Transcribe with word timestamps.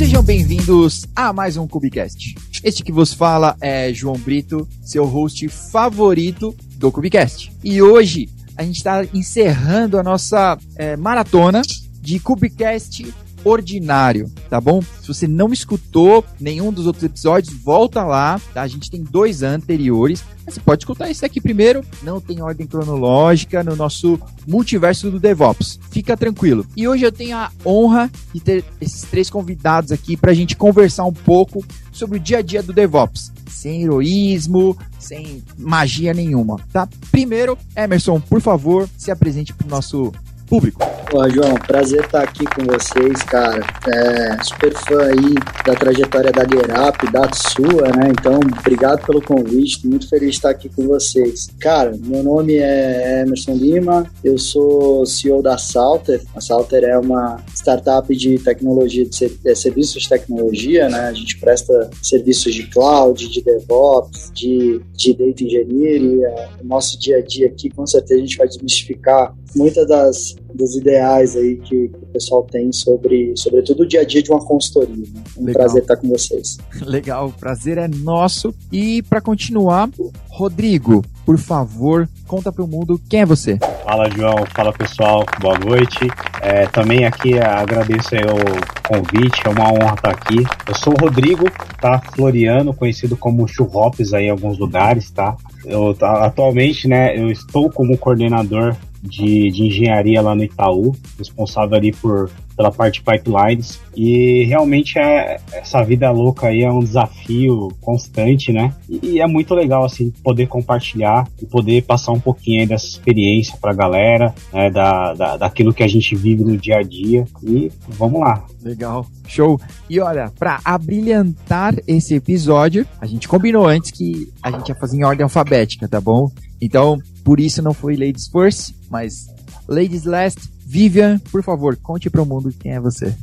Sejam 0.00 0.22
bem-vindos 0.22 1.04
a 1.14 1.30
mais 1.30 1.58
um 1.58 1.68
Cubicast. 1.68 2.34
Este 2.64 2.82
que 2.82 2.90
vos 2.90 3.12
fala 3.12 3.54
é 3.60 3.92
João 3.92 4.16
Brito, 4.16 4.66
seu 4.82 5.04
host 5.04 5.46
favorito 5.50 6.56
do 6.76 6.90
Cubicast. 6.90 7.52
E 7.62 7.82
hoje 7.82 8.26
a 8.56 8.62
gente 8.62 8.76
está 8.76 9.04
encerrando 9.12 9.98
a 9.98 10.02
nossa 10.02 10.56
é, 10.76 10.96
maratona 10.96 11.60
de 12.00 12.18
Cubicast 12.18 13.12
ordinário, 13.44 14.30
tá 14.48 14.60
bom? 14.60 14.82
Se 14.82 15.08
você 15.08 15.26
não 15.26 15.52
escutou 15.52 16.24
nenhum 16.40 16.72
dos 16.72 16.86
outros 16.86 17.04
episódios, 17.04 17.54
volta 17.54 18.02
lá, 18.04 18.40
tá? 18.52 18.62
A 18.62 18.68
gente 18.68 18.90
tem 18.90 19.02
dois 19.02 19.42
anteriores. 19.42 20.24
Você 20.46 20.60
pode 20.60 20.82
escutar 20.82 21.10
esse 21.10 21.24
aqui 21.24 21.40
primeiro, 21.40 21.84
não 22.02 22.20
tem 22.20 22.42
ordem 22.42 22.66
cronológica 22.66 23.62
no 23.62 23.76
nosso 23.76 24.18
multiverso 24.46 25.10
do 25.10 25.20
DevOps. 25.20 25.78
Fica 25.90 26.16
tranquilo. 26.16 26.66
E 26.76 26.88
hoje 26.88 27.04
eu 27.04 27.12
tenho 27.12 27.36
a 27.36 27.50
honra 27.64 28.10
de 28.34 28.40
ter 28.40 28.64
esses 28.80 29.02
três 29.02 29.30
convidados 29.30 29.92
aqui 29.92 30.16
para 30.16 30.32
a 30.32 30.34
gente 30.34 30.56
conversar 30.56 31.04
um 31.04 31.12
pouco 31.12 31.64
sobre 31.92 32.18
o 32.18 32.20
dia 32.20 32.38
a 32.38 32.42
dia 32.42 32.62
do 32.62 32.72
DevOps. 32.72 33.32
Sem 33.48 33.82
heroísmo, 33.82 34.76
sem 34.98 35.42
magia 35.58 36.14
nenhuma, 36.14 36.56
tá? 36.72 36.88
Primeiro, 37.10 37.58
Emerson, 37.76 38.20
por 38.20 38.40
favor, 38.40 38.88
se 38.96 39.10
apresente 39.10 39.52
para 39.52 39.66
o 39.66 39.70
nosso 39.70 40.12
público. 40.50 40.80
Pô, 41.08 41.28
João, 41.28 41.54
prazer 41.54 42.04
estar 42.04 42.22
aqui 42.22 42.44
com 42.44 42.64
vocês, 42.64 43.22
cara. 43.22 43.64
É, 43.88 44.42
super 44.44 44.72
fã 44.74 45.02
aí 45.06 45.34
da 45.64 45.74
trajetória 45.74 46.30
da 46.30 46.42
Getup, 46.42 47.12
da 47.12 47.28
sua, 47.32 47.88
né? 47.96 48.10
Então, 48.10 48.38
obrigado 48.58 49.04
pelo 49.06 49.22
convite, 49.22 49.86
muito 49.86 50.08
feliz 50.08 50.30
de 50.30 50.36
estar 50.36 50.50
aqui 50.50 50.68
com 50.68 50.86
vocês. 50.86 51.48
Cara, 51.60 51.92
meu 52.04 52.22
nome 52.22 52.56
é 52.56 53.22
Emerson 53.22 53.54
Lima, 53.54 54.10
eu 54.22 54.38
sou 54.38 55.06
CEO 55.06 55.42
da 55.42 55.56
Salter. 55.56 56.20
A 56.34 56.40
Salter 56.40 56.84
é 56.84 56.98
uma 56.98 57.44
startup 57.54 58.14
de 58.14 58.38
tecnologia, 58.38 59.04
de 59.04 59.38
é, 59.44 59.54
serviços 59.54 60.02
de 60.02 60.08
tecnologia, 60.08 60.88
né? 60.88 61.08
A 61.08 61.12
gente 61.12 61.38
presta 61.38 61.90
serviços 62.02 62.54
de 62.54 62.68
cloud, 62.68 63.28
de 63.28 63.42
DevOps, 63.42 64.30
de, 64.32 64.80
de 64.96 65.12
data 65.12 65.44
engineering. 65.44 66.22
O 66.60 66.66
nosso 66.66 66.98
dia 66.98 67.18
a 67.18 67.20
dia 67.20 67.48
aqui, 67.48 67.68
com 67.68 67.86
certeza, 67.86 68.14
a 68.14 68.24
gente 68.24 68.36
vai 68.36 68.46
desmistificar 68.46 69.34
muitas 69.54 69.86
das, 69.86 70.36
dos 70.54 70.76
ideais 70.76 71.36
aí 71.36 71.56
que, 71.56 71.88
que, 71.88 71.96
o 71.96 72.06
pessoal 72.12 72.42
tem 72.44 72.72
sobre, 72.72 73.32
sobretudo 73.36 73.82
o 73.82 73.86
dia 73.86 74.00
a 74.00 74.04
dia 74.04 74.22
de 74.22 74.30
uma 74.30 74.44
consultoria. 74.44 75.06
Né? 75.12 75.22
Um 75.36 75.44
Legal. 75.44 75.62
prazer 75.62 75.82
estar 75.82 75.96
com 75.96 76.08
vocês. 76.08 76.58
Legal, 76.82 77.28
o 77.28 77.32
prazer 77.32 77.78
é 77.78 77.88
nosso. 77.88 78.54
E 78.72 79.02
para 79.02 79.20
continuar, 79.20 79.88
Rodrigo, 80.28 81.02
por 81.24 81.38
favor, 81.38 82.08
conta 82.26 82.50
para 82.50 82.64
o 82.64 82.66
mundo 82.66 83.00
quem 83.08 83.20
é 83.20 83.26
você. 83.26 83.58
Fala, 83.84 84.10
João. 84.10 84.44
Fala, 84.54 84.72
pessoal. 84.72 85.24
Boa 85.40 85.58
noite. 85.58 86.08
É, 86.40 86.66
também 86.66 87.04
aqui 87.04 87.38
agradeço 87.38 88.14
o 88.14 88.88
convite, 88.88 89.42
é 89.44 89.48
uma 89.48 89.72
honra 89.72 89.94
estar 89.94 90.10
aqui. 90.10 90.38
Eu 90.66 90.74
sou 90.74 90.94
o 90.94 91.00
Rodrigo, 91.00 91.44
tá? 91.80 92.00
Floriano, 92.14 92.74
conhecido 92.74 93.16
como 93.16 93.46
Churrops 93.46 94.12
aí 94.12 94.24
em 94.24 94.30
alguns 94.30 94.58
lugares, 94.58 95.10
tá? 95.10 95.36
Eu, 95.64 95.96
atualmente, 96.00 96.88
né, 96.88 97.16
eu 97.16 97.30
estou 97.30 97.70
como 97.70 97.96
coordenador 97.98 98.74
de, 99.02 99.50
de 99.50 99.66
engenharia 99.66 100.20
lá 100.20 100.34
no 100.34 100.44
Itaú, 100.44 100.94
responsável 101.18 101.76
ali 101.76 101.92
por 101.92 102.30
pela 102.60 102.70
parte 102.70 103.02
pipelines 103.02 103.80
e 103.96 104.44
realmente 104.44 104.98
é 104.98 105.40
essa 105.50 105.82
vida 105.82 106.10
louca 106.10 106.48
aí 106.48 106.62
é 106.62 106.70
um 106.70 106.80
desafio 106.80 107.70
constante, 107.80 108.52
né? 108.52 108.74
E, 108.86 109.18
é 109.18 109.26
muito 109.26 109.54
legal 109.54 109.82
assim 109.82 110.12
poder 110.22 110.46
compartilhar 110.46 111.26
e 111.40 111.46
poder 111.46 111.82
passar 111.84 112.12
um 112.12 112.20
pouquinho 112.20 112.60
aí 112.60 112.66
dessa 112.66 112.84
experiência 112.84 113.56
para 113.58 113.70
a 113.70 113.74
galera, 113.74 114.34
né? 114.52 114.68
Da, 114.68 115.14
da, 115.14 115.36
daquilo 115.38 115.72
que 115.72 115.82
a 115.82 115.88
gente 115.88 116.14
vive 116.14 116.44
no 116.44 116.54
dia 116.58 116.76
a 116.76 116.82
dia 116.82 117.24
e 117.42 117.72
vamos 117.88 118.20
lá. 118.20 118.44
Legal, 118.62 119.06
show. 119.26 119.58
E 119.88 119.98
olha, 119.98 120.30
para 120.38 120.60
abrilhantar 120.62 121.74
esse 121.86 122.14
episódio, 122.14 122.86
a 123.00 123.06
gente 123.06 123.26
combinou 123.26 123.66
antes 123.66 123.90
que 123.90 124.30
a 124.42 124.50
gente 124.50 124.68
ia 124.68 124.74
fazer 124.74 124.98
em 124.98 125.04
ordem 125.04 125.24
alfabética, 125.24 125.88
tá 125.88 125.98
bom? 125.98 126.30
Então, 126.60 126.98
por 127.30 127.38
isso 127.38 127.62
não 127.62 127.72
foi 127.72 127.94
Ladies 127.94 128.26
First, 128.26 128.74
mas 128.90 129.28
Ladies 129.68 130.04
Last. 130.04 130.50
Vivian, 130.66 131.20
por 131.30 131.44
favor, 131.44 131.76
conte 131.76 132.10
para 132.10 132.20
o 132.20 132.26
mundo 132.26 132.52
quem 132.58 132.72
é 132.72 132.80
você. 132.80 133.14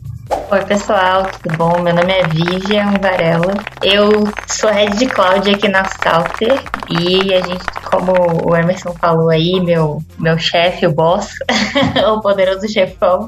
Oi, 0.49 0.63
pessoal, 0.63 1.29
tudo 1.43 1.57
bom? 1.57 1.81
Meu 1.81 1.93
nome 1.93 2.13
é 2.13 2.25
Vivian 2.25 2.93
Varela. 3.01 3.53
Eu 3.83 4.09
sou 4.47 4.69
head 4.69 4.97
de 4.97 5.07
cloud 5.07 5.49
aqui 5.49 5.67
na 5.67 5.83
Salter 5.83 6.57
e 6.89 7.33
a 7.33 7.41
gente, 7.41 7.65
como 7.83 8.13
o 8.49 8.55
Emerson 8.55 8.93
falou 8.93 9.29
aí, 9.29 9.59
meu, 9.59 10.01
meu 10.17 10.37
chefe, 10.37 10.87
o 10.87 10.93
boss, 10.93 11.33
o 12.09 12.21
poderoso 12.21 12.65
chefão, 12.69 13.27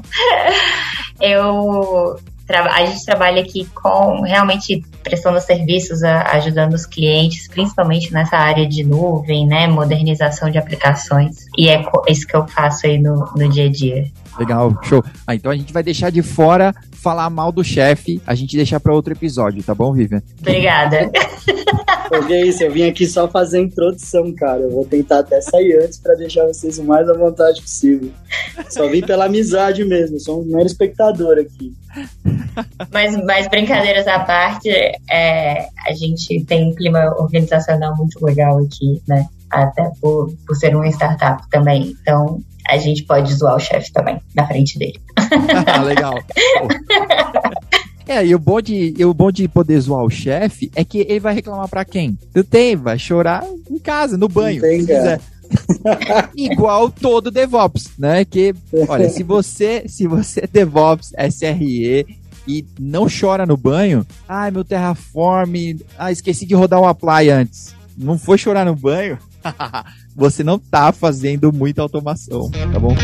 eu 1.20 2.18
a 2.52 2.84
gente 2.86 3.04
trabalha 3.04 3.42
aqui 3.42 3.66
com 3.74 4.22
realmente 4.22 4.82
prestando 5.02 5.40
serviços, 5.40 6.02
ajudando 6.02 6.74
os 6.74 6.86
clientes, 6.86 7.48
principalmente 7.48 8.12
nessa 8.12 8.36
área 8.36 8.66
de 8.66 8.84
nuvem, 8.84 9.46
né, 9.46 9.66
modernização 9.66 10.50
de 10.50 10.58
aplicações. 10.58 11.46
E 11.56 11.68
é 11.68 11.82
isso 12.08 12.26
que 12.26 12.36
eu 12.36 12.46
faço 12.48 12.86
aí 12.86 12.98
no, 12.98 13.30
no 13.36 13.48
dia 13.48 13.66
a 13.66 13.70
dia. 13.70 14.04
Legal, 14.40 14.74
show. 14.84 15.04
Ah, 15.26 15.34
então 15.34 15.52
a 15.52 15.54
gente 15.54 15.70
vai 15.70 15.82
deixar 15.82 16.08
de 16.08 16.22
fora 16.22 16.74
falar 16.92 17.28
mal 17.28 17.52
do 17.52 17.62
chefe, 17.62 18.22
a 18.26 18.34
gente 18.34 18.56
deixar 18.56 18.80
para 18.80 18.94
outro 18.94 19.12
episódio, 19.12 19.62
tá 19.62 19.74
bom, 19.74 19.92
Vivian? 19.92 20.22
Obrigada. 20.40 21.10
Porque 22.08 22.32
é 22.32 22.46
isso, 22.46 22.64
eu 22.64 22.72
vim 22.72 22.88
aqui 22.88 23.06
só 23.06 23.28
fazer 23.28 23.58
a 23.58 23.62
introdução, 23.62 24.34
cara. 24.34 24.62
Eu 24.62 24.70
vou 24.70 24.86
tentar 24.86 25.18
até 25.18 25.42
sair 25.42 25.78
antes 25.84 25.98
para 25.98 26.14
deixar 26.14 26.46
vocês 26.46 26.78
o 26.78 26.84
mais 26.84 27.06
à 27.08 27.12
vontade 27.12 27.60
possível. 27.60 28.10
Só 28.70 28.88
vim 28.88 29.02
pela 29.02 29.26
amizade 29.26 29.84
mesmo, 29.84 30.18
sou 30.18 30.40
um 30.40 30.46
mero 30.46 30.66
espectador 30.66 31.38
aqui. 31.38 31.74
Mas, 32.90 33.22
mas 33.24 33.46
brincadeiras 33.46 34.08
à 34.08 34.20
parte, 34.20 34.70
é, 34.70 35.68
a 35.86 35.92
gente 35.92 36.42
tem 36.44 36.70
um 36.70 36.74
clima 36.74 37.14
organizacional 37.18 37.94
muito 37.94 38.24
legal 38.24 38.58
aqui, 38.58 39.02
né? 39.06 39.26
Até 39.50 39.90
por, 40.00 40.32
por 40.46 40.56
ser 40.56 40.74
uma 40.74 40.88
startup 40.88 41.42
também. 41.50 41.94
Então, 42.00 42.42
a 42.68 42.78
gente 42.78 43.04
pode 43.04 43.32
zoar 43.34 43.56
o 43.56 43.60
chefe 43.60 43.92
também 43.92 44.20
na 44.34 44.46
frente 44.46 44.78
dele. 44.78 45.00
Legal. 45.84 46.14
É, 48.06 48.26
e 48.26 48.34
o 48.34 48.38
bom 48.38 48.60
de, 48.60 48.94
o 49.04 49.14
bom 49.14 49.30
de 49.30 49.46
poder 49.46 49.78
zoar 49.80 50.04
o 50.04 50.10
chefe 50.10 50.70
é 50.74 50.84
que 50.84 50.98
ele 50.98 51.20
vai 51.20 51.34
reclamar 51.34 51.68
para 51.68 51.84
quem? 51.84 52.18
Tu 52.34 52.42
tem, 52.42 52.74
vai 52.74 52.98
chorar 52.98 53.44
em 53.70 53.78
casa, 53.78 54.16
no 54.16 54.28
banho, 54.28 54.60
tem, 54.60 54.80
se 54.80 54.86
quiser. 54.86 55.20
Igual 56.36 56.90
todo 56.90 57.30
DevOps, 57.30 57.90
né? 57.98 58.24
Que, 58.24 58.54
olha, 58.88 59.08
se 59.08 59.22
você, 59.22 59.84
se 59.86 60.06
você 60.06 60.40
é 60.40 60.46
DevOps, 60.46 61.12
SRE 61.30 62.06
e 62.46 62.64
não 62.78 63.06
chora 63.08 63.46
no 63.46 63.56
banho, 63.56 64.04
ai, 64.28 64.50
meu 64.50 64.64
Terraform, 64.64 65.76
ah, 65.98 66.10
esqueci 66.10 66.46
de 66.46 66.54
rodar 66.54 66.80
o 66.80 66.86
apply 66.86 67.30
antes. 67.30 67.74
Não 67.96 68.18
foi 68.18 68.38
chorar 68.38 68.64
no 68.64 68.74
banho? 68.74 69.18
você 70.14 70.42
não 70.44 70.58
tá 70.58 70.92
fazendo 70.92 71.52
muita 71.52 71.82
automação, 71.82 72.50
tá 72.50 72.78
bom? 72.78 72.94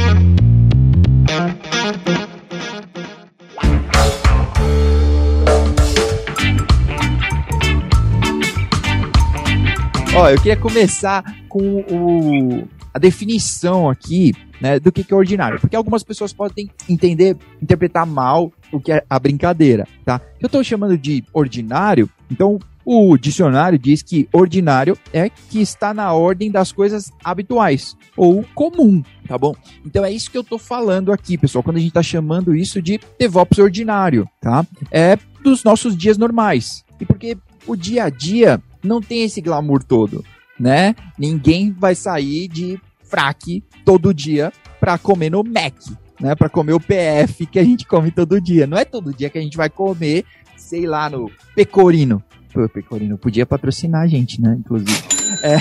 Ó, 10.14 10.30
eu 10.30 10.36
queria 10.38 10.56
começar 10.56 11.22
com 11.46 11.80
o, 11.90 12.66
a 12.94 12.98
definição 12.98 13.90
aqui 13.90 14.32
né, 14.60 14.80
do 14.80 14.90
que, 14.90 15.04
que 15.04 15.12
é 15.12 15.16
ordinário. 15.16 15.60
Porque 15.60 15.76
algumas 15.76 16.02
pessoas 16.02 16.32
podem 16.32 16.70
entender, 16.88 17.36
interpretar 17.60 18.06
mal 18.06 18.50
o 18.72 18.80
que 18.80 18.92
é 18.92 19.04
a 19.08 19.18
brincadeira, 19.18 19.86
tá? 20.06 20.20
Eu 20.40 20.46
estou 20.46 20.64
chamando 20.64 20.96
de 20.96 21.22
ordinário, 21.34 22.08
então 22.30 22.58
o 22.86 23.18
dicionário 23.18 23.76
diz 23.76 24.00
que 24.00 24.28
ordinário 24.32 24.96
é 25.12 25.28
que 25.28 25.60
está 25.60 25.92
na 25.92 26.12
ordem 26.12 26.52
das 26.52 26.70
coisas 26.70 27.10
habituais 27.24 27.96
ou 28.16 28.44
comum, 28.54 29.02
tá 29.26 29.36
bom? 29.36 29.56
Então 29.84 30.04
é 30.04 30.12
isso 30.12 30.30
que 30.30 30.38
eu 30.38 30.42
estou 30.42 30.58
falando 30.58 31.10
aqui, 31.12 31.36
pessoal, 31.36 31.64
quando 31.64 31.78
a 31.78 31.80
gente 31.80 31.88
está 31.88 32.02
chamando 32.02 32.54
isso 32.54 32.80
de 32.80 33.00
DevOps 33.18 33.58
ordinário, 33.58 34.28
tá? 34.40 34.64
É 34.92 35.18
dos 35.42 35.64
nossos 35.64 35.96
dias 35.96 36.16
normais. 36.16 36.84
E 37.00 37.04
porque 37.04 37.36
o 37.66 37.74
dia 37.74 38.04
a 38.04 38.08
dia 38.08 38.62
não 38.84 39.00
tem 39.00 39.24
esse 39.24 39.40
glamour 39.40 39.82
todo, 39.82 40.24
né? 40.58 40.94
Ninguém 41.18 41.72
vai 41.72 41.96
sair 41.96 42.46
de 42.46 42.80
fraque 43.02 43.64
todo 43.84 44.14
dia 44.14 44.52
para 44.78 44.96
comer 44.96 45.30
no 45.30 45.42
Mac, 45.42 45.74
né? 46.20 46.36
Para 46.36 46.48
comer 46.48 46.74
o 46.74 46.80
PF 46.80 47.46
que 47.46 47.58
a 47.58 47.64
gente 47.64 47.84
come 47.84 48.12
todo 48.12 48.40
dia. 48.40 48.64
Não 48.64 48.78
é 48.78 48.84
todo 48.84 49.12
dia 49.12 49.28
que 49.28 49.38
a 49.38 49.42
gente 49.42 49.56
vai 49.56 49.68
comer, 49.68 50.24
sei 50.56 50.86
lá, 50.86 51.10
no 51.10 51.28
Pecorino. 51.52 52.22
Pecorino 52.68 53.18
podia 53.18 53.46
patrocinar 53.46 54.02
a 54.02 54.06
gente, 54.06 54.40
né? 54.40 54.56
Inclusive. 54.58 55.02
É. 55.42 55.56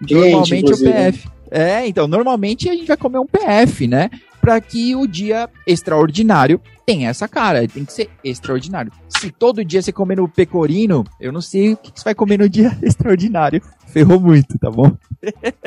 Normalmente 0.00 0.72
o 0.72 0.78
PF. 0.78 1.28
É, 1.50 1.86
então, 1.86 2.06
normalmente 2.06 2.68
a 2.68 2.74
gente 2.74 2.86
vai 2.86 2.96
comer 2.96 3.18
um 3.18 3.26
PF, 3.26 3.88
né? 3.88 4.08
Para 4.40 4.60
que 4.60 4.94
o 4.94 5.06
dia 5.06 5.50
extraordinário 5.66 6.60
tenha 6.86 7.10
essa 7.10 7.28
cara, 7.28 7.66
tem 7.68 7.84
que 7.84 7.92
ser 7.92 8.08
extraordinário. 8.24 8.92
Se 9.08 9.30
todo 9.30 9.64
dia 9.64 9.82
você 9.82 9.92
comer 9.92 10.16
no 10.16 10.28
pecorino, 10.28 11.04
eu 11.20 11.32
não 11.32 11.40
sei 11.40 11.72
o 11.72 11.76
que 11.76 11.92
você 11.94 12.04
vai 12.04 12.14
comer 12.14 12.38
no 12.38 12.48
dia 12.48 12.76
extraordinário. 12.82 13.60
Ferrou 13.88 14.20
muito, 14.20 14.58
tá 14.58 14.70
bom? 14.70 14.96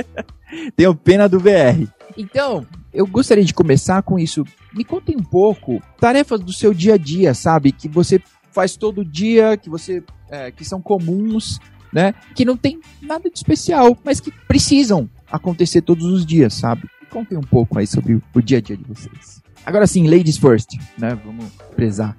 Tenho 0.76 0.96
pena 0.96 1.28
do 1.28 1.40
VR. 1.40 1.88
Então, 2.18 2.66
eu 2.94 3.06
gostaria 3.06 3.44
de 3.44 3.54
começar 3.54 4.02
com 4.04 4.18
isso. 4.18 4.44
Me 4.74 4.84
contem 4.84 5.16
um 5.18 5.24
pouco 5.24 5.82
tarefas 6.00 6.40
do 6.40 6.54
seu 6.54 6.74
dia 6.74 6.94
a 6.94 6.98
dia, 6.98 7.34
sabe? 7.34 7.72
Que 7.72 7.88
você 7.88 8.22
faz 8.54 8.78
todo 8.78 9.04
dia, 9.04 9.58
que 9.58 9.70
você 9.70 10.04
é, 10.30 10.52
que 10.52 10.64
são 10.64 10.82
comuns, 10.82 11.60
né? 11.92 12.14
Que 12.36 12.46
não 12.46 12.58
tem 12.58 12.80
nada 13.02 13.30
de 13.30 13.38
especial, 13.38 13.98
mas 14.04 14.20
que 14.20 14.32
precisam 14.48 15.10
acontecer 15.32 15.82
todos 15.82 16.06
os 16.06 16.26
dias, 16.26 16.54
sabe? 16.54 16.90
Contem 17.10 17.38
um 17.38 17.42
pouco 17.42 17.78
aí 17.78 17.86
sobre 17.86 18.22
o 18.34 18.42
dia 18.42 18.58
a 18.58 18.62
dia 18.62 18.78
de 18.78 18.84
vocês. 18.84 19.42
Agora 19.66 19.88
sim, 19.88 20.08
ladies 20.08 20.38
first, 20.38 20.70
né? 20.98 21.18
Vamos 21.24 21.46
prezar. 21.76 22.18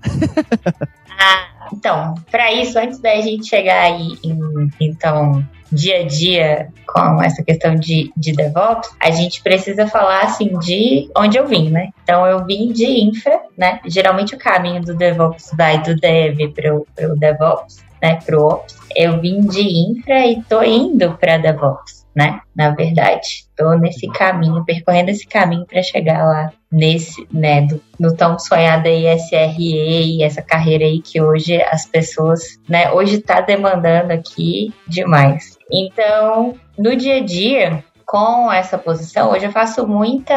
ah, 1.18 1.68
então, 1.72 2.14
para 2.30 2.52
isso, 2.52 2.78
antes 2.78 2.98
da 3.00 3.20
gente 3.20 3.46
chegar 3.46 3.82
aí 3.82 4.18
em, 4.22 4.38
então, 4.80 5.46
dia 5.74 6.00
a 6.00 6.06
dia 6.06 6.68
com 6.86 7.22
essa 7.22 7.42
questão 7.42 7.74
de, 7.74 8.12
de 8.16 8.32
DevOps, 8.32 8.90
a 9.00 9.10
gente 9.10 9.42
precisa 9.42 9.86
falar 9.86 10.22
assim 10.22 10.58
de 10.58 11.10
onde 11.16 11.36
eu 11.36 11.46
vim, 11.46 11.70
né? 11.70 11.90
Então 12.02 12.26
eu 12.26 12.44
vim 12.44 12.72
de 12.72 12.86
infra, 12.86 13.40
né? 13.58 13.80
Geralmente 13.86 14.34
o 14.34 14.38
caminho 14.38 14.80
do 14.80 14.94
DevOps 14.94 15.50
vai 15.56 15.82
do 15.82 15.96
Dev 15.96 16.38
para 16.54 16.74
o 16.74 17.16
DevOps, 17.16 17.84
né? 18.04 18.18
Para 18.24 18.38
o 18.38 18.46
Ops. 18.46 18.76
Eu 18.94 19.18
vim 19.20 19.40
de 19.40 19.62
infra 19.62 20.26
e 20.26 20.42
tô 20.42 20.62
indo 20.62 21.16
para 21.18 21.38
DevOps, 21.38 22.06
né? 22.14 22.40
Na 22.54 22.70
verdade, 22.70 23.46
tô 23.56 23.72
nesse 23.74 24.06
caminho, 24.08 24.64
percorrendo 24.64 25.10
esse 25.10 25.26
caminho 25.26 25.64
para 25.66 25.82
chegar 25.82 26.22
lá 26.24 26.52
nesse, 26.70 27.26
né, 27.32 27.62
do, 27.62 27.80
no 27.98 28.14
tão 28.14 28.38
sonhada 28.38 28.88
ISRE 28.88 30.18
e 30.18 30.22
essa 30.22 30.42
carreira 30.42 30.84
aí 30.84 31.00
que 31.00 31.20
hoje 31.20 31.60
as 31.62 31.86
pessoas, 31.86 32.58
né, 32.68 32.90
hoje 32.92 33.18
tá 33.18 33.40
demandando 33.40 34.12
aqui 34.12 34.72
demais. 34.86 35.53
Então, 35.70 36.54
no 36.78 36.94
dia 36.96 37.16
a 37.16 37.20
dia, 37.20 37.84
com 38.06 38.52
essa 38.52 38.78
posição, 38.78 39.30
hoje 39.30 39.46
eu 39.46 39.52
faço 39.52 39.86
muita 39.86 40.34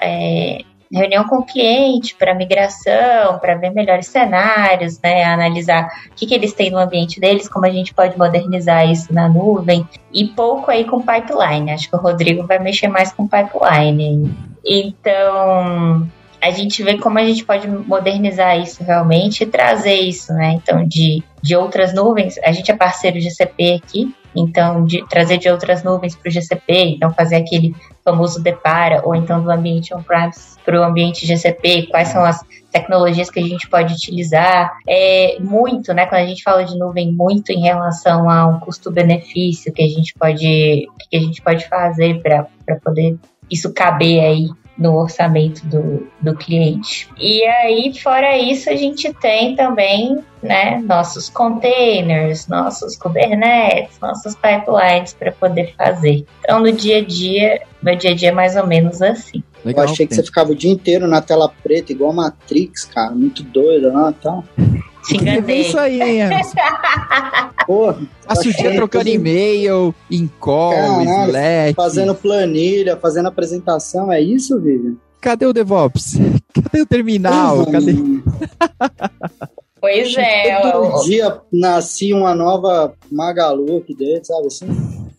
é, 0.00 0.58
reunião 0.92 1.24
com 1.24 1.36
o 1.36 1.44
cliente 1.44 2.16
para 2.16 2.34
migração, 2.34 3.38
para 3.38 3.54
ver 3.54 3.70
melhores 3.70 4.06
cenários, 4.06 5.00
né, 5.00 5.24
analisar 5.24 5.88
o 6.10 6.14
que, 6.14 6.26
que 6.26 6.34
eles 6.34 6.52
têm 6.52 6.70
no 6.70 6.78
ambiente 6.78 7.20
deles, 7.20 7.48
como 7.48 7.66
a 7.66 7.70
gente 7.70 7.94
pode 7.94 8.18
modernizar 8.18 8.90
isso 8.90 9.12
na 9.12 9.28
nuvem, 9.28 9.86
e 10.12 10.26
pouco 10.26 10.70
aí 10.70 10.84
com 10.84 11.00
pipeline. 11.00 11.70
Acho 11.70 11.88
que 11.88 11.96
o 11.96 12.00
Rodrigo 12.00 12.46
vai 12.46 12.58
mexer 12.58 12.88
mais 12.88 13.12
com 13.12 13.28
pipeline. 13.28 14.34
Então, 14.64 16.08
a 16.40 16.50
gente 16.50 16.82
vê 16.82 16.98
como 16.98 17.18
a 17.18 17.24
gente 17.24 17.44
pode 17.44 17.68
modernizar 17.68 18.58
isso 18.58 18.82
realmente 18.82 19.44
e 19.44 19.46
trazer 19.46 19.94
isso, 19.94 20.32
né? 20.32 20.54
Então, 20.54 20.86
de, 20.86 21.22
de 21.42 21.54
outras 21.54 21.94
nuvens, 21.94 22.36
a 22.42 22.50
gente 22.50 22.70
é 22.70 22.76
parceiro 22.76 23.18
de 23.18 23.24
GCP 23.24 23.80
aqui, 23.82 24.14
então 24.34 24.84
de 24.84 25.06
trazer 25.08 25.38
de 25.38 25.48
outras 25.48 25.82
nuvens 25.82 26.16
para 26.16 26.28
o 26.28 26.32
GCP, 26.32 26.96
então 26.96 27.12
fazer 27.12 27.36
aquele 27.36 27.74
famoso 28.04 28.42
depara, 28.42 29.02
ou 29.04 29.14
então 29.14 29.42
do 29.42 29.50
ambiente 29.50 29.94
on-premise 29.94 30.58
para 30.64 30.80
o 30.80 30.84
ambiente 30.84 31.26
GCP, 31.26 31.88
quais 31.90 32.08
são 32.08 32.24
as 32.24 32.40
tecnologias 32.70 33.30
que 33.30 33.40
a 33.40 33.42
gente 33.42 33.68
pode 33.68 33.94
utilizar, 33.94 34.72
é 34.88 35.36
muito, 35.40 35.92
né? 35.92 36.06
Quando 36.06 36.22
a 36.22 36.26
gente 36.26 36.42
fala 36.42 36.64
de 36.64 36.78
nuvem, 36.78 37.12
muito 37.12 37.50
em 37.50 37.60
relação 37.60 38.30
a 38.30 38.46
um 38.46 38.60
custo-benefício 38.60 39.72
que 39.72 39.82
a 39.82 39.88
gente 39.88 40.14
pode 40.18 40.86
que 41.10 41.16
a 41.16 41.20
gente 41.20 41.42
pode 41.42 41.68
fazer 41.68 42.22
para 42.22 42.46
poder 42.82 43.16
isso 43.50 43.72
caber 43.72 44.20
aí 44.20 44.48
no 44.80 44.96
orçamento 44.96 45.64
do, 45.66 46.08
do 46.22 46.34
cliente. 46.34 47.06
E 47.18 47.44
aí, 47.44 47.92
fora 48.02 48.38
isso, 48.38 48.70
a 48.70 48.74
gente 48.74 49.12
tem 49.12 49.54
também 49.54 50.18
né, 50.42 50.82
nossos 50.86 51.28
containers, 51.28 52.48
nossos 52.48 52.96
Kubernetes, 52.96 54.00
nossos 54.00 54.34
pipelines 54.34 55.12
para 55.12 55.30
poder 55.32 55.74
fazer. 55.76 56.24
Então, 56.40 56.60
no 56.60 56.72
dia 56.72 56.98
a 56.98 57.04
dia, 57.04 57.60
meu 57.82 57.94
dia 57.94 58.12
a 58.12 58.14
dia 58.14 58.30
é 58.30 58.32
mais 58.32 58.56
ou 58.56 58.66
menos 58.66 59.02
assim. 59.02 59.42
Legal, 59.62 59.84
eu 59.84 59.90
achei 59.90 60.06
que 60.06 60.14
você 60.14 60.22
ficava 60.22 60.52
o 60.52 60.54
dia 60.54 60.72
inteiro 60.72 61.06
na 61.06 61.20
tela 61.20 61.52
preta, 61.62 61.92
igual 61.92 62.14
Matrix, 62.14 62.86
cara, 62.86 63.10
muito 63.10 63.42
doido, 63.42 63.92
não? 63.92 64.08
Então. 64.08 64.44
Te 65.04 65.16
enganei. 65.16 65.62
isso 65.62 65.78
aí, 65.78 66.00
hein, 66.00 66.28
Porra. 67.66 67.98
Passa 68.26 68.48
o 68.48 68.52
dia 68.52 68.74
trocando 68.74 69.08
e-mail, 69.08 69.94
em 70.10 70.26
call, 70.38 71.02
Slack. 71.02 71.74
Fazendo 71.74 72.14
planilha, 72.14 72.96
fazendo 72.96 73.28
apresentação, 73.28 74.12
é 74.12 74.20
isso, 74.20 74.60
Vivian? 74.60 74.96
Cadê 75.20 75.46
o 75.46 75.52
DevOps? 75.52 76.14
Cadê 76.52 76.82
o 76.82 76.86
terminal? 76.86 77.58
Uhum. 77.58 77.72
Cadê? 77.72 77.94
Pois 79.80 80.14
é. 80.18 80.60
Todo 80.60 80.84
eu... 80.84 81.02
dia 81.04 81.40
nascia 81.50 82.14
uma 82.14 82.34
nova 82.34 82.92
Magalu 83.10 83.78
aqui 83.78 83.94
dentro, 83.94 84.26
sabe 84.26 84.46
assim? 84.46 84.66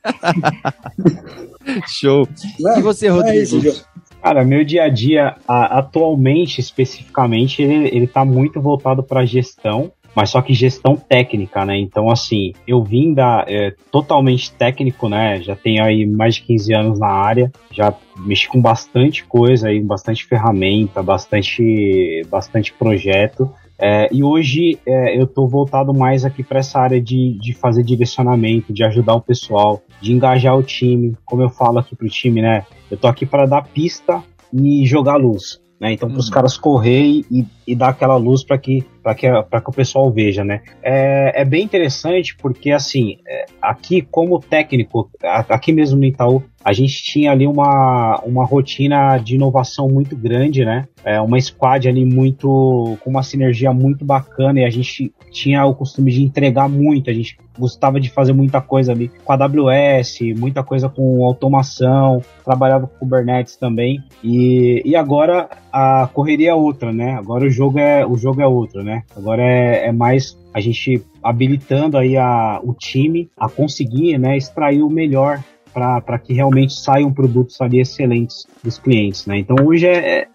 Show. 1.87 2.27
Não, 2.59 2.77
e 2.77 2.81
você, 2.83 3.07
Rodrigo? 3.07 3.39
É 3.39 3.41
isso, 3.41 3.85
Cara, 4.21 4.43
meu 4.43 4.63
dia 4.63 4.83
a 4.83 4.89
dia, 4.89 5.35
atualmente, 5.47 6.59
especificamente, 6.59 7.61
ele, 7.61 7.87
ele 7.87 8.07
tá 8.07 8.23
muito 8.23 8.61
voltado 8.61 9.01
para 9.01 9.25
gestão, 9.25 9.91
mas 10.15 10.29
só 10.29 10.41
que 10.41 10.53
gestão 10.53 10.95
técnica, 10.95 11.65
né? 11.65 11.77
Então, 11.77 12.09
assim, 12.09 12.53
eu 12.67 12.83
vim 12.83 13.13
da 13.13 13.43
é, 13.47 13.73
totalmente 13.89 14.51
técnico, 14.51 15.09
né? 15.09 15.41
Já 15.41 15.55
tenho 15.55 15.83
aí 15.83 16.05
mais 16.05 16.35
de 16.35 16.43
15 16.43 16.73
anos 16.73 16.99
na 16.99 17.07
área, 17.07 17.51
já 17.71 17.93
mexi 18.17 18.47
com 18.47 18.61
bastante 18.61 19.23
coisa 19.23 19.69
aí, 19.69 19.79
bastante 19.79 20.25
ferramenta, 20.25 21.01
bastante, 21.01 22.21
bastante 22.29 22.73
projeto. 22.73 23.51
É, 23.81 24.07
e 24.11 24.23
hoje 24.23 24.77
é, 24.85 25.17
eu 25.17 25.23
estou 25.23 25.47
voltado 25.47 25.91
mais 25.91 26.23
aqui 26.23 26.43
para 26.43 26.59
essa 26.59 26.79
área 26.79 27.01
de, 27.01 27.39
de 27.39 27.51
fazer 27.51 27.83
direcionamento, 27.83 28.71
de 28.71 28.83
ajudar 28.83 29.15
o 29.15 29.21
pessoal, 29.21 29.81
de 29.99 30.13
engajar 30.13 30.55
o 30.55 30.61
time. 30.61 31.17
Como 31.25 31.41
eu 31.41 31.49
falo 31.49 31.79
aqui 31.79 31.95
pro 31.95 32.07
time, 32.07 32.43
né? 32.43 32.63
Eu 32.91 32.97
tô 32.97 33.07
aqui 33.07 33.25
para 33.25 33.47
dar 33.47 33.63
pista 33.63 34.23
e 34.53 34.85
jogar 34.85 35.15
luz. 35.15 35.59
Né? 35.81 35.93
Então, 35.93 36.07
para 36.07 36.19
os 36.19 36.27
uhum. 36.27 36.33
caras 36.33 36.55
correr 36.57 37.23
e, 37.31 37.43
e 37.65 37.75
dar 37.75 37.89
aquela 37.89 38.15
luz 38.15 38.43
para 38.43 38.55
que, 38.55 38.85
que, 39.17 39.27
que 39.27 39.69
o 39.69 39.73
pessoal 39.73 40.11
veja. 40.11 40.43
Né? 40.43 40.61
É, 40.83 41.41
é 41.41 41.43
bem 41.43 41.63
interessante 41.63 42.37
porque, 42.37 42.69
assim, 42.69 43.17
é, 43.27 43.45
aqui, 43.59 44.03
como 44.03 44.39
técnico, 44.39 45.09
aqui 45.49 45.73
mesmo 45.73 45.97
no 45.97 46.05
Itaú, 46.05 46.43
a 46.63 46.73
gente 46.73 47.03
tinha 47.03 47.31
ali 47.31 47.47
uma, 47.47 48.21
uma 48.25 48.45
rotina 48.45 49.17
de 49.17 49.35
inovação 49.35 49.89
muito 49.89 50.15
grande, 50.15 50.63
né? 50.63 50.87
É, 51.03 51.19
uma 51.19 51.39
squad 51.39 51.87
ali 51.87 52.05
muito 52.05 52.97
com 53.03 53.09
uma 53.09 53.23
sinergia 53.23 53.73
muito 53.73 54.05
bacana 54.05 54.59
e 54.59 54.65
a 54.65 54.69
gente 54.69 55.11
tinha 55.31 55.65
o 55.65 55.73
costume 55.73 56.11
de 56.11 56.21
entregar 56.21 56.69
muito, 56.69 57.09
a 57.09 57.13
gente 57.13 57.37
gostava 57.57 57.99
de 57.99 58.09
fazer 58.09 58.33
muita 58.33 58.61
coisa 58.61 58.91
ali 58.91 59.09
com 59.23 59.33
a 59.33 59.35
AWS, 59.35 60.19
muita 60.37 60.63
coisa 60.63 60.87
com 60.89 61.25
automação, 61.25 62.21
trabalhava 62.43 62.87
com 62.87 62.99
Kubernetes 62.99 63.55
também 63.55 63.99
e, 64.23 64.81
e 64.85 64.95
agora 64.95 65.49
a 65.71 66.07
correria 66.13 66.51
é 66.51 66.53
outra, 66.53 66.91
né? 66.91 67.13
Agora 67.13 67.45
o 67.45 67.49
jogo 67.49 67.79
é 67.79 68.05
o 68.05 68.15
jogo 68.15 68.41
é 68.41 68.47
outro, 68.47 68.83
né? 68.83 69.03
Agora 69.15 69.41
é, 69.41 69.87
é 69.87 69.91
mais 69.91 70.37
a 70.53 70.59
gente 70.59 71.03
habilitando 71.23 71.97
aí 71.97 72.17
a, 72.17 72.59
o 72.63 72.73
time 72.73 73.29
a 73.37 73.49
conseguir 73.49 74.17
né, 74.17 74.35
extrair 74.35 74.81
o 74.81 74.89
melhor 74.89 75.41
para 75.73 76.19
que 76.19 76.33
realmente 76.33 76.73
saiam 76.73 77.11
produtos 77.11 77.59
ali 77.61 77.79
excelentes 77.79 78.45
dos 78.63 78.77
clientes, 78.77 79.25
né? 79.25 79.39
Então 79.39 79.55
hoje 79.65 79.87
é, 79.87 80.21
é, 80.21 80.27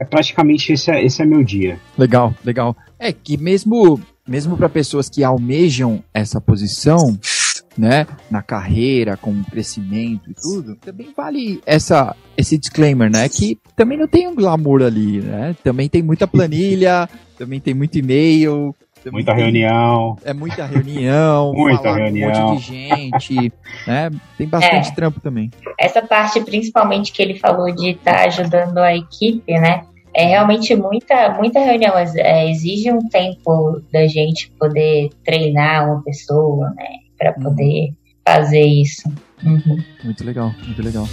é 0.00 0.04
praticamente 0.04 0.72
esse 0.72 0.90
é, 0.90 1.04
esse 1.04 1.22
é 1.22 1.24
meu 1.24 1.42
dia. 1.42 1.78
Legal, 1.98 2.34
legal. 2.44 2.76
É 2.98 3.12
que 3.12 3.36
mesmo 3.36 4.00
mesmo 4.26 4.56
para 4.56 4.68
pessoas 4.68 5.08
que 5.08 5.22
almejam 5.22 6.02
essa 6.12 6.40
posição, 6.40 7.18
né, 7.76 8.06
na 8.30 8.42
carreira, 8.42 9.16
com 9.16 9.42
crescimento 9.44 10.30
e 10.30 10.34
tudo, 10.34 10.76
também 10.76 11.12
vale 11.14 11.60
essa 11.66 12.16
esse 12.36 12.56
disclaimer, 12.56 13.10
né, 13.10 13.28
que 13.28 13.58
também 13.76 13.98
não 13.98 14.08
tem 14.08 14.26
um 14.26 14.34
glamour 14.34 14.82
ali, 14.82 15.20
né? 15.20 15.54
Também 15.62 15.88
tem 15.88 16.02
muita 16.02 16.26
planilha, 16.26 17.08
também 17.36 17.60
tem 17.60 17.74
muito 17.74 17.98
e-mail, 17.98 18.74
muita 19.10 19.34
reunião. 19.34 20.16
É 20.24 20.32
muita 20.32 20.64
reunião. 20.66 21.52
muita 21.56 21.94
reunião. 21.94 22.30
Um 22.30 22.54
monte 22.54 22.60
de 22.60 22.66
gente, 22.66 23.52
né? 23.86 24.10
Tem 24.36 24.46
bastante 24.46 24.90
é, 24.90 24.94
trampo 24.94 25.20
também. 25.20 25.50
Essa 25.78 26.02
parte, 26.02 26.40
principalmente, 26.40 27.12
que 27.12 27.22
ele 27.22 27.38
falou 27.38 27.74
de 27.74 27.90
estar 27.90 28.14
tá 28.14 28.24
ajudando 28.24 28.78
a 28.78 28.94
equipe, 28.94 29.52
né? 29.52 29.84
É 30.14 30.26
realmente 30.26 30.74
muita, 30.76 31.30
muita 31.34 31.58
reunião. 31.58 31.94
É, 31.98 32.48
exige 32.50 32.92
um 32.92 33.08
tempo 33.08 33.82
da 33.92 34.06
gente 34.06 34.50
poder 34.58 35.10
treinar 35.24 35.86
uma 35.86 36.02
pessoa, 36.02 36.70
né? 36.76 36.86
Para 37.18 37.34
uhum. 37.36 37.42
poder 37.42 37.88
uhum. 37.88 37.94
fazer 38.26 38.62
isso. 38.62 39.12
Uhum. 39.44 39.82
Muito 40.04 40.24
legal, 40.24 40.52
muito 40.64 40.82
legal. 40.82 41.06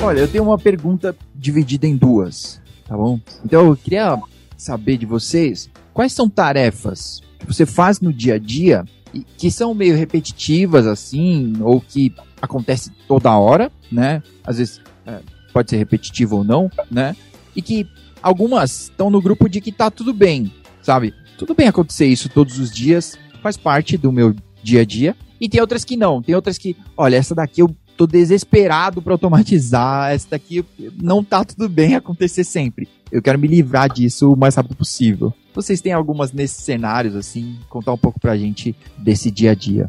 Olha, 0.00 0.20
eu 0.20 0.28
tenho 0.28 0.44
uma 0.44 0.56
pergunta 0.56 1.14
dividida 1.34 1.86
em 1.86 1.96
duas, 1.96 2.62
tá 2.86 2.96
bom? 2.96 3.18
Então 3.44 3.66
eu 3.66 3.76
queria 3.76 4.16
saber 4.58 4.98
de 4.98 5.06
vocês 5.06 5.70
quais 5.94 6.12
são 6.12 6.28
tarefas 6.28 7.22
que 7.38 7.46
você 7.46 7.64
faz 7.64 8.00
no 8.00 8.12
dia 8.12 8.34
a 8.34 8.38
dia 8.38 8.84
e 9.14 9.20
que 9.20 9.50
são 9.50 9.74
meio 9.74 9.96
repetitivas 9.96 10.86
assim, 10.86 11.54
ou 11.60 11.80
que 11.80 12.12
acontece 12.42 12.90
toda 13.06 13.36
hora, 13.36 13.72
né? 13.90 14.22
Às 14.44 14.58
vezes 14.58 14.80
é, 15.06 15.20
pode 15.52 15.70
ser 15.70 15.76
repetitivo 15.76 16.36
ou 16.36 16.44
não, 16.44 16.70
né? 16.90 17.16
E 17.56 17.62
que 17.62 17.86
algumas 18.22 18.82
estão 18.82 19.08
no 19.08 19.22
grupo 19.22 19.48
de 19.48 19.60
que 19.60 19.72
tá 19.72 19.90
tudo 19.90 20.12
bem, 20.12 20.52
sabe? 20.82 21.14
Tudo 21.38 21.54
bem 21.54 21.68
acontecer 21.68 22.06
isso 22.06 22.28
todos 22.28 22.58
os 22.58 22.70
dias, 22.70 23.16
faz 23.42 23.56
parte 23.56 23.96
do 23.96 24.12
meu 24.12 24.34
dia 24.62 24.82
a 24.82 24.84
dia. 24.84 25.16
E 25.40 25.48
tem 25.48 25.60
outras 25.60 25.84
que 25.84 25.96
não, 25.96 26.20
tem 26.20 26.34
outras 26.34 26.58
que, 26.58 26.76
olha, 26.96 27.16
essa 27.16 27.34
daqui 27.34 27.62
eu 27.62 27.74
tô 27.98 28.06
desesperado 28.06 29.02
para 29.02 29.12
automatizar. 29.12 30.12
Essa 30.12 30.30
daqui 30.30 30.64
não 31.02 31.24
tá 31.24 31.44
tudo 31.44 31.68
bem 31.68 31.96
acontecer 31.96 32.44
sempre. 32.44 32.88
Eu 33.10 33.20
quero 33.20 33.38
me 33.38 33.48
livrar 33.48 33.92
disso 33.92 34.32
o 34.32 34.36
mais 34.36 34.54
rápido 34.54 34.76
possível. 34.76 35.34
Vocês 35.52 35.80
têm 35.80 35.92
algumas 35.92 36.32
nesses 36.32 36.62
cenários, 36.64 37.16
assim, 37.16 37.56
contar 37.68 37.92
um 37.92 37.98
pouco 37.98 38.20
pra 38.20 38.36
gente 38.36 38.76
desse 38.96 39.30
dia 39.30 39.50
a 39.50 39.54
dia. 39.54 39.88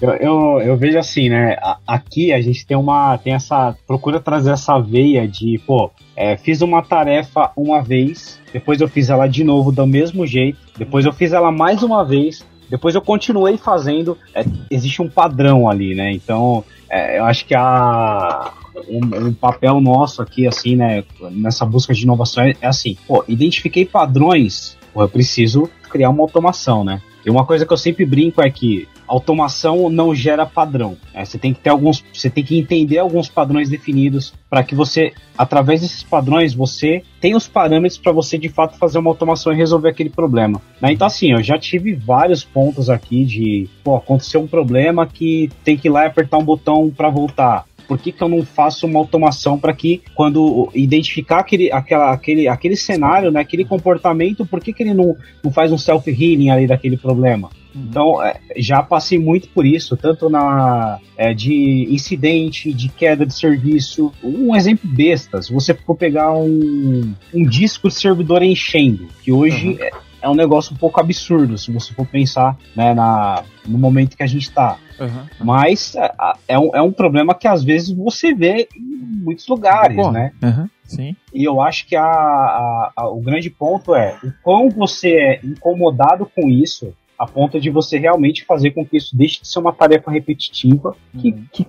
Eu, 0.00 0.10
eu, 0.10 0.60
eu, 0.60 0.76
vejo 0.76 0.98
assim, 0.98 1.28
né? 1.28 1.56
Aqui 1.86 2.32
a 2.32 2.40
gente 2.40 2.66
tem 2.66 2.76
uma. 2.76 3.16
tem 3.16 3.32
essa. 3.32 3.74
procura 3.86 4.20
trazer 4.20 4.50
essa 4.50 4.78
veia 4.78 5.26
de, 5.26 5.58
pô, 5.66 5.90
é, 6.14 6.36
fiz 6.36 6.60
uma 6.60 6.82
tarefa 6.82 7.50
uma 7.56 7.80
vez, 7.80 8.38
depois 8.52 8.80
eu 8.80 8.88
fiz 8.88 9.08
ela 9.08 9.26
de 9.26 9.42
novo 9.42 9.72
do 9.72 9.86
mesmo 9.86 10.26
jeito, 10.26 10.58
depois 10.76 11.06
eu 11.06 11.12
fiz 11.12 11.32
ela 11.32 11.50
mais 11.50 11.82
uma 11.82 12.04
vez, 12.04 12.44
depois 12.68 12.94
eu 12.94 13.00
continuei 13.00 13.56
fazendo. 13.56 14.16
É, 14.34 14.44
existe 14.70 15.02
um 15.02 15.08
padrão 15.08 15.68
ali, 15.68 15.94
né? 15.94 16.12
Então, 16.12 16.64
é, 16.90 17.18
eu 17.18 17.24
acho 17.24 17.44
que 17.46 17.54
a. 17.54 18.52
Um, 18.88 19.28
um, 19.28 19.32
papel 19.32 19.80
nosso 19.80 20.20
aqui, 20.20 20.46
assim, 20.46 20.76
né, 20.76 21.02
nessa 21.30 21.64
busca 21.64 21.94
de 21.94 22.02
inovação 22.02 22.44
é, 22.44 22.54
é 22.60 22.66
assim, 22.66 22.94
pô, 23.06 23.24
identifiquei 23.26 23.86
padrões, 23.86 24.76
pô, 24.92 25.02
eu 25.02 25.08
preciso 25.08 25.68
criar 25.88 26.10
uma 26.10 26.22
automação, 26.22 26.84
né? 26.84 27.00
E 27.26 27.30
uma 27.30 27.44
coisa 27.44 27.66
que 27.66 27.72
eu 27.72 27.76
sempre 27.76 28.06
brinco 28.06 28.40
é 28.40 28.48
que 28.48 28.86
automação 29.08 29.90
não 29.90 30.14
gera 30.14 30.46
padrão. 30.46 30.96
É, 31.12 31.24
você 31.24 31.36
tem 31.36 31.52
que 31.52 31.58
ter 31.58 31.70
alguns, 31.70 32.04
você 32.12 32.30
tem 32.30 32.44
que 32.44 32.56
entender 32.56 32.98
alguns 32.98 33.28
padrões 33.28 33.68
definidos 33.68 34.32
para 34.48 34.62
que 34.62 34.76
você, 34.76 35.12
através 35.36 35.80
desses 35.80 36.04
padrões, 36.04 36.54
você 36.54 37.02
tenha 37.20 37.36
os 37.36 37.48
parâmetros 37.48 37.98
para 37.98 38.12
você 38.12 38.38
de 38.38 38.48
fato 38.48 38.78
fazer 38.78 38.98
uma 38.98 39.10
automação 39.10 39.52
e 39.52 39.56
resolver 39.56 39.88
aquele 39.88 40.10
problema. 40.10 40.62
Né? 40.80 40.92
Então 40.92 41.08
assim, 41.08 41.32
eu 41.32 41.42
já 41.42 41.58
tive 41.58 41.94
vários 41.94 42.44
pontos 42.44 42.88
aqui 42.88 43.24
de, 43.24 43.68
pô, 43.82 43.96
aconteceu 43.96 44.40
um 44.40 44.46
problema 44.46 45.04
que 45.04 45.50
tem 45.64 45.76
que 45.76 45.88
ir 45.88 45.90
lá 45.90 46.04
e 46.04 46.06
apertar 46.06 46.38
um 46.38 46.44
botão 46.44 46.92
para 46.96 47.10
voltar 47.10 47.64
por 47.86 47.98
que, 47.98 48.12
que 48.12 48.22
eu 48.22 48.28
não 48.28 48.44
faço 48.44 48.86
uma 48.86 48.98
automação 48.98 49.58
para 49.58 49.72
que, 49.72 50.02
quando 50.14 50.70
identificar 50.74 51.40
aquele, 51.40 51.70
aquela, 51.72 52.12
aquele, 52.12 52.48
aquele 52.48 52.76
cenário, 52.76 53.30
né, 53.30 53.40
aquele 53.40 53.64
comportamento, 53.64 54.46
por 54.46 54.60
que, 54.60 54.72
que 54.72 54.82
ele 54.82 54.94
não, 54.94 55.16
não 55.42 55.50
faz 55.50 55.72
um 55.72 55.78
self-healing 55.78 56.50
ali 56.50 56.66
daquele 56.66 56.96
problema? 56.96 57.50
Uhum. 57.74 57.86
Então, 57.88 58.22
é, 58.22 58.40
já 58.56 58.82
passei 58.82 59.18
muito 59.18 59.48
por 59.48 59.66
isso, 59.66 59.96
tanto 59.96 60.28
na 60.30 60.98
é, 61.16 61.34
de 61.34 61.86
incidente, 61.90 62.72
de 62.72 62.88
queda 62.88 63.26
de 63.26 63.34
serviço. 63.34 64.12
Um 64.22 64.56
exemplo 64.56 64.88
besta, 64.88 65.42
se 65.42 65.52
você 65.52 65.74
for 65.74 65.94
pegar 65.94 66.32
um, 66.36 67.14
um 67.34 67.42
disco 67.44 67.88
de 67.88 67.94
servidor 67.94 68.42
enchendo, 68.42 69.06
que 69.22 69.30
hoje 69.30 69.68
uhum. 69.68 69.78
é, 69.80 69.90
é 70.20 70.28
um 70.28 70.34
negócio 70.34 70.74
um 70.74 70.76
pouco 70.76 71.00
absurdo, 71.00 71.58
se 71.58 71.72
você 71.72 71.92
for 71.92 72.06
pensar 72.06 72.56
né, 72.74 72.94
na, 72.94 73.44
no 73.66 73.78
momento 73.78 74.16
que 74.16 74.22
a 74.22 74.26
gente 74.26 74.42
está. 74.42 74.78
Uhum. 74.98 75.44
Mas 75.44 75.94
é, 75.94 76.12
é, 76.48 76.58
um, 76.58 76.70
é 76.74 76.82
um 76.82 76.92
problema 76.92 77.34
que 77.34 77.46
às 77.46 77.62
vezes 77.62 77.90
você 77.90 78.34
vê 78.34 78.68
em 78.76 79.22
muitos 79.22 79.46
lugares, 79.46 79.96
Pô, 79.96 80.10
né? 80.10 80.32
Uhum. 80.42 80.68
Sim. 80.84 81.16
E 81.34 81.44
eu 81.44 81.60
acho 81.60 81.86
que 81.86 81.96
a, 81.96 82.04
a, 82.04 82.92
a, 82.96 83.08
o 83.08 83.20
grande 83.20 83.50
ponto 83.50 83.94
é 83.94 84.16
o 84.22 84.32
quão 84.42 84.70
você 84.70 85.10
é 85.10 85.40
incomodado 85.44 86.30
com 86.34 86.48
isso 86.48 86.94
a 87.18 87.26
ponto 87.26 87.58
de 87.58 87.70
você 87.70 87.98
realmente 87.98 88.44
fazer 88.44 88.72
com 88.72 88.84
que 88.84 88.96
isso 88.96 89.16
deixe 89.16 89.40
de 89.40 89.48
ser 89.48 89.58
uma 89.58 89.72
tarefa 89.72 90.10
repetitiva 90.10 90.94
que, 91.18 91.30
uhum. 91.30 91.44
que, 91.50 91.66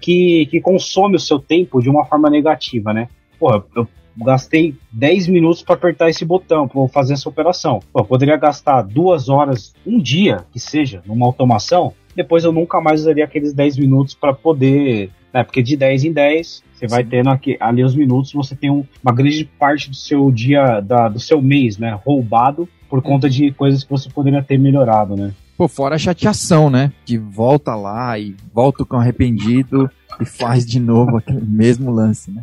que, 0.00 0.46
que, 0.46 0.60
consome 0.60 1.16
o 1.16 1.20
seu 1.20 1.38
tempo 1.38 1.80
de 1.80 1.88
uma 1.88 2.04
forma 2.04 2.28
negativa, 2.28 2.92
né? 2.92 3.08
Porra, 3.38 3.64
eu 3.74 3.88
gastei 4.16 4.74
10 4.92 5.28
minutos 5.28 5.62
para 5.62 5.74
apertar 5.74 6.08
esse 6.08 6.24
botão, 6.24 6.68
para 6.68 6.88
fazer 6.88 7.14
essa 7.14 7.28
operação. 7.28 7.80
Pô, 7.92 8.00
eu 8.00 8.04
poderia 8.04 8.36
gastar 8.36 8.82
duas 8.82 9.28
horas, 9.28 9.74
um 9.86 9.98
dia, 9.98 10.44
que 10.52 10.60
seja, 10.60 11.02
numa 11.06 11.26
automação, 11.26 11.92
depois 12.14 12.44
eu 12.44 12.52
nunca 12.52 12.80
mais 12.80 13.00
usaria 13.00 13.24
aqueles 13.24 13.52
10 13.52 13.78
minutos 13.78 14.14
para 14.14 14.32
poder. 14.32 15.10
Né, 15.32 15.42
porque 15.42 15.62
de 15.62 15.76
10 15.76 16.04
em 16.04 16.12
10, 16.12 16.62
você 16.72 16.86
vai 16.86 17.02
tendo 17.02 17.28
aqui, 17.28 17.56
ali 17.58 17.82
os 17.82 17.96
minutos, 17.96 18.32
você 18.32 18.54
tem 18.54 18.70
um, 18.70 18.84
uma 19.02 19.12
grande 19.12 19.44
parte 19.58 19.90
do 19.90 19.96
seu 19.96 20.30
dia, 20.30 20.78
da, 20.80 21.08
do 21.08 21.18
seu 21.18 21.42
mês, 21.42 21.76
né, 21.76 21.98
roubado 22.04 22.68
por 22.88 23.02
conta 23.02 23.28
de 23.28 23.50
coisas 23.50 23.82
que 23.82 23.90
você 23.90 24.08
poderia 24.08 24.44
ter 24.44 24.56
melhorado, 24.56 25.16
né? 25.16 25.32
Pô, 25.56 25.68
fora 25.68 25.94
a 25.94 25.98
chateação, 25.98 26.68
né? 26.68 26.92
De 27.04 27.16
volta 27.16 27.74
lá 27.76 28.18
e 28.18 28.34
volta 28.52 28.84
com 28.84 28.96
arrependido 28.96 29.88
e 30.20 30.24
faz 30.24 30.66
de 30.66 30.80
novo 30.80 31.16
aquele 31.16 31.40
mesmo 31.46 31.90
lance, 31.90 32.30
né? 32.30 32.42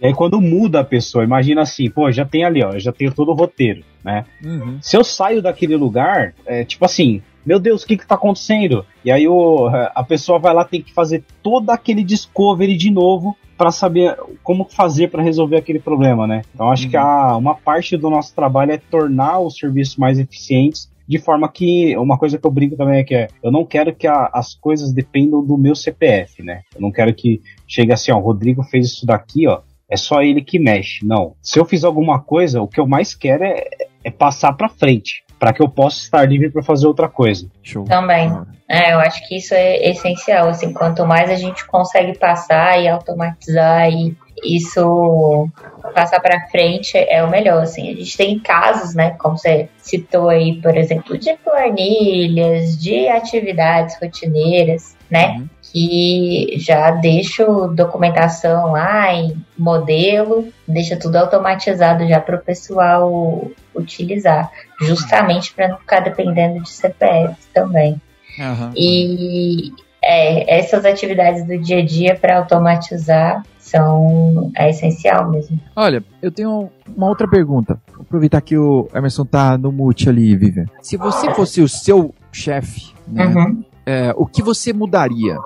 e 0.00 0.06
aí 0.06 0.14
quando 0.14 0.40
muda 0.40 0.80
a 0.80 0.84
pessoa, 0.84 1.24
imagina 1.24 1.62
assim, 1.62 1.90
pô, 1.90 2.10
já 2.10 2.24
tem 2.24 2.44
ali, 2.44 2.62
ó, 2.62 2.78
já 2.78 2.92
tenho 2.92 3.12
todo 3.12 3.30
o 3.30 3.34
roteiro, 3.34 3.82
né? 4.04 4.24
Uhum. 4.44 4.78
Se 4.80 4.96
eu 4.96 5.04
saio 5.04 5.42
daquele 5.42 5.76
lugar, 5.76 6.34
é, 6.46 6.64
tipo 6.64 6.84
assim, 6.84 7.22
meu 7.44 7.58
Deus, 7.58 7.82
o 7.82 7.86
que 7.86 7.96
que 7.96 8.06
tá 8.06 8.14
acontecendo? 8.14 8.84
E 9.04 9.10
aí 9.10 9.28
o, 9.28 9.68
a 9.94 10.02
pessoa 10.02 10.38
vai 10.38 10.52
lá, 10.52 10.64
tem 10.64 10.82
que 10.82 10.92
fazer 10.92 11.22
todo 11.42 11.70
aquele 11.70 12.02
discovery 12.02 12.76
de 12.76 12.90
novo 12.90 13.36
para 13.56 13.70
saber 13.70 14.16
como 14.42 14.64
fazer 14.64 15.08
para 15.08 15.22
resolver 15.22 15.56
aquele 15.56 15.78
problema, 15.78 16.26
né? 16.26 16.42
Então 16.54 16.70
acho 16.70 16.84
uhum. 16.84 16.90
que 16.90 16.96
a, 16.96 17.36
uma 17.36 17.54
parte 17.54 17.96
do 17.96 18.10
nosso 18.10 18.34
trabalho 18.34 18.72
é 18.72 18.78
tornar 18.78 19.38
os 19.40 19.56
serviços 19.56 19.96
mais 19.96 20.18
eficientes 20.18 20.90
de 21.08 21.18
forma 21.18 21.48
que 21.48 21.96
uma 21.96 22.18
coisa 22.18 22.38
que 22.38 22.46
eu 22.46 22.50
brinco 22.50 22.76
também 22.76 23.00
é 23.00 23.04
que 23.04 23.14
é, 23.14 23.28
eu 23.42 23.50
não 23.50 23.64
quero 23.64 23.94
que 23.94 24.06
a, 24.06 24.30
as 24.32 24.54
coisas 24.54 24.92
dependam 24.92 25.44
do 25.44 25.56
meu 25.56 25.74
CPF, 25.74 26.42
né? 26.42 26.62
Eu 26.74 26.80
não 26.80 26.90
quero 26.90 27.14
que 27.14 27.40
chegue 27.66 27.92
assim, 27.92 28.12
ó, 28.12 28.16
o 28.16 28.22
Rodrigo 28.22 28.62
fez 28.62 28.86
isso 28.86 29.06
daqui, 29.06 29.46
ó, 29.46 29.60
é 29.88 29.96
só 29.96 30.22
ele 30.22 30.42
que 30.42 30.58
mexe. 30.58 31.04
Não. 31.04 31.34
Se 31.40 31.58
eu 31.58 31.64
fizer 31.64 31.86
alguma 31.86 32.20
coisa, 32.20 32.60
o 32.60 32.68
que 32.68 32.80
eu 32.80 32.86
mais 32.86 33.14
quero 33.14 33.44
é, 33.44 33.64
é 34.02 34.10
passar 34.10 34.52
para 34.54 34.68
frente 34.68 35.24
para 35.38 35.52
que 35.52 35.62
eu 35.62 35.68
possa 35.68 36.00
estar 36.00 36.26
livre 36.28 36.50
para 36.50 36.62
fazer 36.62 36.86
outra 36.86 37.08
coisa. 37.08 37.46
Show. 37.62 37.84
Também. 37.84 38.32
É, 38.68 38.94
eu 38.94 38.98
acho 38.98 39.26
que 39.28 39.36
isso 39.36 39.54
é 39.54 39.90
essencial. 39.90 40.48
Assim, 40.48 40.72
quanto 40.72 41.06
mais 41.06 41.30
a 41.30 41.36
gente 41.36 41.66
consegue 41.66 42.18
passar 42.18 42.80
e 42.80 42.88
automatizar 42.88 43.90
e 43.90 44.16
isso 44.44 45.48
passar 45.94 46.20
para 46.20 46.48
frente 46.48 46.96
é 46.96 47.22
o 47.24 47.30
melhor. 47.30 47.62
Assim, 47.62 47.90
a 47.90 47.94
gente 47.94 48.16
tem 48.16 48.38
casos, 48.38 48.94
né, 48.94 49.10
como 49.18 49.38
você 49.38 49.68
citou 49.78 50.28
aí, 50.28 50.60
por 50.60 50.76
exemplo, 50.76 51.16
de 51.16 51.34
planilhas, 51.34 52.76
de 52.76 53.08
atividades 53.08 53.96
rotineiras, 54.00 54.96
né, 55.10 55.36
uhum. 55.38 55.48
que 55.62 56.54
já 56.58 56.90
deixo 56.90 57.68
documentação 57.68 58.72
lá 58.72 59.12
em 59.14 59.36
modelo, 59.56 60.48
deixa 60.66 60.96
tudo 60.96 61.16
automatizado 61.16 62.06
já 62.06 62.20
para 62.20 62.36
o 62.36 62.40
pessoal 62.40 63.48
utilizar, 63.74 64.50
justamente 64.80 65.52
para 65.54 65.68
não 65.68 65.78
ficar 65.78 66.00
dependendo 66.00 66.62
de 66.62 66.70
CPF 66.70 67.36
também. 67.54 68.00
Uhum. 68.38 68.72
E 68.76 69.72
é, 70.02 70.58
essas 70.58 70.84
atividades 70.84 71.44
do 71.44 71.58
dia 71.58 71.78
a 71.78 71.84
dia 71.84 72.14
para 72.14 72.38
automatizar 72.38 73.42
são 73.66 74.52
é 74.54 74.70
essencial 74.70 75.28
mesmo. 75.28 75.58
Olha, 75.74 76.02
eu 76.22 76.30
tenho 76.30 76.70
uma 76.96 77.08
outra 77.08 77.28
pergunta. 77.28 77.80
Vou 77.92 78.02
aproveitar 78.02 78.40
que 78.40 78.56
o 78.56 78.88
Emerson 78.94 79.24
tá 79.24 79.58
no 79.58 79.72
mute 79.72 80.08
ali, 80.08 80.36
Vivian. 80.36 80.66
Se 80.80 80.96
você 80.96 81.32
fosse 81.34 81.60
o 81.60 81.68
seu 81.68 82.14
chefe, 82.30 82.94
né, 83.08 83.26
uhum. 83.26 83.64
é, 83.84 84.14
o 84.16 84.24
que 84.24 84.40
você 84.40 84.72
mudaria? 84.72 85.36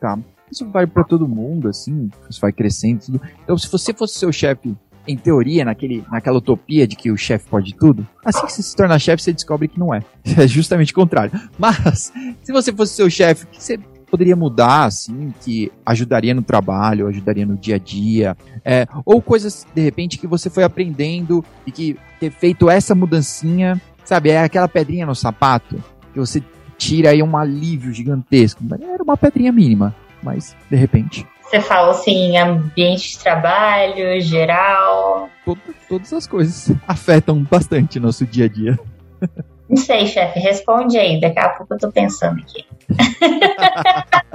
Tá? 0.00 0.16
Isso 0.50 0.64
vai 0.70 0.86
para 0.86 1.02
todo 1.02 1.26
mundo, 1.26 1.68
assim, 1.68 2.08
isso 2.30 2.40
vai 2.40 2.52
crescendo. 2.52 3.00
Tudo. 3.00 3.20
Então, 3.42 3.58
se 3.58 3.68
você 3.68 3.92
fosse 3.92 4.20
seu 4.20 4.30
chefe 4.30 4.76
em 5.06 5.16
teoria, 5.16 5.64
naquele, 5.64 6.04
naquela 6.10 6.38
utopia 6.38 6.86
de 6.86 6.94
que 6.94 7.10
o 7.10 7.16
chefe 7.16 7.48
pode 7.48 7.74
tudo, 7.74 8.06
assim 8.24 8.46
que 8.46 8.52
você 8.52 8.62
se 8.62 8.76
torna 8.76 8.98
chefe, 9.00 9.22
você 9.22 9.32
descobre 9.32 9.66
que 9.66 9.80
não 9.80 9.92
é. 9.92 10.00
É 10.38 10.46
justamente 10.46 10.92
o 10.92 10.94
contrário. 10.94 11.32
Mas, 11.58 12.12
se 12.42 12.52
você 12.52 12.72
fosse 12.72 12.94
seu 12.94 13.10
chefe, 13.10 13.44
o 13.44 13.48
que 13.48 13.62
você 13.62 13.78
poderia 14.14 14.36
mudar, 14.36 14.84
assim, 14.84 15.34
que 15.42 15.72
ajudaria 15.84 16.32
no 16.32 16.40
trabalho, 16.40 17.08
ajudaria 17.08 17.44
no 17.44 17.56
dia 17.56 17.74
a 17.74 17.78
dia, 17.78 18.36
é, 18.64 18.86
ou 19.04 19.20
coisas, 19.20 19.66
de 19.74 19.82
repente, 19.82 20.18
que 20.18 20.26
você 20.28 20.48
foi 20.48 20.62
aprendendo 20.62 21.44
e 21.66 21.72
que 21.72 21.98
ter 22.20 22.30
feito 22.30 22.70
essa 22.70 22.94
mudancinha, 22.94 23.80
sabe, 24.04 24.30
é 24.30 24.38
aquela 24.38 24.68
pedrinha 24.68 25.04
no 25.04 25.16
sapato, 25.16 25.82
que 26.12 26.20
você 26.20 26.40
tira 26.78 27.10
aí 27.10 27.24
um 27.24 27.36
alívio 27.36 27.92
gigantesco. 27.92 28.62
Era 28.80 29.02
uma 29.02 29.16
pedrinha 29.16 29.50
mínima, 29.50 29.92
mas 30.22 30.56
de 30.70 30.76
repente. 30.76 31.26
Você 31.42 31.60
fala 31.60 31.90
assim, 31.90 32.36
ambiente 32.38 33.10
de 33.10 33.18
trabalho, 33.18 34.20
geral. 34.20 35.28
Todo, 35.44 35.60
todas 35.88 36.12
as 36.12 36.24
coisas 36.24 36.70
afetam 36.86 37.42
bastante 37.42 37.98
nosso 37.98 38.24
dia 38.24 38.44
a 38.44 38.48
dia. 38.48 38.78
Não 39.68 39.76
sei, 39.76 40.06
chefe, 40.06 40.38
responde 40.38 40.98
aí, 40.98 41.20
daqui 41.20 41.38
a 41.38 41.48
pouco 41.50 41.74
eu 41.74 41.78
tô 41.78 41.90
pensando 41.90 42.40
aqui. 42.40 42.64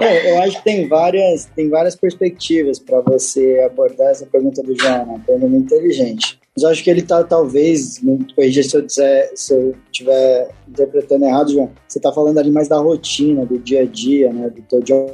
É, 0.00 0.32
eu 0.32 0.42
acho 0.42 0.56
que 0.56 0.64
tem 0.64 0.88
várias, 0.88 1.44
tem 1.54 1.68
várias 1.68 1.94
perspectivas 1.94 2.78
para 2.78 3.00
você 3.00 3.62
abordar 3.64 4.10
essa 4.10 4.24
pergunta 4.24 4.62
do 4.62 4.74
João, 4.76 5.04
uma 5.04 5.18
pergunta 5.18 5.54
inteligente. 5.54 6.40
Mas 6.56 6.64
eu 6.64 6.70
acho 6.70 6.82
que 6.82 6.90
ele 6.90 7.00
está, 7.00 7.22
talvez, 7.22 8.02
me 8.02 8.26
corrija 8.34 8.62
se 8.62 8.76
eu 8.76 8.88
se 8.88 9.54
eu 9.54 9.74
estiver 9.86 10.48
interpretando 10.66 11.24
errado, 11.24 11.52
João, 11.52 11.70
você 11.86 11.98
está 11.98 12.10
falando 12.10 12.38
ali 12.38 12.50
mais 12.50 12.68
da 12.68 12.78
rotina, 12.78 13.44
do 13.44 13.58
dia 13.58 13.82
a 13.82 13.86
dia, 13.86 14.32
né, 14.32 14.48
do 14.48 14.62
teu 14.62 14.80
job 14.80 15.12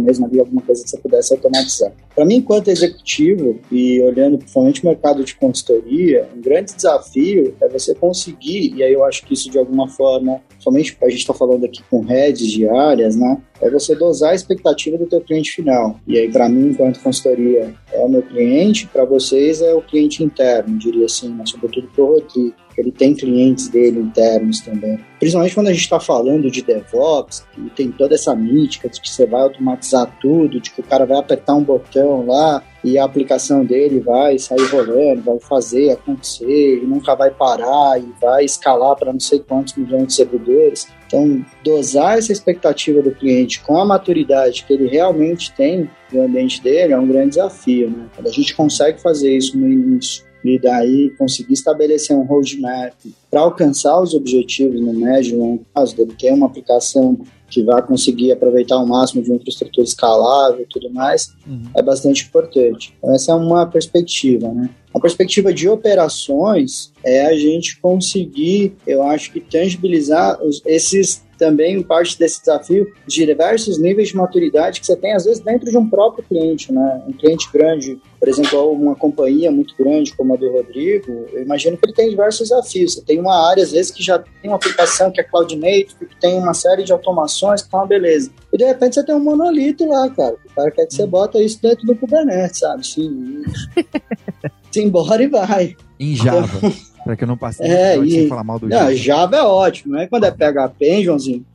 mesmo 0.00 0.26
ali, 0.26 0.38
alguma 0.38 0.62
coisa 0.62 0.82
que 0.82 0.90
você 0.90 0.98
pudesse 0.98 1.32
automatizar. 1.34 1.92
Para 2.14 2.24
mim, 2.24 2.36
enquanto 2.36 2.68
executivo 2.68 3.58
e 3.70 4.00
olhando 4.00 4.38
principalmente 4.38 4.82
o 4.82 4.86
mercado 4.86 5.24
de 5.24 5.34
consultoria, 5.34 6.28
um 6.36 6.40
grande 6.40 6.74
desafio 6.74 7.54
é 7.60 7.68
você 7.68 7.94
conseguir, 7.94 8.74
e 8.74 8.82
aí 8.82 8.92
eu 8.92 9.04
acho 9.04 9.24
que 9.24 9.34
isso 9.34 9.50
de 9.50 9.58
alguma 9.58 9.88
forma, 9.88 10.40
somente 10.58 10.96
a 11.02 11.08
gente 11.08 11.20
está 11.20 11.34
falando 11.34 11.64
aqui 11.64 11.82
com 11.90 12.00
redes 12.00 12.50
diárias, 12.50 13.16
né? 13.16 13.38
É 13.60 13.70
você 13.70 13.94
dosar 13.94 14.32
a 14.32 14.34
expectativa 14.34 14.98
do 14.98 15.06
teu 15.06 15.20
cliente 15.20 15.50
final. 15.50 15.98
E 16.06 16.18
aí, 16.18 16.30
para 16.30 16.48
mim, 16.48 16.70
enquanto 16.70 17.00
consultoria, 17.00 17.74
é 17.92 17.98
o 18.04 18.08
meu 18.08 18.22
cliente, 18.22 18.86
para 18.86 19.04
vocês 19.04 19.62
é 19.62 19.74
o 19.74 19.82
cliente 19.82 20.22
interno, 20.22 20.78
diria 20.78 21.06
assim, 21.06 21.28
mas 21.30 21.50
sobretudo 21.50 21.88
para 21.88 22.04
o 22.04 22.06
Rodrigo 22.06 22.65
ele 22.76 22.92
tem 22.92 23.14
clientes 23.14 23.68
dele 23.68 24.00
internos 24.00 24.60
também. 24.60 24.98
Principalmente 25.18 25.54
quando 25.54 25.68
a 25.68 25.72
gente 25.72 25.82
está 25.82 25.98
falando 25.98 26.50
de 26.50 26.62
DevOps, 26.62 27.46
que 27.52 27.70
tem 27.70 27.90
toda 27.90 28.14
essa 28.14 28.34
mítica 28.34 28.88
de 28.88 29.00
que 29.00 29.08
você 29.08 29.24
vai 29.26 29.42
automatizar 29.42 30.14
tudo, 30.20 30.60
de 30.60 30.70
que 30.70 30.80
o 30.80 30.84
cara 30.84 31.06
vai 31.06 31.18
apertar 31.18 31.54
um 31.54 31.62
botão 31.62 32.26
lá 32.26 32.62
e 32.84 32.98
a 32.98 33.04
aplicação 33.04 33.64
dele 33.64 34.00
vai 34.00 34.38
sair 34.38 34.66
rolando, 34.66 35.22
vai 35.22 35.40
fazer 35.40 35.90
acontecer, 35.90 36.44
ele 36.44 36.86
nunca 36.86 37.14
vai 37.14 37.30
parar 37.30 37.98
e 37.98 38.06
vai 38.20 38.44
escalar 38.44 38.94
para 38.94 39.12
não 39.12 39.20
sei 39.20 39.40
quantos 39.40 39.74
milhões 39.74 40.08
de 40.08 40.14
servidores. 40.14 40.86
Então, 41.06 41.44
dosar 41.64 42.18
essa 42.18 42.32
expectativa 42.32 43.00
do 43.00 43.10
cliente 43.12 43.60
com 43.60 43.78
a 43.78 43.84
maturidade 43.84 44.64
que 44.64 44.72
ele 44.72 44.86
realmente 44.86 45.52
tem 45.52 45.88
no 46.12 46.22
ambiente 46.22 46.62
dele 46.62 46.92
é 46.92 46.98
um 46.98 47.06
grande 47.06 47.30
desafio. 47.30 47.90
Né? 47.90 48.06
Quando 48.14 48.28
a 48.28 48.32
gente 48.32 48.54
consegue 48.54 49.00
fazer 49.00 49.36
isso 49.36 49.56
no 49.58 49.68
início 49.68 50.25
e 50.44 50.58
daí 50.58 51.10
conseguir 51.18 51.54
estabelecer 51.54 52.16
um 52.16 52.24
roadmap 52.24 52.94
para 53.30 53.40
alcançar 53.40 54.00
os 54.00 54.14
objetivos 54.14 54.80
no 54.80 54.92
médio 54.92 55.34
e 55.34 55.36
longo 55.36 55.66
prazo, 55.72 55.96
dele 55.96 56.14
ter 56.18 56.32
uma 56.32 56.46
aplicação 56.46 57.18
que 57.48 57.62
vai 57.62 57.80
conseguir 57.82 58.32
aproveitar 58.32 58.76
o 58.78 58.86
máximo 58.86 59.22
de 59.22 59.30
uma 59.30 59.36
infraestrutura 59.36 59.86
escalável 59.86 60.62
e 60.62 60.66
tudo 60.66 60.90
mais, 60.90 61.32
uhum. 61.46 61.62
é 61.76 61.82
bastante 61.82 62.24
importante. 62.24 62.94
Então, 62.98 63.14
essa 63.14 63.32
é 63.32 63.34
uma 63.34 63.66
perspectiva, 63.66 64.48
né? 64.48 64.68
A 64.96 65.00
perspectiva 65.00 65.52
de 65.52 65.68
operações 65.68 66.90
é 67.04 67.26
a 67.26 67.36
gente 67.36 67.78
conseguir, 67.80 68.74
eu 68.86 69.02
acho 69.02 69.30
que 69.30 69.40
tangibilizar 69.40 70.42
os, 70.42 70.62
esses 70.64 71.22
também 71.38 71.82
parte 71.82 72.18
desse 72.18 72.40
desafio 72.40 72.90
de 73.06 73.26
diversos 73.26 73.78
níveis 73.78 74.08
de 74.08 74.16
maturidade 74.16 74.80
que 74.80 74.86
você 74.86 74.96
tem, 74.96 75.12
às 75.12 75.26
vezes, 75.26 75.40
dentro 75.40 75.70
de 75.70 75.76
um 75.76 75.86
próprio 75.86 76.24
cliente, 76.24 76.72
né? 76.72 77.02
Um 77.06 77.12
cliente 77.12 77.46
grande, 77.52 78.00
por 78.18 78.26
exemplo, 78.26 78.72
uma 78.72 78.94
companhia 78.94 79.50
muito 79.50 79.74
grande 79.78 80.16
como 80.16 80.32
a 80.32 80.36
do 80.38 80.50
Rodrigo, 80.50 81.26
eu 81.30 81.42
imagino 81.42 81.76
que 81.76 81.84
ele 81.84 81.92
tem 81.92 82.08
diversos 82.08 82.48
desafios. 82.48 82.94
Você 82.94 83.02
tem 83.02 83.20
uma 83.20 83.50
área, 83.50 83.62
às 83.62 83.72
vezes, 83.72 83.90
que 83.90 84.02
já 84.02 84.18
tem 84.18 84.50
uma 84.50 84.56
aplicação 84.56 85.10
que 85.10 85.20
é 85.20 85.24
cloud 85.24 85.54
native, 85.56 86.06
que 86.08 86.20
tem 86.20 86.38
uma 86.38 86.54
série 86.54 86.84
de 86.84 86.92
automações 86.92 87.60
que 87.60 87.70
tá 87.70 87.76
uma 87.76 87.86
beleza. 87.86 88.30
E, 88.50 88.56
de 88.56 88.64
repente, 88.64 88.94
você 88.94 89.04
tem 89.04 89.14
um 89.14 89.20
monolito 89.20 89.86
lá, 89.86 90.08
cara. 90.08 90.36
O 90.50 90.54
cara 90.54 90.70
quer 90.70 90.86
que 90.86 90.94
você 90.94 91.06
bota 91.06 91.38
isso 91.38 91.60
dentro 91.60 91.86
do 91.86 91.94
Kubernetes, 91.94 92.60
sabe? 92.60 92.86
Sim. 92.86 93.42
embora 94.82 95.22
e 95.22 95.26
vai. 95.26 95.74
Em 95.98 96.14
Java. 96.14 96.60
Pra 97.04 97.16
que 97.16 97.22
eu 97.22 97.28
não 97.28 97.36
passe 97.36 97.62
é, 97.62 97.96
e, 97.98 98.10
sem 98.10 98.28
falar 98.28 98.42
mal 98.42 98.58
do 98.58 98.68
Java. 98.68 98.96
Java 98.96 99.36
é 99.36 99.42
ótimo, 99.42 99.94
né? 99.94 100.08
Quando 100.08 100.24
é 100.24 100.30
PHP, 100.30 100.84
hein, 100.84 101.04
Joãozinho? 101.04 101.46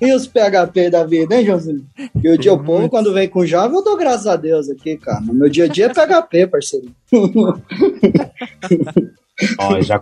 e 0.00 0.12
os 0.12 0.26
PHP 0.26 0.90
da 0.90 1.04
vida, 1.04 1.34
hein, 1.34 1.46
Joãozinho? 1.46 1.86
E 2.22 2.28
o 2.28 2.36
dia 2.36 2.52
o 2.52 2.62
povo, 2.62 2.90
quando 2.90 3.14
vem 3.14 3.26
com 3.26 3.46
Java, 3.46 3.74
eu 3.74 3.82
dou 3.82 3.96
graças 3.96 4.26
a 4.26 4.36
Deus 4.36 4.68
aqui, 4.68 4.98
cara. 4.98 5.22
No 5.22 5.32
meu 5.32 5.48
dia 5.48 5.64
a 5.64 5.68
dia 5.68 5.86
é 5.86 5.88
PHP, 5.88 6.46
parceiro. 6.46 6.88
Ó, 9.58 9.80
já, 9.80 9.98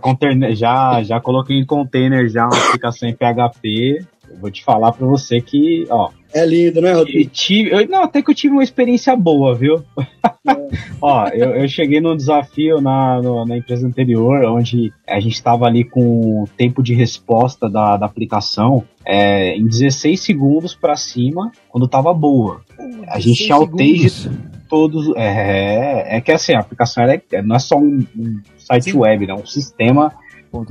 já, 0.53 1.03
já 1.03 1.21
coloquei 1.21 1.57
em 1.57 1.65
container 1.65 2.27
já 2.27 2.45
uma 2.45 2.57
aplicação 2.57 3.07
em 3.07 3.15
PHP. 3.15 4.05
Eu 4.29 4.37
vou 4.37 4.51
te 4.51 4.63
falar 4.63 4.91
pra 4.91 5.05
você 5.05 5.41
que, 5.41 5.85
ó, 5.89 6.09
é 6.33 6.45
lindo, 6.45 6.81
né, 6.81 6.93
Rodrigo? 6.93 7.29
Tive, 7.31 7.71
eu, 7.71 7.87
não, 7.87 8.03
até 8.03 8.21
que 8.21 8.29
eu 8.29 8.35
tive 8.35 8.53
uma 8.53 8.63
experiência 8.63 9.15
boa, 9.15 9.55
viu? 9.55 9.83
É. 9.97 10.07
Ó, 11.01 11.27
eu, 11.29 11.55
eu, 11.55 11.67
cheguei 11.67 12.01
num 12.01 12.15
desafio 12.15 12.81
na, 12.81 13.21
no, 13.21 13.45
na 13.45 13.57
empresa 13.57 13.87
anterior, 13.87 14.43
onde 14.45 14.91
a 15.07 15.19
gente 15.19 15.33
estava 15.33 15.65
ali 15.65 15.83
com 15.83 16.43
o 16.43 16.47
tempo 16.57 16.83
de 16.83 16.93
resposta 16.93 17.69
da, 17.69 17.97
da 17.97 18.05
aplicação 18.05 18.83
é, 19.05 19.55
em 19.55 19.65
16 19.65 20.19
segundos 20.19 20.75
para 20.75 20.95
cima, 20.95 21.51
quando 21.69 21.85
estava 21.85 22.13
boa. 22.13 22.61
A 23.07 23.19
gente 23.19 23.45
tinha 23.45 23.57
outage 23.57 24.29
todos. 24.69 25.13
É, 25.15 26.17
é 26.17 26.21
que 26.21 26.31
assim, 26.31 26.53
a 26.53 26.59
aplicação 26.59 27.03
é, 27.03 27.21
não 27.41 27.55
é 27.55 27.59
só 27.59 27.77
um, 27.77 28.05
um 28.17 28.41
site 28.57 28.91
Sim. 28.91 28.97
web, 28.97 29.27
né? 29.27 29.33
É 29.33 29.35
um 29.35 29.45
sistema. 29.45 30.13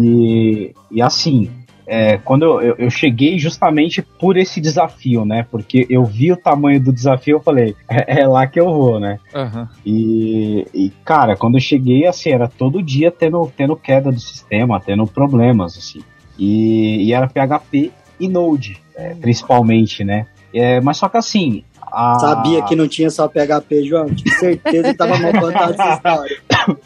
E, 0.01 0.73
e 0.91 1.03
assim, 1.03 1.51
é, 1.87 2.19
quando 2.19 2.45
eu, 2.61 2.75
eu, 2.79 2.91
cheguei 2.91 3.39
justamente 3.39 4.03
por 4.03 4.37
esse 4.37 4.61
desafio, 4.61 5.25
né? 5.25 5.47
Porque 5.49 5.87
eu 5.89 6.05
vi 6.05 6.33
o 6.33 6.37
tamanho 6.37 6.81
do 6.81 6.93
desafio, 6.93 7.37
eu 7.37 7.41
falei, 7.41 7.77
é, 7.89 8.23
é 8.23 8.27
lá 8.27 8.47
que 8.47 8.59
eu 8.59 8.67
vou, 8.67 8.99
né? 8.99 9.21
Uhum. 9.33 9.69
E, 9.85 10.67
e, 10.75 10.91
cara, 11.05 11.37
quando 11.37 11.55
eu 11.55 11.61
cheguei, 11.61 12.07
assim, 12.07 12.31
era 12.31 12.49
todo 12.49 12.83
dia 12.83 13.11
tendo, 13.13 13.53
tendo 13.57 13.77
queda 13.77 14.11
do 14.11 14.19
sistema, 14.19 14.81
tendo 14.81 15.07
problemas, 15.07 15.79
assim. 15.79 16.01
E, 16.37 17.05
e 17.05 17.13
era 17.13 17.29
PHP 17.29 17.93
e 18.19 18.29
Node, 18.29 18.83
é, 18.97 19.15
principalmente, 19.15 20.03
né? 20.03 20.27
É, 20.53 20.81
mas 20.81 20.97
só 20.97 21.09
que 21.09 21.17
assim. 21.17 21.63
A... 21.81 22.19
Sabia 22.19 22.63
que 22.63 22.75
não 22.75 22.89
tinha 22.89 23.11
só 23.11 23.29
PHP, 23.29 23.85
João. 23.85 24.07
Tinha 24.07 24.39
certeza 24.39 24.89
que 24.91 24.99
tava 24.99 25.19
mal 25.19 25.33
contado 25.33 25.73
essa 25.73 25.95
história. 25.95 26.37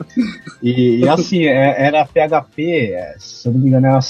e, 0.63 0.99
e, 0.99 1.09
assim, 1.09 1.45
é, 1.47 1.87
era 1.87 2.05
PHP, 2.05 2.95
se 3.19 3.49
eu 3.49 3.53
não 3.53 3.61
me 3.61 3.69
engano, 3.69 3.87
era 3.87 4.01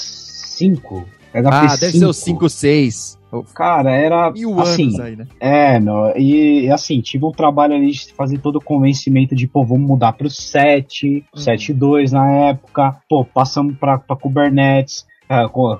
5. 0.61 1.05
PHP 1.31 1.47
ah, 1.47 1.69
5. 1.69 1.79
deve 1.79 1.97
ser 1.97 2.05
o 2.05 2.13
5, 2.13 2.49
6. 2.49 3.21
Cara, 3.55 3.91
era 3.91 4.29
Mil 4.31 4.59
assim, 4.59 5.01
aí, 5.01 5.15
né? 5.15 5.25
É, 5.39 5.79
no, 5.79 6.11
e 6.17 6.69
assim, 6.69 6.99
tive 6.99 7.25
um 7.25 7.31
trabalho 7.31 7.73
ali 7.73 7.91
de 7.91 8.13
fazer 8.13 8.37
todo 8.39 8.57
o 8.57 8.61
convencimento 8.61 9.33
de, 9.33 9.47
pô, 9.47 9.63
vamos 9.63 9.87
mudar 9.87 10.11
pro 10.11 10.29
7, 10.29 11.25
uhum. 11.33 11.41
7.2 11.41 12.11
na 12.11 12.29
época, 12.49 12.97
pô, 13.09 13.23
passamos 13.23 13.77
pra, 13.77 13.97
pra 13.97 14.17
Kubernetes, 14.17 15.05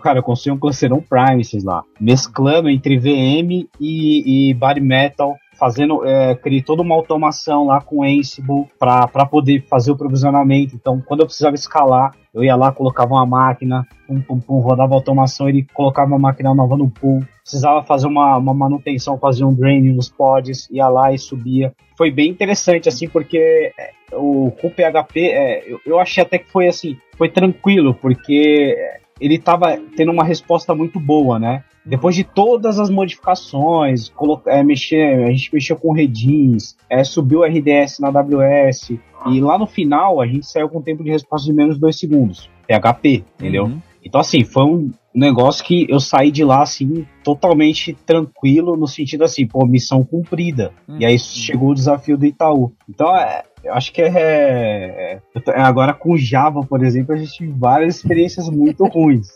cara, 0.02 0.20
eu 0.20 0.24
construí 0.24 0.54
um 0.54 0.58
cluster 0.58 0.94
on-premises 0.94 1.66
lá, 1.66 1.84
mesclando 2.00 2.70
entre 2.70 2.98
VM 2.98 3.68
e, 3.82 4.50
e 4.50 4.54
Body 4.54 4.80
Metal, 4.80 5.36
fazendo, 5.62 6.04
é, 6.04 6.34
criei 6.34 6.64
toda 6.64 6.82
uma 6.82 6.96
automação 6.96 7.68
lá 7.68 7.80
com 7.80 8.02
Ansible 8.04 8.66
para 8.80 9.28
poder 9.28 9.64
fazer 9.70 9.92
o 9.92 9.96
provisionamento. 9.96 10.76
Então, 10.76 11.00
quando 11.06 11.20
eu 11.20 11.28
precisava 11.28 11.54
escalar, 11.54 12.16
eu 12.34 12.44
ia 12.44 12.56
lá, 12.56 12.72
colocava 12.72 13.14
uma 13.14 13.28
máquina, 13.28 13.88
pum, 14.08 14.20
pum, 14.22 14.40
pum, 14.40 14.60
rodava 14.60 14.96
a 14.96 14.98
automação, 14.98 15.48
ele 15.48 15.68
colocava 15.72 16.08
uma 16.08 16.18
máquina 16.18 16.52
nova 16.56 16.76
no 16.76 16.90
pool. 16.90 17.24
Precisava 17.44 17.84
fazer 17.84 18.08
uma, 18.08 18.38
uma 18.38 18.56
manutenção, 18.56 19.20
fazer 19.20 19.44
um 19.44 19.54
draining 19.54 19.94
nos 19.94 20.10
pods, 20.10 20.68
ia 20.72 20.88
lá 20.88 21.14
e 21.14 21.20
subia. 21.20 21.72
Foi 21.96 22.10
bem 22.10 22.32
interessante, 22.32 22.90
assim, 22.90 23.08
porque 23.08 23.72
é, 23.78 23.92
o, 24.14 24.52
com 24.60 24.68
o 24.68 24.72
PHP, 24.72 25.20
é, 25.28 25.72
eu, 25.72 25.80
eu 25.86 26.00
achei 26.00 26.24
até 26.24 26.40
que 26.40 26.50
foi 26.50 26.68
assim, 26.68 26.98
foi 27.16 27.30
tranquilo, 27.30 27.94
porque 27.94 28.76
ele 29.22 29.36
estava 29.36 29.78
tendo 29.96 30.12
uma 30.12 30.24
resposta 30.24 30.74
muito 30.74 31.00
boa, 31.00 31.38
né? 31.38 31.64
Depois 31.86 32.16
de 32.16 32.24
todas 32.24 32.80
as 32.80 32.90
modificações, 32.90 34.12
é, 34.48 34.64
mexer, 34.64 35.24
a 35.24 35.32
gente 35.32 35.54
mexeu 35.54 35.76
com 35.76 35.94
Redis, 35.94 36.76
é, 36.90 37.04
subiu 37.04 37.40
o 37.40 37.44
RDS 37.44 38.00
na 38.00 38.10
AWS, 38.10 38.92
e 39.28 39.40
lá 39.40 39.58
no 39.58 39.66
final 39.66 40.20
a 40.20 40.28
gente 40.28 40.46
saiu 40.46 40.68
com 40.68 40.80
um 40.80 40.82
tempo 40.82 41.04
de 41.04 41.10
resposta 41.10 41.48
de 41.48 41.54
menos 41.54 41.76
de 41.76 41.82
2 41.82 41.98
segundos. 41.98 42.50
PHP, 42.68 43.24
entendeu? 43.40 43.66
Uhum. 43.66 43.82
Então, 44.04 44.20
assim, 44.20 44.44
foi 44.44 44.64
um 44.64 44.92
negócio 45.14 45.64
que 45.64 45.86
eu 45.90 46.00
saí 46.00 46.32
de 46.32 46.44
lá, 46.44 46.64
assim, 46.64 47.06
totalmente 47.24 47.94
tranquilo, 47.94 48.76
no 48.76 48.88
sentido 48.88 49.24
assim, 49.24 49.46
pô, 49.46 49.66
missão 49.66 50.04
cumprida. 50.04 50.72
Uhum. 50.88 50.98
E 51.00 51.06
aí 51.06 51.20
chegou 51.20 51.70
o 51.70 51.76
desafio 51.76 52.18
do 52.18 52.26
Itaú. 52.26 52.72
Então, 52.90 53.16
é, 53.16 53.44
eu 53.64 53.74
acho 53.74 53.94
que 53.94 54.02
é, 54.02 54.08
é, 54.08 55.22
Agora 55.62 55.94
com 55.94 56.18
Java, 56.18 56.62
por 56.62 56.84
exemplo, 56.84 57.14
a 57.14 57.18
gente 57.18 57.38
tem 57.38 57.52
várias 57.52 57.98
experiências 57.98 58.50
muito 58.50 58.86
ruins. 58.86 59.28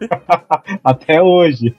Até 0.82 1.20
hoje. 1.20 1.74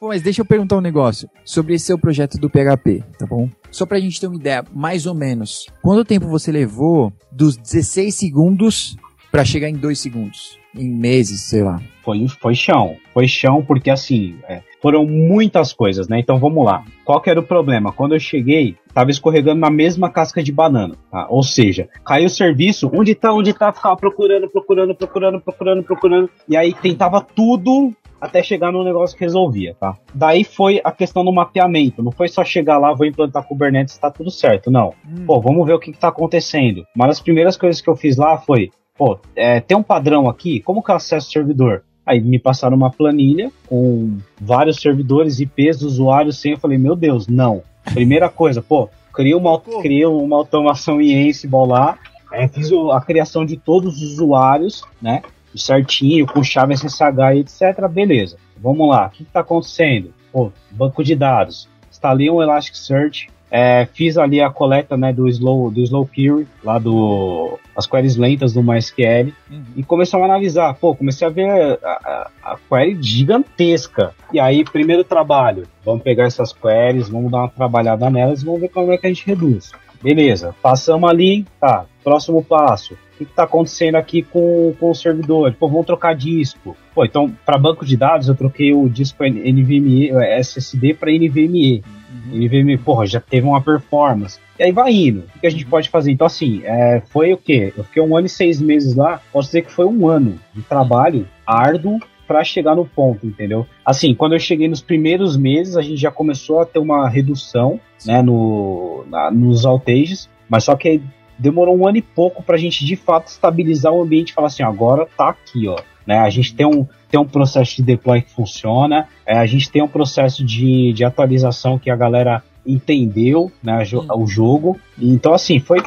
Bom, 0.00 0.08
mas 0.08 0.22
deixa 0.22 0.42
eu 0.42 0.46
perguntar 0.46 0.76
um 0.76 0.82
negócio 0.82 1.28
sobre 1.44 1.74
esse 1.74 1.86
seu 1.86 1.98
projeto 1.98 2.38
do 2.38 2.50
PHP, 2.50 3.02
tá 3.18 3.26
bom? 3.26 3.48
Só 3.70 3.86
pra 3.86 4.00
gente 4.00 4.20
ter 4.20 4.26
uma 4.26 4.36
ideia, 4.36 4.64
mais 4.72 5.06
ou 5.06 5.14
menos, 5.14 5.66
quanto 5.82 6.04
tempo 6.04 6.28
você 6.28 6.52
levou 6.52 7.12
dos 7.32 7.56
16 7.56 8.14
segundos 8.14 8.96
para 9.30 9.44
chegar 9.44 9.68
em 9.68 9.74
2 9.74 9.98
segundos? 9.98 10.58
Em 10.78 10.88
meses, 10.88 11.42
sei 11.42 11.62
lá. 11.62 11.80
Foi, 12.02 12.26
foi 12.40 12.54
chão. 12.54 12.96
Foi 13.12 13.26
chão 13.26 13.62
porque, 13.62 13.90
assim, 13.90 14.36
é, 14.48 14.62
foram 14.80 15.04
muitas 15.04 15.72
coisas, 15.72 16.08
né? 16.08 16.18
Então 16.18 16.38
vamos 16.38 16.64
lá. 16.64 16.84
Qual 17.04 17.20
que 17.20 17.28
era 17.28 17.40
o 17.40 17.42
problema? 17.42 17.92
Quando 17.92 18.14
eu 18.14 18.20
cheguei, 18.20 18.76
tava 18.94 19.10
escorregando 19.10 19.60
na 19.60 19.70
mesma 19.70 20.10
casca 20.10 20.42
de 20.42 20.52
banana. 20.52 20.94
Tá? 21.10 21.26
Ou 21.28 21.42
seja, 21.42 21.88
caiu 22.04 22.26
o 22.26 22.30
serviço, 22.30 22.90
onde 22.94 23.14
tá, 23.14 23.32
onde 23.32 23.52
tá, 23.52 23.72
ficava 23.72 23.96
procurando, 23.96 24.48
procurando, 24.48 24.94
procurando, 24.94 25.40
procurando, 25.40 25.82
procurando. 25.82 26.30
E 26.48 26.56
aí 26.56 26.72
tentava 26.72 27.20
tudo 27.20 27.92
até 28.20 28.42
chegar 28.42 28.72
no 28.72 28.84
negócio 28.84 29.16
que 29.16 29.24
resolvia, 29.24 29.76
tá? 29.78 29.96
Daí 30.12 30.42
foi 30.42 30.80
a 30.82 30.90
questão 30.90 31.24
do 31.24 31.32
mapeamento. 31.32 32.02
Não 32.02 32.10
foi 32.10 32.28
só 32.28 32.44
chegar 32.44 32.78
lá, 32.78 32.92
vou 32.92 33.06
implantar 33.06 33.46
Kubernetes, 33.46 33.96
tá 33.96 34.10
tudo 34.10 34.30
certo. 34.30 34.70
Não. 34.70 34.92
Hum. 35.06 35.24
Pô, 35.26 35.40
vamos 35.40 35.64
ver 35.66 35.74
o 35.74 35.78
que, 35.78 35.92
que 35.92 35.98
tá 35.98 36.08
acontecendo. 36.08 36.84
Uma 36.94 37.06
das 37.06 37.20
primeiras 37.20 37.56
coisas 37.56 37.80
que 37.80 37.88
eu 37.88 37.96
fiz 37.96 38.16
lá 38.16 38.36
foi, 38.38 38.70
pô, 38.98 39.18
é, 39.36 39.60
tem 39.60 39.76
um 39.76 39.82
padrão 39.82 40.28
aqui, 40.28 40.60
como 40.60 40.82
que 40.82 40.90
eu 40.90 40.96
acesso 40.96 41.28
o 41.28 41.32
servidor? 41.32 41.84
Aí 42.04 42.20
me 42.20 42.38
passaram 42.38 42.76
uma 42.76 42.90
planilha 42.90 43.52
com 43.68 44.18
vários 44.40 44.80
servidores, 44.80 45.40
IPs, 45.40 45.82
usuários, 45.82 46.40
sem. 46.40 46.52
Eu 46.52 46.58
falei, 46.58 46.78
meu 46.78 46.96
Deus, 46.96 47.28
não. 47.28 47.62
Primeira 47.94 48.28
coisa, 48.28 48.62
pô, 48.62 48.88
criei 49.12 49.34
uma, 49.34 49.60
criei 49.60 50.06
uma 50.06 50.36
automação 50.36 51.00
em 51.00 51.28
Ansible 51.28 51.66
lá, 51.68 51.98
é, 52.32 52.48
fiz 52.48 52.70
a 52.92 53.00
criação 53.00 53.44
de 53.44 53.56
todos 53.56 54.02
os 54.02 54.12
usuários, 54.14 54.84
né? 55.00 55.22
Certinho, 55.54 56.26
com 56.26 56.42
chave 56.42 56.74
SSH 56.74 57.34
e 57.34 57.38
etc. 57.40 57.88
Beleza. 57.90 58.36
Vamos 58.56 58.88
lá. 58.88 59.06
O 59.06 59.10
que 59.10 59.22
está 59.22 59.40
acontecendo? 59.40 60.12
Pô, 60.32 60.50
banco 60.70 61.04
de 61.04 61.14
dados. 61.14 61.68
Instalei 61.90 62.30
um 62.30 62.42
Elasticsearch, 62.42 63.28
é, 63.50 63.86
fiz 63.92 64.18
ali 64.18 64.40
a 64.40 64.50
coleta 64.50 64.96
né, 64.96 65.12
do 65.12 65.26
slow 65.28 65.70
do 65.70 65.80
slow 65.80 66.06
query 66.06 66.46
lá 66.62 66.78
do 66.78 67.58
as 67.74 67.86
queries 67.86 68.16
lentas 68.16 68.52
do 68.52 68.62
MySQL 68.62 69.32
uhum. 69.50 69.62
e 69.76 69.82
começamos 69.82 70.26
a 70.26 70.30
analisar. 70.30 70.74
Pô, 70.74 70.94
comecei 70.94 71.26
a 71.26 71.30
ver 71.30 71.48
a, 71.48 71.76
a, 71.82 72.30
a, 72.42 72.58
query 72.68 73.00
gigantesca. 73.00 74.12
E 74.32 74.40
aí, 74.40 74.64
primeiro 74.64 75.04
trabalho, 75.04 75.66
vamos 75.84 76.02
pegar 76.02 76.24
essas 76.24 76.52
queries, 76.52 77.08
vamos 77.08 77.30
dar 77.30 77.38
uma 77.38 77.48
trabalhada 77.48 78.10
nelas 78.10 78.42
e 78.42 78.44
vamos 78.44 78.60
ver 78.60 78.68
como 78.68 78.92
é 78.92 78.98
que 78.98 79.06
a 79.06 79.10
gente 79.10 79.26
reduz. 79.26 79.70
Beleza, 80.02 80.54
passamos 80.62 81.08
ali, 81.08 81.44
tá. 81.60 81.86
Próximo 82.04 82.42
passo. 82.42 82.94
O 82.94 83.18
que 83.18 83.24
está 83.24 83.44
acontecendo 83.44 83.96
aqui 83.96 84.22
com, 84.22 84.74
com 84.78 84.90
o 84.90 84.94
servidor? 84.94 85.54
Pô, 85.58 85.68
vamos 85.68 85.86
trocar 85.86 86.14
disco. 86.14 86.76
Pô, 86.94 87.04
então, 87.04 87.32
para 87.44 87.58
banco 87.58 87.84
de 87.84 87.96
dados, 87.96 88.28
eu 88.28 88.34
troquei 88.34 88.72
o 88.72 88.88
disco 88.88 89.24
NVMe, 89.24 90.10
SSD 90.10 90.94
para 90.94 91.10
NVMe. 91.10 91.82
Uhum. 92.30 92.44
NVMe, 92.44 92.78
porra, 92.78 93.06
já 93.06 93.20
teve 93.20 93.46
uma 93.46 93.60
performance. 93.60 94.38
E 94.58 94.64
aí 94.64 94.72
vai 94.72 94.92
indo. 94.92 95.24
O 95.36 95.40
que 95.40 95.46
a 95.46 95.50
gente 95.50 95.64
uhum. 95.64 95.70
pode 95.70 95.88
fazer? 95.88 96.10
Então, 96.10 96.26
assim, 96.26 96.62
é, 96.64 97.02
foi 97.08 97.32
o 97.32 97.36
quê? 97.36 97.72
Eu 97.76 97.84
fiquei 97.84 98.02
um 98.02 98.16
ano 98.16 98.26
e 98.26 98.30
seis 98.30 98.60
meses 98.60 98.94
lá. 98.94 99.20
Posso 99.32 99.48
dizer 99.48 99.62
que 99.62 99.72
foi 99.72 99.86
um 99.86 100.08
ano 100.08 100.38
de 100.54 100.62
trabalho 100.62 101.28
árduo 101.46 102.00
para 102.26 102.44
chegar 102.44 102.76
no 102.76 102.84
ponto, 102.84 103.26
entendeu? 103.26 103.66
Assim, 103.84 104.14
quando 104.14 104.34
eu 104.34 104.38
cheguei 104.38 104.68
nos 104.68 104.82
primeiros 104.82 105.36
meses, 105.36 105.76
a 105.76 105.82
gente 105.82 105.96
já 105.96 106.10
começou 106.10 106.60
a 106.60 106.66
ter 106.66 106.78
uma 106.78 107.08
redução, 107.08 107.80
né, 108.04 108.20
no, 108.20 109.04
na, 109.08 109.30
nos 109.30 109.64
outages, 109.64 110.28
mas 110.46 110.64
só 110.64 110.76
que 110.76 111.00
demorou 111.38 111.74
um 111.74 111.88
ano 111.88 111.96
e 111.96 112.02
pouco 112.02 112.42
para 112.42 112.56
a 112.56 112.58
gente 112.58 112.84
de 112.84 112.96
fato 112.96 113.28
estabilizar 113.28 113.92
o 113.92 114.02
ambiente 114.02 114.30
e 114.30 114.34
falar 114.34 114.48
assim, 114.48 114.62
agora 114.62 115.08
tá 115.16 115.30
aqui, 115.30 115.66
ó. 115.66 115.78
Né? 116.08 116.20
A 116.20 116.30
gente 116.30 116.54
tem 116.54 116.64
um, 116.64 116.86
tem 117.10 117.20
um 117.20 117.26
processo 117.26 117.76
de 117.76 117.82
deploy 117.82 118.22
que 118.22 118.32
funciona, 118.32 119.06
é, 119.26 119.36
a 119.36 119.44
gente 119.44 119.70
tem 119.70 119.82
um 119.82 119.88
processo 119.88 120.42
de, 120.42 120.90
de 120.94 121.04
atualização 121.04 121.78
que 121.78 121.90
a 121.90 121.96
galera 121.96 122.42
entendeu 122.66 123.52
né, 123.62 123.84
o 124.16 124.26
jogo. 124.26 124.80
Então, 124.98 125.34
assim, 125.34 125.60
foi 125.60 125.82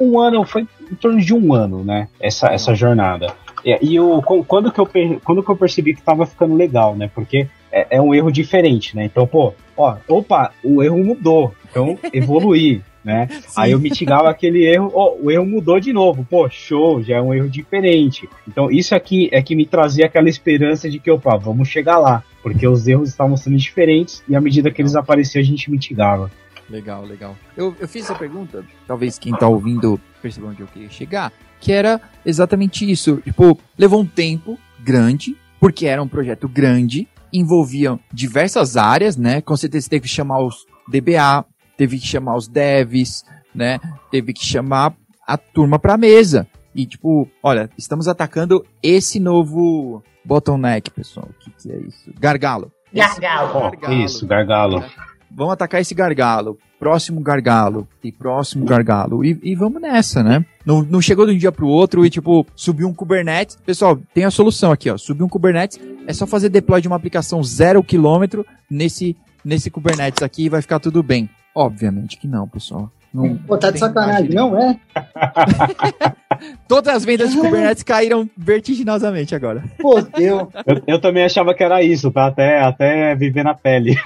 um 0.00 0.20
ano, 0.20 0.44
foi 0.44 0.68
em 0.88 0.94
torno 0.94 1.20
de 1.20 1.34
um 1.34 1.52
ano, 1.52 1.82
né? 1.82 2.06
Essa, 2.20 2.46
essa 2.52 2.76
jornada. 2.76 3.34
E, 3.64 3.76
e 3.82 3.96
eu, 3.96 4.22
quando, 4.46 4.70
que 4.70 4.80
eu, 4.80 4.88
quando 5.24 5.42
que 5.42 5.50
eu 5.50 5.56
percebi 5.56 5.94
que 5.96 6.02
tava 6.02 6.24
ficando 6.26 6.54
legal, 6.54 6.94
né? 6.94 7.10
Porque 7.12 7.48
é, 7.72 7.96
é, 7.96 8.00
um 8.00 8.14
erro 8.14 8.30
diferente, 8.30 8.94
né? 8.94 9.04
Então, 9.04 9.26
pô, 9.26 9.52
ó, 9.76 9.96
opa, 10.06 10.52
o 10.62 10.80
erro 10.80 10.98
mudou, 10.98 11.52
então 11.68 11.98
evoluir. 12.12 12.82
Né? 13.06 13.28
Aí 13.54 13.70
eu 13.70 13.78
mitigava 13.78 14.28
aquele 14.28 14.66
erro, 14.66 14.90
oh, 14.92 15.16
o 15.22 15.30
erro 15.30 15.46
mudou 15.46 15.78
de 15.78 15.92
novo, 15.92 16.26
pô, 16.28 16.50
show, 16.50 17.00
já 17.00 17.18
é 17.18 17.22
um 17.22 17.32
erro 17.32 17.48
diferente. 17.48 18.28
Então 18.48 18.68
isso 18.68 18.96
aqui 18.96 19.28
é 19.30 19.40
que 19.40 19.54
me 19.54 19.64
trazia 19.64 20.06
aquela 20.06 20.28
esperança 20.28 20.90
de 20.90 20.98
que, 20.98 21.08
opa, 21.08 21.36
vamos 21.36 21.68
chegar 21.68 21.98
lá, 21.98 22.24
porque 22.42 22.66
os 22.66 22.88
erros 22.88 23.08
estavam 23.08 23.36
sendo 23.36 23.58
diferentes 23.58 24.24
e 24.28 24.34
à 24.34 24.40
medida 24.40 24.72
que 24.72 24.82
eles 24.82 24.96
apareciam 24.96 25.40
a 25.40 25.44
gente 25.44 25.70
mitigava. 25.70 26.32
Legal, 26.68 27.04
legal. 27.04 27.36
Eu, 27.56 27.76
eu 27.78 27.86
fiz 27.86 28.02
essa 28.06 28.14
pergunta, 28.16 28.64
talvez 28.88 29.20
quem 29.20 29.32
tá 29.32 29.46
ouvindo 29.46 30.00
perceba 30.20 30.48
onde 30.48 30.62
eu 30.62 30.66
queria 30.66 30.90
chegar, 30.90 31.32
que 31.60 31.70
era 31.70 32.00
exatamente 32.24 32.90
isso. 32.90 33.18
Tipo, 33.18 33.56
levou 33.78 34.00
um 34.00 34.06
tempo 34.06 34.58
grande, 34.80 35.36
porque 35.60 35.86
era 35.86 36.02
um 36.02 36.08
projeto 36.08 36.48
grande, 36.48 37.06
envolviam 37.32 38.00
diversas 38.12 38.76
áreas, 38.76 39.16
né? 39.16 39.40
Com 39.40 39.56
certeza 39.56 39.88
teve 39.88 40.02
que 40.02 40.08
chamar 40.08 40.40
os 40.40 40.66
DBA, 40.88 41.44
teve 41.76 41.98
que 41.98 42.06
chamar 42.06 42.36
os 42.36 42.48
devs, 42.48 43.24
né? 43.54 43.78
Teve 44.10 44.32
que 44.32 44.44
chamar 44.44 44.94
a 45.26 45.36
turma 45.36 45.78
pra 45.78 45.96
mesa. 45.96 46.46
E 46.74 46.86
tipo, 46.86 47.28
olha, 47.42 47.70
estamos 47.76 48.06
atacando 48.06 48.64
esse 48.82 49.18
novo 49.18 50.02
bottleneck, 50.24 50.90
pessoal. 50.90 51.28
O 51.30 51.34
que, 51.38 51.50
que 51.50 51.72
é 51.72 51.78
isso? 51.78 52.12
Gargalo. 52.18 52.70
Gargalo. 52.92 53.70
gargalo. 53.70 53.94
Isso, 53.94 54.26
gargalo. 54.26 54.84
Vamos 55.30 55.52
atacar 55.52 55.80
esse 55.80 55.94
gargalo 55.94 56.58
próximo 56.78 57.20
gargalo 57.20 57.88
e 58.02 58.12
próximo 58.12 58.64
gargalo 58.64 59.24
e, 59.24 59.38
e 59.42 59.54
vamos 59.54 59.80
nessa, 59.80 60.22
né? 60.22 60.44
Não, 60.64 60.82
não 60.82 61.00
chegou 61.00 61.26
de 61.26 61.32
um 61.32 61.38
dia 61.38 61.52
pro 61.52 61.66
outro 61.66 62.04
e 62.04 62.10
tipo, 62.10 62.46
subiu 62.54 62.88
um 62.88 62.94
Kubernetes. 62.94 63.56
Pessoal, 63.64 63.98
tem 64.12 64.24
a 64.24 64.30
solução 64.30 64.72
aqui, 64.72 64.90
ó. 64.90 64.98
Subir 64.98 65.22
um 65.22 65.28
Kubernetes 65.28 65.80
é 66.06 66.12
só 66.12 66.26
fazer 66.26 66.48
deploy 66.48 66.80
de 66.80 66.88
uma 66.88 66.96
aplicação 66.96 67.42
zero 67.42 67.82
quilômetro 67.82 68.44
nesse, 68.70 69.16
nesse 69.44 69.70
Kubernetes 69.70 70.22
aqui 70.22 70.44
e 70.44 70.48
vai 70.48 70.60
ficar 70.62 70.78
tudo 70.78 71.02
bem. 71.02 71.28
Obviamente 71.56 72.18
que 72.18 72.28
não, 72.28 72.46
pessoal. 72.46 72.92
Não, 73.14 73.34
Pô, 73.38 73.56
tá 73.56 73.70
de 73.70 73.78
sacanagem, 73.78 74.28
não 74.28 74.58
é? 74.58 74.78
Todas 76.68 76.94
as 76.94 77.02
vendas 77.02 77.30
de 77.30 77.38
Kubernetes 77.38 77.82
caíram 77.82 78.28
vertiginosamente 78.36 79.34
agora. 79.34 79.64
Pô, 79.78 80.02
deu. 80.02 80.52
Eu, 80.66 80.82
eu, 80.86 81.00
também 81.00 81.24
achava 81.24 81.54
que 81.54 81.64
era 81.64 81.82
isso, 81.82 82.10
tá? 82.10 82.26
Até, 82.26 82.60
até 82.60 83.14
viver 83.14 83.42
na 83.42 83.54
pele. 83.54 83.98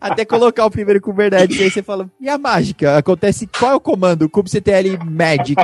Até 0.00 0.24
colocar 0.24 0.64
o 0.64 0.70
primeiro 0.70 1.00
Kubernetes, 1.00 1.60
aí 1.60 1.70
você 1.70 1.82
fala, 1.82 2.08
e 2.20 2.28
a 2.28 2.38
mágica? 2.38 2.96
Acontece, 2.96 3.46
qual 3.46 3.72
é 3.72 3.74
o 3.74 3.80
comando? 3.80 4.28
kubectl 4.28 5.04
magic. 5.04 5.56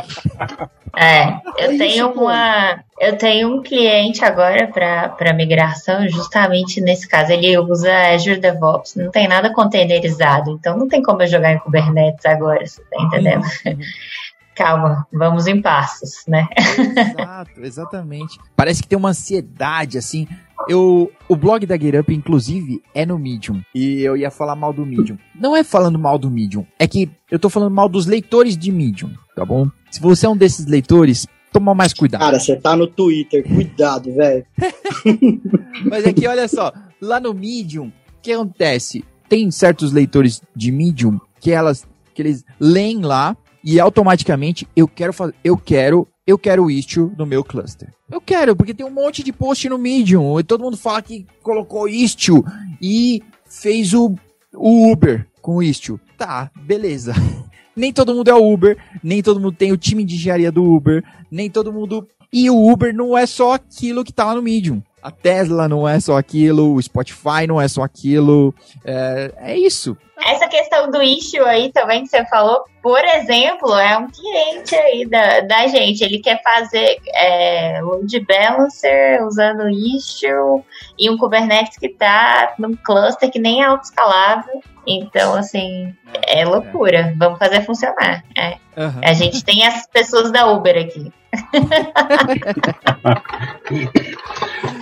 É, 0.97 1.29
eu 1.59 1.73
é 1.73 1.79
tenho 1.79 2.11
uma, 2.11 2.83
eu 3.01 3.17
tenho 3.17 3.55
um 3.55 3.63
cliente 3.63 4.25
agora 4.25 4.67
para 4.67 5.33
migração, 5.33 6.09
justamente 6.09 6.81
nesse 6.81 7.09
caso, 7.09 7.33
ele 7.33 7.57
usa 7.59 8.13
Azure 8.13 8.41
DevOps, 8.41 8.97
não 8.97 9.11
tem 9.11 9.29
nada 9.29 9.53
containerizado, 9.53 10.51
então 10.51 10.77
não 10.77 10.89
tem 10.89 11.03
como 11.03 11.23
eu 11.23 11.29
jogar 11.29 11.53
em 11.53 11.59
Kubernetes 11.59 12.27
agora, 12.27 12.67
você 12.67 12.83
tá 12.83 13.03
entendendo? 13.03 13.45
Uhum. 13.67 13.79
calma, 14.61 15.07
vamos 15.11 15.47
em 15.47 15.63
passos, 15.63 16.23
né? 16.29 16.47
Exato, 16.59 17.61
exatamente. 17.63 18.39
Parece 18.55 18.83
que 18.83 18.89
tem 18.89 18.99
uma 18.99 19.09
ansiedade, 19.09 19.97
assim. 19.97 20.29
Eu, 20.69 21.11
o 21.29 21.37
blog 21.37 21.65
da 21.67 21.77
GetUp, 21.77 22.15
inclusive, 22.15 22.83
é 22.95 23.05
no 23.07 23.19
Medium. 23.19 23.63
E 23.75 24.01
eu 24.01 24.17
ia 24.17 24.31
falar 24.31 24.55
mal 24.55 24.73
do 24.73 24.85
Medium. 24.85 25.19
Não 25.35 25.57
é 25.57 25.65
falando 25.65 25.99
mal 25.99 26.19
do 26.19 26.31
Medium, 26.31 26.67
é 26.79 26.87
que 26.87 27.11
eu 27.31 27.39
tô 27.39 27.49
falando 27.49 27.75
mal 27.75 27.89
dos 27.89 28.07
leitores 28.07 28.57
de 28.57 28.71
Medium, 28.71 29.13
tá 29.35 29.45
bom? 29.45 29.69
Se 29.91 30.01
você 30.01 30.27
é 30.27 30.29
um 30.29 30.37
desses 30.37 30.67
leitores, 30.67 31.27
toma 31.53 31.75
mais 31.75 31.93
cuidado. 31.93 32.21
Cara, 32.21 32.39
você 32.39 32.57
tá 32.57 32.77
no 32.77 32.87
Twitter, 32.87 33.43
cuidado, 33.47 34.13
velho. 34.15 34.45
Mas 35.85 36.05
é 36.05 36.13
que 36.13 36.27
olha 36.27 36.47
só, 36.47 36.73
lá 37.01 37.19
no 37.19 37.35
Medium, 37.35 37.89
o 37.89 37.93
que 38.23 38.33
acontece? 38.33 39.05
Tem 39.29 39.51
certos 39.51 39.93
leitores 39.93 40.43
de 40.55 40.71
Medium 40.71 41.19
que 41.41 41.51
elas 41.51 41.87
que 42.15 42.23
eles 42.23 42.45
leem 42.59 43.01
lá 43.01 43.37
e 43.63 43.79
automaticamente 43.79 44.67
eu 44.75 44.89
quero 44.89 45.13
fazer, 45.13 45.35
eu 45.45 45.57
quero, 45.57 46.07
eu 46.27 46.39
quero 46.39 46.65
o 46.65 46.71
Istio 46.71 47.13
no 47.17 47.27
meu 47.27 47.43
cluster. 47.43 47.93
Eu 48.11 48.21
quero, 48.21 48.55
porque 48.55 48.75
tem 48.75 48.87
um 48.87 48.91
monte 48.91 49.23
de 49.23 49.33
post 49.33 49.69
no 49.69 49.79
Medium, 49.79 50.39
e 50.39 50.45
todo 50.45 50.63
mundo 50.63 50.77
fala 50.77 51.03
que 51.03 51.27
colocou 51.43 51.89
Istio 51.89 52.45
e 52.81 53.23
fez 53.47 53.95
o, 53.95 54.15
o 54.55 54.91
Uber 54.91 55.27
com 55.41 55.57
o 55.57 55.63
Istio. 55.63 56.01
Tá, 56.17 56.51
beleza. 56.57 57.15
nem 57.75 57.93
todo 57.93 58.15
mundo 58.15 58.29
é 58.29 58.35
o 58.35 58.53
Uber, 58.53 58.77
nem 59.03 59.23
todo 59.23 59.41
mundo 59.41 59.57
tem 59.57 59.73
o 59.73 59.77
time 59.77 60.05
de 60.05 60.15
engenharia 60.15 60.53
do 60.53 60.65
Uber, 60.65 61.03
nem 61.31 61.51
todo 61.51 61.73
mundo. 61.73 62.07
E 62.33 62.49
o 62.51 62.71
Uber 62.71 62.95
não 62.95 63.17
é 63.17 63.27
só 63.27 63.55
aquilo 63.55 64.05
que 64.05 64.13
tá 64.13 64.27
lá 64.27 64.35
no 64.35 64.43
Medium. 64.43 64.83
A 65.03 65.11
Tesla 65.11 65.67
não 65.67 65.89
é 65.89 65.99
só 65.99 66.19
aquilo, 66.19 66.75
o 66.75 66.83
Spotify 66.83 67.47
não 67.49 67.61
é 67.61 67.67
só 67.67 67.83
aquilo. 67.83 68.55
É, 68.85 69.33
é 69.39 69.59
isso. 69.59 69.97
Essa 70.23 70.47
questão 70.47 70.91
do 70.91 71.03
issue 71.03 71.41
aí 71.41 71.73
também 71.73 72.03
que 72.03 72.11
você 72.11 72.25
falou, 72.27 72.65
por 72.83 73.05
exemplo, 73.05 73.75
é 73.75 73.99
um 73.99 74.09
cliente 74.09 74.75
aí 74.75 75.07
da, 75.07 75.41
da 75.41 75.67
gente. 75.67 76.03
Ele 76.03 76.19
quer 76.19 76.43
fazer 76.43 76.99
é, 77.15 77.81
load 77.83 78.21
balancer 78.21 79.23
usando 79.27 79.69
issue 79.69 80.65
e 80.99 81.11
um 81.11 81.19
Kubernetes 81.19 81.77
que 81.79 81.87
está 81.87 82.55
num 82.59 82.75
cluster 82.75 83.31
que 83.31 83.39
nem 83.39 83.63
é 83.63 83.67
autoescalável. 83.67 84.63
Então, 84.87 85.35
assim, 85.35 85.95
é 86.27 86.45
loucura. 86.45 87.15
Vamos 87.19 87.39
fazer 87.39 87.61
funcionar. 87.63 88.25
É. 88.37 88.57
Uhum. 88.77 89.01
A 89.03 89.13
gente 89.13 89.45
tem 89.45 89.67
as 89.67 89.87
pessoas 89.87 90.33
da 90.33 90.47
Uber 90.51 90.77
aqui. 90.79 91.13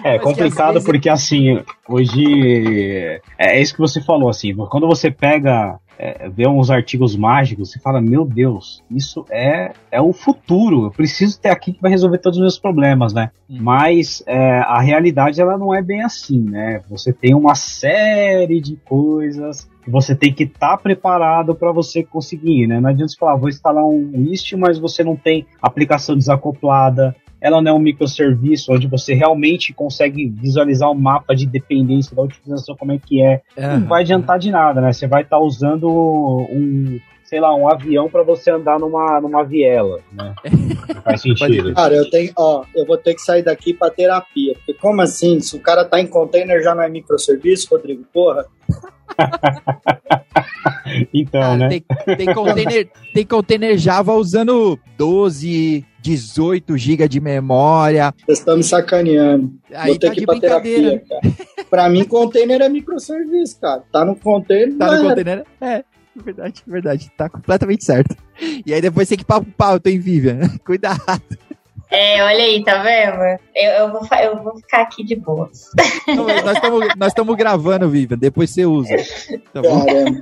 é 0.05 0.19
complicado 0.19 0.83
porque 0.83 1.11
assim, 1.11 1.63
hoje 1.87 3.21
é 3.37 3.61
isso 3.61 3.75
que 3.75 3.81
você 3.81 4.01
falou 4.01 4.31
assim, 4.31 4.55
quando 4.55 4.87
você 4.87 5.11
pega 5.11 5.79
é, 5.99 6.29
vê 6.29 6.47
uns 6.49 6.71
artigos 6.71 7.17
mágicos, 7.17 7.71
você 7.71 7.81
fala, 7.81 8.01
meu 8.01 8.25
Deus, 8.25 8.85
isso 8.89 9.27
é, 9.31 9.73
é 9.91 10.01
o 10.01 10.13
futuro, 10.13 10.85
eu 10.85 10.91
preciso 10.93 11.41
ter 11.41 11.49
aqui 11.49 11.73
que 11.73 11.83
vai 11.83 11.91
resolver 11.91 12.19
todos 12.19 12.39
os 12.39 12.43
meus 12.43 12.59
problemas, 12.59 13.13
né? 13.13 13.33
Hum. 13.51 13.59
Mas 13.61 14.23
é, 14.27 14.61
a 14.61 14.81
realidade 14.81 15.41
ela 15.41 15.59
não 15.59 15.75
é 15.75 15.83
bem 15.83 16.03
assim, 16.03 16.41
né? 16.41 16.81
Você 16.89 17.13
tem 17.13 17.35
uma 17.35 17.57
série 17.57 18.61
de 18.61 18.77
coisas 18.77 19.69
que 19.83 19.91
você 19.91 20.15
tem 20.15 20.33
que 20.33 20.45
estar 20.45 20.77
tá 20.77 20.77
preparado 20.77 21.55
para 21.55 21.73
você 21.73 22.05
conseguir, 22.05 22.69
né? 22.69 22.81
Não 22.81 22.91
adianta 22.91 23.09
você 23.09 23.19
falar, 23.19 23.37
vou 23.37 23.49
instalar 23.49 23.85
um 23.85 24.13
Istio, 24.31 24.59
mas 24.59 24.79
você 24.79 25.03
não 25.03 25.17
tem 25.17 25.47
aplicação 25.61 26.17
desacoplada, 26.17 27.17
ela 27.41 27.63
não 27.63 27.73
é 27.73 27.75
um 27.75 27.79
microserviço 27.79 28.73
onde 28.73 28.87
você 28.87 29.15
realmente 29.15 29.73
consegue 29.73 30.29
visualizar 30.29 30.91
o 30.91 30.95
mapa 30.95 31.35
de 31.35 31.47
dependência 31.47 32.15
da 32.15 32.23
utilização, 32.23 32.77
como 32.77 32.93
é 32.93 32.99
que 32.99 33.23
é. 33.23 33.43
Uhum. 33.57 33.81
Não 33.81 33.87
vai 33.87 34.03
adiantar 34.03 34.39
de 34.39 34.51
nada, 34.51 34.81
né? 34.81 34.93
Você 34.93 35.07
vai 35.07 35.23
estar 35.23 35.39
tá 35.39 35.43
usando 35.43 35.89
um, 35.89 36.99
sei 37.29 37.41
lá, 37.41 37.55
um 37.55 37.69
avião 37.69 38.09
para 38.09 38.23
você 38.23 38.51
andar 38.51 38.79
numa, 38.79 39.21
numa 39.21 39.45
viela, 39.45 40.01
né? 40.13 40.35
Não 40.95 41.03
faz 41.05 41.21
sentido. 41.21 41.75
Cara, 41.75 41.95
eu 41.95 42.09
tenho, 42.11 42.33
ó, 42.37 42.65
eu 42.75 42.87
vou 42.87 42.97
ter 42.97 43.15
que 43.15 43.21
sair 43.21 43.43
daqui 43.43 43.75
para 43.75 43.93
terapia. 43.93 44.55
Porque 44.55 44.75
como 44.75 45.03
assim? 45.03 45.39
Se 45.41 45.55
o 45.55 45.61
cara 45.61 45.85
tá 45.85 46.01
em 46.01 46.07
container 46.07 46.63
já 46.63 46.75
não 46.75 46.83
é 46.83 46.89
microserviço, 46.89 47.69
Rodrigo? 47.71 48.03
Porra. 48.13 48.47
então, 51.13 51.43
ah, 51.43 51.57
né? 51.57 51.69
Tem, 51.69 51.85
tem, 52.17 52.35
container, 52.35 52.89
tem 53.13 53.27
container 53.27 53.77
Java 53.77 54.15
usando 54.15 54.79
12, 54.97 55.85
18 56.09 56.79
GB 56.79 57.07
de 57.07 57.21
memória. 57.21 58.15
Vocês 58.25 58.39
estão 58.39 58.57
me 58.57 58.65
sacaneando. 58.65 59.53
Aí 59.75 59.89
Vou 59.91 59.99
ter 59.99 60.09
tá 60.09 60.15
que 60.15 60.21
ir 60.23 60.27
pra 60.27 60.41
terapia, 60.41 61.03
cara. 61.07 61.35
pra 61.69 61.89
mim, 61.91 62.05
container 62.05 62.63
é 62.63 62.69
microserviço, 62.69 63.61
cara. 63.61 63.83
Tá 63.93 64.05
no 64.07 64.17
container. 64.17 64.75
Tá 64.79 64.97
no 64.97 65.09
container? 65.09 65.45
É. 65.61 65.85
Verdade, 66.17 66.63
verdade. 66.67 67.13
Tá 67.17 67.29
completamente 67.29 67.85
certo. 67.85 68.17
E 68.65 68.73
aí 68.73 68.81
depois 68.81 69.09
tem 69.09 69.19
que 69.19 69.23
ir 69.23 69.27
pra 69.27 69.41
pau, 69.41 69.79
tem 69.79 69.99
Vivian. 69.99 70.41
Cuidado. 70.65 70.99
É, 71.91 72.23
olha 72.23 72.45
aí, 72.45 72.63
tá 72.63 72.83
vendo? 72.83 73.39
Eu, 73.55 73.71
eu, 73.71 73.93
vou, 73.93 74.03
eu 74.23 74.43
vou 74.43 74.57
ficar 74.57 74.83
aqui 74.83 75.03
de 75.03 75.17
boa. 75.17 75.51
nós 76.99 77.09
estamos 77.09 77.37
gravando, 77.37 77.89
Vivian, 77.89 78.19
depois 78.19 78.51
você 78.51 78.67
usa. 78.67 78.95
Tá 79.53 79.63
Caramba. 79.63 80.21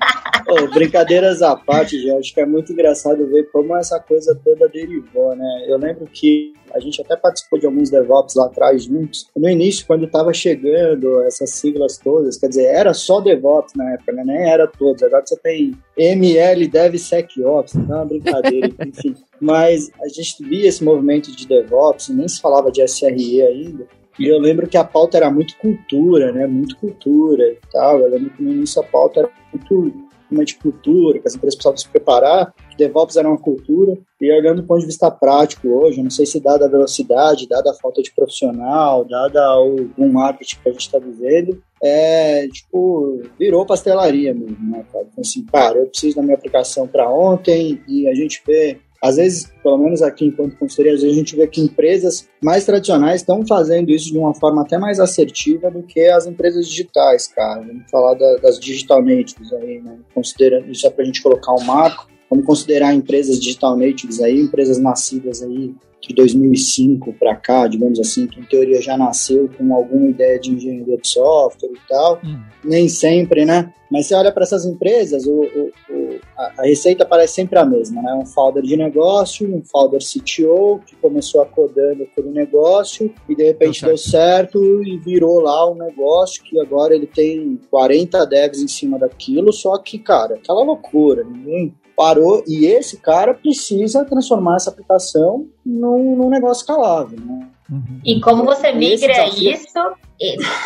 oh, 0.48 0.68
brincadeiras 0.72 1.42
à 1.42 1.56
parte, 1.56 2.00
já 2.00 2.16
acho 2.18 2.32
que 2.32 2.40
é 2.40 2.46
muito 2.46 2.72
engraçado 2.72 3.26
ver 3.26 3.50
como 3.50 3.76
essa 3.76 3.98
coisa 3.98 4.38
toda 4.44 4.68
derivou, 4.68 5.34
né? 5.34 5.64
Eu 5.66 5.76
lembro 5.76 6.06
que 6.06 6.52
a 6.72 6.78
gente 6.78 7.00
até 7.00 7.16
participou 7.16 7.58
de 7.58 7.66
alguns 7.66 7.90
DevOps 7.90 8.34
lá 8.36 8.46
atrás 8.46 8.84
juntos. 8.84 9.28
No 9.36 9.48
início, 9.48 9.86
quando 9.86 10.06
estava 10.06 10.32
chegando 10.32 11.22
essas 11.22 11.50
siglas 11.50 11.98
todas, 11.98 12.36
quer 12.36 12.48
dizer, 12.48 12.66
era 12.66 12.94
só 12.94 13.20
DevOps 13.20 13.74
na 13.74 13.94
época, 13.94 14.12
né? 14.12 14.22
Nem 14.24 14.48
era 14.48 14.66
todos. 14.66 15.02
Agora 15.02 15.24
você 15.24 15.36
tem 15.38 15.72
ML, 15.96 16.68
DevSecOps, 16.68 17.74
não 17.74 17.96
é 17.96 17.98
uma 17.98 18.04
brincadeira, 18.04 18.70
enfim. 18.86 19.16
Mas 19.40 19.90
a 20.00 20.08
gente 20.08 20.42
via 20.42 20.68
esse 20.68 20.82
movimento 20.82 21.34
de 21.34 21.46
DevOps, 21.46 22.08
nem 22.08 22.28
se 22.28 22.40
falava 22.40 22.70
de 22.70 22.82
SRE 22.82 23.42
ainda. 23.42 23.86
E 24.18 24.26
eu 24.26 24.38
lembro 24.38 24.66
que 24.66 24.78
a 24.78 24.84
pauta 24.84 25.18
era 25.18 25.30
muito 25.30 25.56
cultura, 25.58 26.32
né? 26.32 26.46
Muito 26.46 26.76
cultura 26.78 27.44
e 27.48 27.58
tal. 27.70 28.00
Eu 28.00 28.10
lembro 28.10 28.30
que 28.30 28.42
no 28.42 28.50
início 28.50 28.80
a 28.80 28.84
pauta 28.84 29.20
era 29.20 29.30
muito 29.52 30.06
uma 30.30 30.44
de 30.44 30.56
cultura, 30.56 31.18
que 31.18 31.28
as 31.28 31.34
empresas 31.34 31.54
precisavam 31.54 31.76
se 31.76 31.88
preparar, 31.88 32.52
que 32.70 32.76
DevOps 32.76 33.16
era 33.16 33.28
uma 33.28 33.38
cultura. 33.38 33.96
E 34.20 34.32
olhando 34.32 34.62
do 34.62 34.66
ponto 34.66 34.80
de 34.80 34.86
vista 34.86 35.10
prático 35.10 35.68
hoje, 35.68 36.02
não 36.02 36.10
sei 36.10 36.26
se 36.26 36.40
dada 36.40 36.66
a 36.66 36.68
velocidade, 36.68 37.48
dada 37.48 37.70
a 37.70 37.74
falta 37.74 38.02
de 38.02 38.12
profissional, 38.12 39.04
dada 39.04 39.60
o 39.60 39.84
boom 39.96 40.12
marketing 40.12 40.56
que 40.62 40.68
a 40.68 40.72
gente 40.72 40.80
está 40.80 40.98
vivendo, 40.98 41.62
é, 41.82 42.48
tipo, 42.48 43.22
virou 43.38 43.66
pastelaria 43.66 44.32
mesmo, 44.34 44.70
né, 44.70 44.84
cara? 44.90 45.06
Então, 45.10 45.20
assim, 45.20 45.44
cara, 45.44 45.78
eu 45.78 45.86
preciso 45.86 46.16
da 46.16 46.22
minha 46.22 46.34
aplicação 46.36 46.88
para 46.88 47.08
ontem 47.10 47.80
e 47.86 48.08
a 48.08 48.14
gente 48.14 48.42
vê 48.46 48.78
às 49.02 49.16
vezes, 49.16 49.52
pelo 49.62 49.78
menos 49.78 50.02
aqui 50.02 50.26
enquanto 50.26 50.56
consultoria, 50.56 50.94
às 50.94 51.00
vezes 51.00 51.16
a 51.16 51.18
gente 51.18 51.36
vê 51.36 51.46
que 51.46 51.60
empresas 51.60 52.28
mais 52.42 52.64
tradicionais 52.64 53.20
estão 53.20 53.46
fazendo 53.46 53.90
isso 53.90 54.10
de 54.10 54.18
uma 54.18 54.34
forma 54.34 54.62
até 54.62 54.78
mais 54.78 54.98
assertiva 54.98 55.70
do 55.70 55.82
que 55.82 56.00
as 56.06 56.26
empresas 56.26 56.68
digitais, 56.68 57.26
cara. 57.28 57.60
Vamos 57.60 57.90
falar 57.90 58.14
da, 58.14 58.36
das 58.36 58.58
digital 58.58 59.02
natives 59.02 59.52
aí, 59.52 59.80
né? 59.80 59.98
Considerando 60.14 60.70
isso 60.70 60.86
é 60.86 60.90
para 60.90 61.02
a 61.02 61.06
gente 61.06 61.22
colocar 61.22 61.52
um 61.54 61.64
marco. 61.64 62.08
Vamos 62.28 62.44
considerar 62.44 62.92
empresas 62.94 63.38
digital 63.38 63.76
natives 63.76 64.20
aí, 64.20 64.40
empresas 64.40 64.78
nascidas 64.78 65.42
aí 65.42 65.74
de 66.00 66.14
2005 66.14 67.12
para 67.14 67.34
cá, 67.34 67.66
digamos 67.66 67.98
assim, 67.98 68.26
que 68.26 68.40
em 68.40 68.44
teoria 68.44 68.80
já 68.80 68.96
nasceu 68.96 69.48
com 69.56 69.74
alguma 69.74 70.08
ideia 70.08 70.38
de 70.38 70.50
engenharia 70.50 70.96
de 70.96 71.08
software 71.08 71.70
e 71.70 71.88
tal. 71.88 72.20
Hum. 72.24 72.40
Nem 72.64 72.88
sempre, 72.88 73.44
né? 73.44 73.72
Mas 73.90 74.06
você 74.06 74.14
olha 74.14 74.32
para 74.32 74.42
essas 74.42 74.64
empresas, 74.64 75.26
o, 75.26 75.30
o, 75.30 75.72
o, 75.90 76.05
a, 76.36 76.62
receita 76.62 77.04
parece 77.04 77.34
sempre 77.34 77.58
a 77.58 77.64
mesma, 77.64 78.02
né? 78.02 78.14
Um 78.14 78.26
founder 78.26 78.62
de 78.62 78.76
negócio, 78.76 79.48
um 79.48 79.62
founder 79.62 80.00
CTO 80.00 80.80
que 80.86 80.96
começou 80.96 81.42
a 81.42 81.46
codando 81.46 82.04
aquele 82.04 82.30
negócio 82.30 83.12
e 83.28 83.34
de 83.34 83.44
repente 83.44 83.84
deu 83.84 83.96
certo 83.96 84.82
e 84.82 84.98
virou 84.98 85.40
lá 85.40 85.70
um 85.70 85.74
negócio 85.74 86.42
que 86.42 86.58
agora 86.60 86.94
ele 86.94 87.06
tem 87.06 87.60
40 87.70 88.26
devs 88.26 88.62
em 88.62 88.68
cima 88.68 88.98
daquilo, 88.98 89.52
só 89.52 89.78
que, 89.78 89.98
cara, 89.98 90.34
aquela 90.34 90.62
loucura, 90.62 91.24
ninguém 91.24 91.74
parou 91.96 92.44
e 92.46 92.66
esse 92.66 92.98
cara 92.98 93.32
precisa 93.32 94.04
transformar 94.04 94.56
essa 94.56 94.70
aplicação 94.70 95.46
num, 95.64 96.14
num 96.14 96.28
negócio 96.28 96.60
escalável, 96.60 97.18
né? 97.18 97.48
Uhum. 97.70 98.00
E 98.04 98.20
como 98.20 98.44
você 98.44 98.72
migra 98.72 99.26
isso 99.26 99.78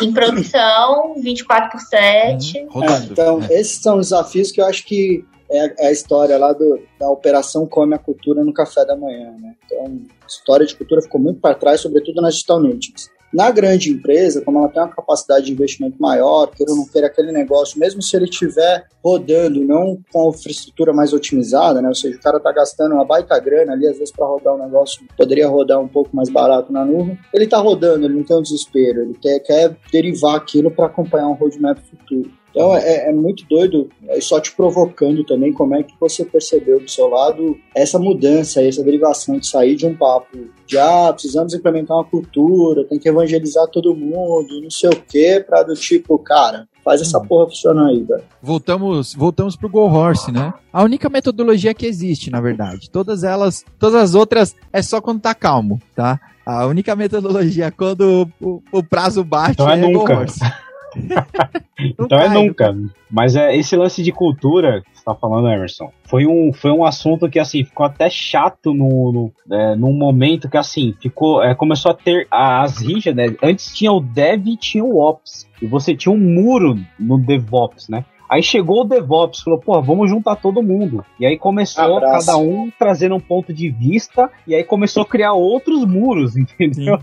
em 0.01 0.13
produção 0.13 1.15
24 1.17 1.71
por 1.71 1.79
7? 1.79 2.67
Uhum. 2.73 2.83
É, 2.83 2.97
então, 3.09 3.39
é. 3.49 3.59
esses 3.59 3.81
são 3.81 3.97
os 3.97 4.07
desafios 4.09 4.51
que 4.51 4.61
eu 4.61 4.65
acho 4.65 4.85
que 4.85 5.25
é, 5.51 5.87
a 5.87 5.91
história 5.91 6.37
lá 6.37 6.53
do, 6.53 6.79
da 6.97 7.09
operação 7.09 7.67
Come 7.67 7.93
a 7.93 7.99
Cultura 7.99 8.43
no 8.43 8.53
café 8.53 8.85
da 8.85 8.95
manhã. 8.95 9.35
Né? 9.39 9.55
Então, 9.65 9.99
a 10.23 10.27
história 10.27 10.65
de 10.65 10.75
cultura 10.75 11.01
ficou 11.01 11.19
muito 11.19 11.41
para 11.41 11.55
trás, 11.55 11.81
sobretudo 11.81 12.21
nas 12.21 12.35
digital 12.35 12.61
natives. 12.61 13.09
Na 13.33 13.49
grande 13.49 13.89
empresa, 13.89 14.41
como 14.41 14.59
ela 14.59 14.67
tem 14.67 14.81
uma 14.81 14.93
capacidade 14.93 15.45
de 15.45 15.53
investimento 15.53 15.95
maior, 16.01 16.47
queira 16.47 16.73
ou 16.73 16.79
não 16.79 16.85
queira 16.85 17.07
aquele 17.07 17.31
negócio, 17.31 17.79
mesmo 17.79 18.01
se 18.01 18.13
ele 18.15 18.25
estiver 18.25 18.85
rodando 19.01 19.63
não 19.63 19.97
com 20.11 20.27
a 20.27 20.29
infraestrutura 20.35 20.91
mais 20.91 21.13
otimizada, 21.13 21.81
né? 21.81 21.87
Ou 21.87 21.95
seja, 21.95 22.17
o 22.17 22.21
cara 22.21 22.37
está 22.37 22.51
gastando 22.51 22.93
uma 22.93 23.05
baita 23.05 23.39
grana 23.39 23.71
ali, 23.71 23.87
às 23.87 23.97
vezes 23.97 24.11
para 24.11 24.25
rodar 24.25 24.55
um 24.55 24.63
negócio, 24.63 25.01
poderia 25.15 25.47
rodar 25.47 25.79
um 25.79 25.87
pouco 25.87 26.13
mais 26.13 26.29
barato 26.29 26.73
na 26.73 26.83
nuvem. 26.83 27.17
Ele 27.33 27.45
está 27.45 27.57
rodando, 27.57 28.05
ele 28.05 28.15
não 28.15 28.23
tem 28.23 28.35
um 28.35 28.41
desespero, 28.41 29.03
ele 29.03 29.13
quer, 29.13 29.39
quer 29.39 29.77
derivar 29.89 30.35
aquilo 30.35 30.69
para 30.69 30.87
acompanhar 30.87 31.29
um 31.29 31.33
roadmap 31.33 31.79
futuro. 31.79 32.29
Então 32.51 32.75
é, 32.75 33.09
é, 33.09 33.13
muito 33.13 33.45
doido, 33.45 33.89
é 34.07 34.19
só 34.19 34.39
te 34.39 34.53
provocando 34.53 35.23
também 35.23 35.53
como 35.53 35.73
é 35.73 35.83
que 35.83 35.93
você 35.99 36.23
percebeu 36.25 36.79
do 36.79 36.89
seu 36.89 37.07
lado 37.07 37.57
essa 37.73 37.97
mudança, 37.97 38.61
essa 38.61 38.83
derivação 38.83 39.39
de 39.39 39.47
sair 39.47 39.75
de 39.75 39.85
um 39.85 39.95
papo 39.95 40.37
de 40.67 40.77
ah, 40.77 41.11
precisamos 41.11 41.53
implementar 41.53 41.97
uma 41.97 42.03
cultura, 42.03 42.85
tem 42.85 42.99
que 42.99 43.09
evangelizar 43.09 43.67
todo 43.67 43.95
mundo, 43.95 44.61
não 44.61 44.69
sei 44.69 44.89
o 44.89 45.01
quê, 45.01 45.43
para 45.45 45.63
do 45.63 45.73
tipo, 45.73 46.17
cara, 46.19 46.67
faz 46.83 47.01
essa 47.01 47.19
hum. 47.19 47.25
porra 47.25 47.47
funcionar 47.47 47.87
aí, 47.87 48.03
velho. 48.03 48.23
Voltamos, 48.41 49.13
voltamos 49.13 49.55
pro 49.55 49.69
Go 49.69 49.81
Horse, 49.81 50.31
né? 50.31 50.53
A 50.71 50.83
única 50.83 51.09
metodologia 51.09 51.73
que 51.73 51.85
existe, 51.85 52.29
na 52.29 52.39
verdade. 52.39 52.89
Todas 52.89 53.23
elas, 53.23 53.65
todas 53.77 54.01
as 54.01 54.15
outras 54.15 54.55
é 54.71 54.81
só 54.81 55.01
quando 55.01 55.21
tá 55.21 55.33
calmo, 55.35 55.79
tá? 55.95 56.19
A 56.45 56.65
única 56.65 56.95
metodologia 56.95 57.65
é 57.65 57.71
quando 57.71 58.27
o, 58.41 58.61
o 58.71 58.83
prazo 58.83 59.23
bate 59.23 59.53
então 59.53 59.69
é, 59.69 59.79
é 59.79 59.91
Go 59.91 60.01
Horse. 60.01 60.39
então 61.79 62.19
é 62.19 62.29
nunca. 62.29 62.75
Mas 63.09 63.35
é 63.35 63.55
esse 63.55 63.75
lance 63.75 64.03
de 64.03 64.11
cultura 64.11 64.81
que 64.81 64.97
você 64.97 65.03
tá 65.03 65.15
falando, 65.15 65.49
Emerson, 65.49 65.91
foi 66.03 66.25
um, 66.25 66.53
foi 66.53 66.71
um 66.71 66.85
assunto 66.85 67.29
que 67.29 67.39
assim 67.39 67.63
ficou 67.63 67.85
até 67.85 68.09
chato 68.09 68.73
no, 68.73 69.11
no 69.11 69.55
é, 69.55 69.75
num 69.75 69.93
momento 69.93 70.49
que 70.49 70.57
assim 70.57 70.93
ficou 71.01 71.43
é, 71.43 71.53
começou 71.55 71.91
a 71.91 71.95
ter 71.95 72.27
as 72.29 72.77
rixas, 72.81 73.15
né? 73.15 73.35
Antes 73.43 73.73
tinha 73.73 73.91
o 73.91 73.99
Dev 73.99 74.47
e 74.47 74.57
tinha 74.57 74.83
o 74.83 74.99
Ops. 74.99 75.49
E 75.61 75.67
você 75.67 75.95
tinha 75.95 76.13
um 76.13 76.17
muro 76.17 76.79
no 76.99 77.17
DevOps, 77.17 77.89
né? 77.89 78.05
Aí 78.31 78.41
chegou 78.41 78.81
o 78.81 78.83
DevOps, 78.85 79.41
falou, 79.41 79.59
pô, 79.59 79.81
vamos 79.81 80.09
juntar 80.09 80.37
todo 80.37 80.63
mundo. 80.63 81.03
E 81.19 81.25
aí 81.25 81.37
começou 81.37 81.97
Abraço. 81.97 82.27
cada 82.27 82.37
um 82.37 82.71
trazendo 82.79 83.15
um 83.15 83.19
ponto 83.19 83.53
de 83.53 83.69
vista, 83.69 84.31
e 84.47 84.55
aí 84.55 84.63
começou 84.63 85.03
a 85.03 85.05
criar 85.05 85.33
outros 85.33 85.83
muros, 85.83 86.37
entendeu? 86.39 86.97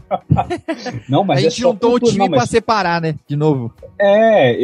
não, 1.07 1.25
mas 1.25 1.41
a 1.41 1.43
gente 1.43 1.59
é 1.59 1.61
juntou 1.61 1.97
o 1.97 2.01
time 2.01 2.21
não, 2.21 2.29
mas... 2.29 2.39
pra 2.39 2.47
separar, 2.47 3.03
né? 3.03 3.15
De 3.29 3.37
novo. 3.37 3.75
É, 4.01 4.57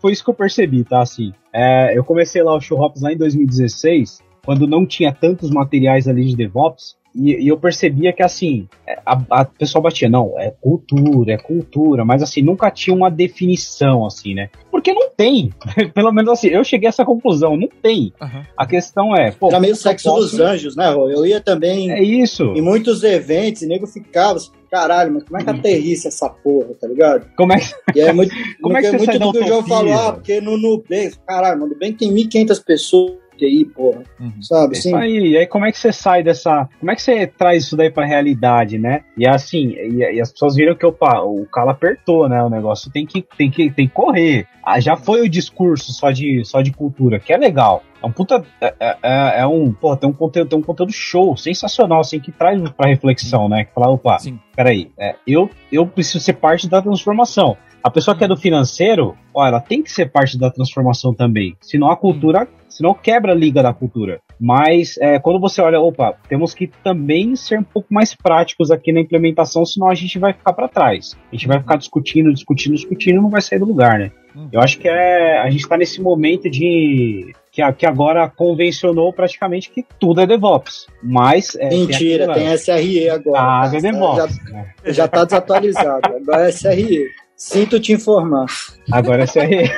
foi 0.00 0.12
isso 0.12 0.22
que 0.22 0.30
eu 0.30 0.34
percebi, 0.34 0.84
tá? 0.84 1.02
Assim, 1.02 1.32
é, 1.52 1.98
eu 1.98 2.04
comecei 2.04 2.40
lá 2.40 2.54
o 2.54 2.60
Show 2.60 2.80
Hops 2.80 3.02
lá 3.02 3.12
em 3.12 3.16
2016, 3.16 4.20
quando 4.44 4.64
não 4.64 4.86
tinha 4.86 5.12
tantos 5.12 5.50
materiais 5.50 6.06
ali 6.06 6.24
de 6.24 6.36
DevOps, 6.36 6.96
e, 7.14 7.44
e, 7.44 7.48
eu 7.48 7.58
percebia 7.58 8.12
que 8.12 8.22
assim, 8.22 8.68
é, 8.86 8.98
a, 9.04 9.20
a 9.30 9.44
pessoa 9.44 9.82
batia, 9.82 10.08
não, 10.08 10.38
é 10.38 10.50
cultura, 10.60 11.32
é 11.32 11.38
cultura, 11.38 12.04
mas 12.04 12.22
assim, 12.22 12.42
nunca 12.42 12.70
tinha 12.70 12.94
uma 12.94 13.10
definição, 13.10 14.06
assim, 14.06 14.34
né? 14.34 14.48
Porque 14.70 14.92
não 14.92 15.10
tem. 15.10 15.52
Pelo 15.94 16.12
menos 16.12 16.30
assim, 16.32 16.48
eu 16.48 16.64
cheguei 16.64 16.88
a 16.88 16.90
essa 16.90 17.04
conclusão, 17.04 17.56
não 17.56 17.68
tem. 17.82 18.12
Uhum. 18.20 18.42
A 18.56 18.66
questão 18.66 19.14
é. 19.14 19.30
Pô, 19.30 19.48
Era 19.48 19.60
meio 19.60 19.76
sexo 19.76 20.08
posso... 20.08 20.30
dos 20.30 20.40
anjos, 20.40 20.74
né? 20.74 20.92
Eu 20.92 21.26
ia 21.26 21.40
também. 21.40 21.90
É 21.90 22.02
isso. 22.02 22.44
Em 22.56 22.62
muitos 22.62 23.02
eventos, 23.02 23.62
e 23.62 23.66
nego 23.66 23.86
ficava 23.86 24.36
assim, 24.36 24.50
caralho, 24.70 25.12
mas 25.12 25.24
como 25.24 25.38
é 25.38 25.44
que 25.44 25.50
aterrissa 25.50 26.08
essa 26.08 26.30
porra, 26.30 26.74
tá 26.80 26.88
ligado? 26.88 27.26
Como 27.36 27.52
é 27.52 27.58
que. 27.58 27.98
E 27.98 28.00
é 28.00 28.12
muito, 28.12 28.34
como 28.62 28.76
é 28.76 28.80
que 28.80 28.86
é 28.86 28.92
muito 28.92 29.18
do 29.18 29.32
que 29.32 29.38
o 29.40 29.46
João 29.46 29.66
falou, 29.66 29.92
ah, 29.92 30.12
porque 30.14 30.40
no 30.40 30.56
Nubank, 30.56 31.18
caralho, 31.26 31.60
no 31.60 31.66
Nubank 31.66 31.94
tem 31.94 32.10
1.500 32.12 32.64
pessoas 32.64 33.22
TI, 33.42 33.64
porra. 33.64 34.02
Uhum. 34.20 34.40
Sabe? 34.40 34.76
Sim. 34.76 34.94
Aí, 34.94 35.32
e 35.32 35.36
aí, 35.38 35.46
como 35.46 35.66
é 35.66 35.72
que 35.72 35.78
você 35.78 35.92
sai 35.92 36.22
dessa. 36.22 36.68
Como 36.78 36.90
é 36.90 36.94
que 36.94 37.02
você 37.02 37.26
traz 37.26 37.64
isso 37.64 37.76
daí 37.76 37.90
pra 37.90 38.06
realidade, 38.06 38.78
né? 38.78 39.02
E 39.16 39.26
assim, 39.26 39.70
e, 39.70 39.98
e 39.98 40.20
as 40.20 40.30
pessoas 40.30 40.54
viram 40.54 40.76
que 40.76 40.86
opa, 40.86 41.20
o 41.22 41.44
calo 41.46 41.70
apertou, 41.70 42.28
né? 42.28 42.42
O 42.42 42.50
negócio 42.50 42.90
tem 42.92 43.04
que, 43.04 43.22
tem 43.36 43.50
que, 43.50 43.70
tem 43.70 43.88
que 43.88 43.94
correr. 43.94 44.46
Ah, 44.64 44.78
já 44.78 44.96
foi 44.96 45.22
o 45.22 45.28
discurso 45.28 45.92
só 45.92 46.10
de, 46.10 46.44
só 46.44 46.62
de 46.62 46.72
cultura, 46.72 47.18
que 47.18 47.32
é 47.32 47.36
legal. 47.36 47.82
É 48.02 48.06
um 48.06 48.12
puta. 48.12 48.44
É, 48.60 48.74
é, 48.80 48.96
é, 49.02 49.40
é 49.40 49.46
um. 49.46 49.72
Pô, 49.72 49.96
tem 49.96 50.08
um 50.08 50.12
conteúdo, 50.12 50.48
tem 50.48 50.58
um 50.58 50.62
conteúdo 50.62 50.92
show, 50.92 51.36
sensacional, 51.36 52.00
assim, 52.00 52.18
que 52.18 52.32
traz 52.32 52.60
pra 52.70 52.88
reflexão, 52.88 53.48
né? 53.48 53.64
Que 53.64 53.72
fala, 53.72 53.90
opa, 53.90 54.18
Sim. 54.18 54.38
peraí, 54.56 54.90
é, 54.98 55.14
eu, 55.26 55.48
eu 55.70 55.86
preciso 55.86 56.20
ser 56.20 56.34
parte 56.34 56.68
da 56.68 56.82
transformação. 56.82 57.56
A 57.84 57.90
pessoa 57.90 58.16
que 58.16 58.22
é 58.22 58.28
do 58.28 58.36
financeiro, 58.36 59.16
ó, 59.34 59.44
ela 59.44 59.60
tem 59.60 59.82
que 59.82 59.90
ser 59.90 60.10
parte 60.10 60.38
da 60.38 60.48
transformação 60.50 61.12
também. 61.12 61.56
Senão 61.60 61.90
a 61.90 61.96
cultura, 61.96 62.46
senão 62.68 62.94
quebra 62.94 63.32
a 63.32 63.34
liga 63.34 63.60
da 63.60 63.72
cultura. 63.72 64.20
Mas 64.40 64.96
é, 64.98 65.18
quando 65.18 65.40
você 65.40 65.60
olha, 65.60 65.80
opa, 65.80 66.14
temos 66.28 66.54
que 66.54 66.68
também 66.68 67.34
ser 67.34 67.58
um 67.58 67.64
pouco 67.64 67.92
mais 67.92 68.14
práticos 68.14 68.70
aqui 68.70 68.92
na 68.92 69.00
implementação, 69.00 69.64
senão 69.64 69.88
a 69.88 69.94
gente 69.94 70.16
vai 70.16 70.32
ficar 70.32 70.52
para 70.52 70.68
trás. 70.68 71.16
A 71.32 71.34
gente 71.34 71.48
vai 71.48 71.58
ficar 71.58 71.76
discutindo, 71.76 72.32
discutindo, 72.32 72.74
discutindo, 72.74 73.16
e 73.16 73.20
não 73.20 73.30
vai 73.30 73.40
sair 73.40 73.58
do 73.58 73.64
lugar, 73.64 73.98
né? 73.98 74.12
Eu 74.50 74.60
acho 74.60 74.78
que 74.78 74.88
é, 74.88 75.40
a 75.40 75.50
gente 75.50 75.62
está 75.62 75.76
nesse 75.76 76.00
momento 76.00 76.48
de 76.48 77.34
que, 77.52 77.72
que 77.74 77.84
agora 77.84 78.28
convencionou 78.30 79.12
praticamente 79.12 79.70
que 79.70 79.84
tudo 80.00 80.22
é 80.22 80.26
DevOps. 80.26 80.86
Mas. 81.02 81.54
É, 81.56 81.68
Mentira, 81.68 82.32
tem, 82.32 82.46
tem 82.46 82.56
SRE 82.56 83.10
agora. 83.10 83.40
Ah, 83.40 83.70
é 83.72 83.80
DevOps. 83.80 84.36
Já, 84.84 84.92
já 84.92 85.08
tá 85.08 85.24
desatualizado. 85.24 86.16
Agora 86.16 86.48
é 86.48 86.50
SRE. 86.50 87.10
Sinto 87.36 87.78
te 87.78 87.92
informar. 87.92 88.46
Agora 88.90 89.24
é 89.24 89.26
SRE. 89.26 89.70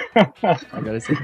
agora 0.72 0.96
é 0.96 1.00
SRE. 1.00 1.16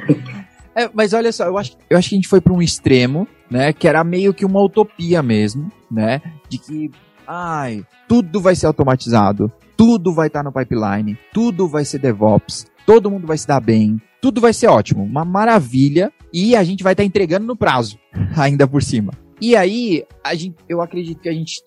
É, 0.75 0.91
mas 0.93 1.13
olha 1.13 1.33
só, 1.33 1.45
eu 1.45 1.57
acho, 1.57 1.77
eu 1.89 1.97
acho 1.97 2.09
que 2.09 2.15
a 2.15 2.19
gente 2.19 2.29
foi 2.29 2.41
para 2.41 2.53
um 2.53 2.63
extremo, 2.63 3.29
né? 3.49 3.73
Que 3.73 3.87
era 3.87 4.03
meio 4.03 4.35
que 4.35 4.45
uma 4.45 4.63
utopia 4.63 5.23
mesmo, 5.23 5.71
né? 5.91 6.21
De 6.49 6.59
que, 6.59 6.91
ai, 7.27 7.85
tudo 8.09 8.41
vai 8.41 8.55
ser 8.55 8.67
automatizado, 8.67 9.53
tudo 9.77 10.13
vai 10.13 10.29
estar 10.29 10.43
tá 10.43 10.45
no 10.45 10.53
pipeline, 10.53 11.19
tudo 11.33 11.69
vai 11.69 11.85
ser 11.85 11.99
DevOps, 11.99 12.67
todo 12.87 13.11
mundo 13.11 13.27
vai 13.27 13.37
se 13.37 13.47
dar 13.47 13.61
bem, 13.61 14.01
tudo 14.21 14.41
vai 14.41 14.53
ser 14.53 14.69
ótimo, 14.69 15.03
uma 15.03 15.25
maravilha, 15.25 16.13
e 16.33 16.55
a 16.55 16.63
gente 16.63 16.83
vai 16.83 16.93
estar 16.93 17.03
tá 17.03 17.07
entregando 17.07 17.47
no 17.47 17.57
prazo, 17.57 17.99
ainda 18.37 18.67
por 18.67 18.83
cima. 18.83 19.13
E 19.41 19.57
aí, 19.57 20.05
a 20.23 20.35
gente, 20.35 20.57
eu 20.69 20.83
acredito 20.83 21.21
que 21.21 21.29
a 21.29 21.33
gente 21.33 21.63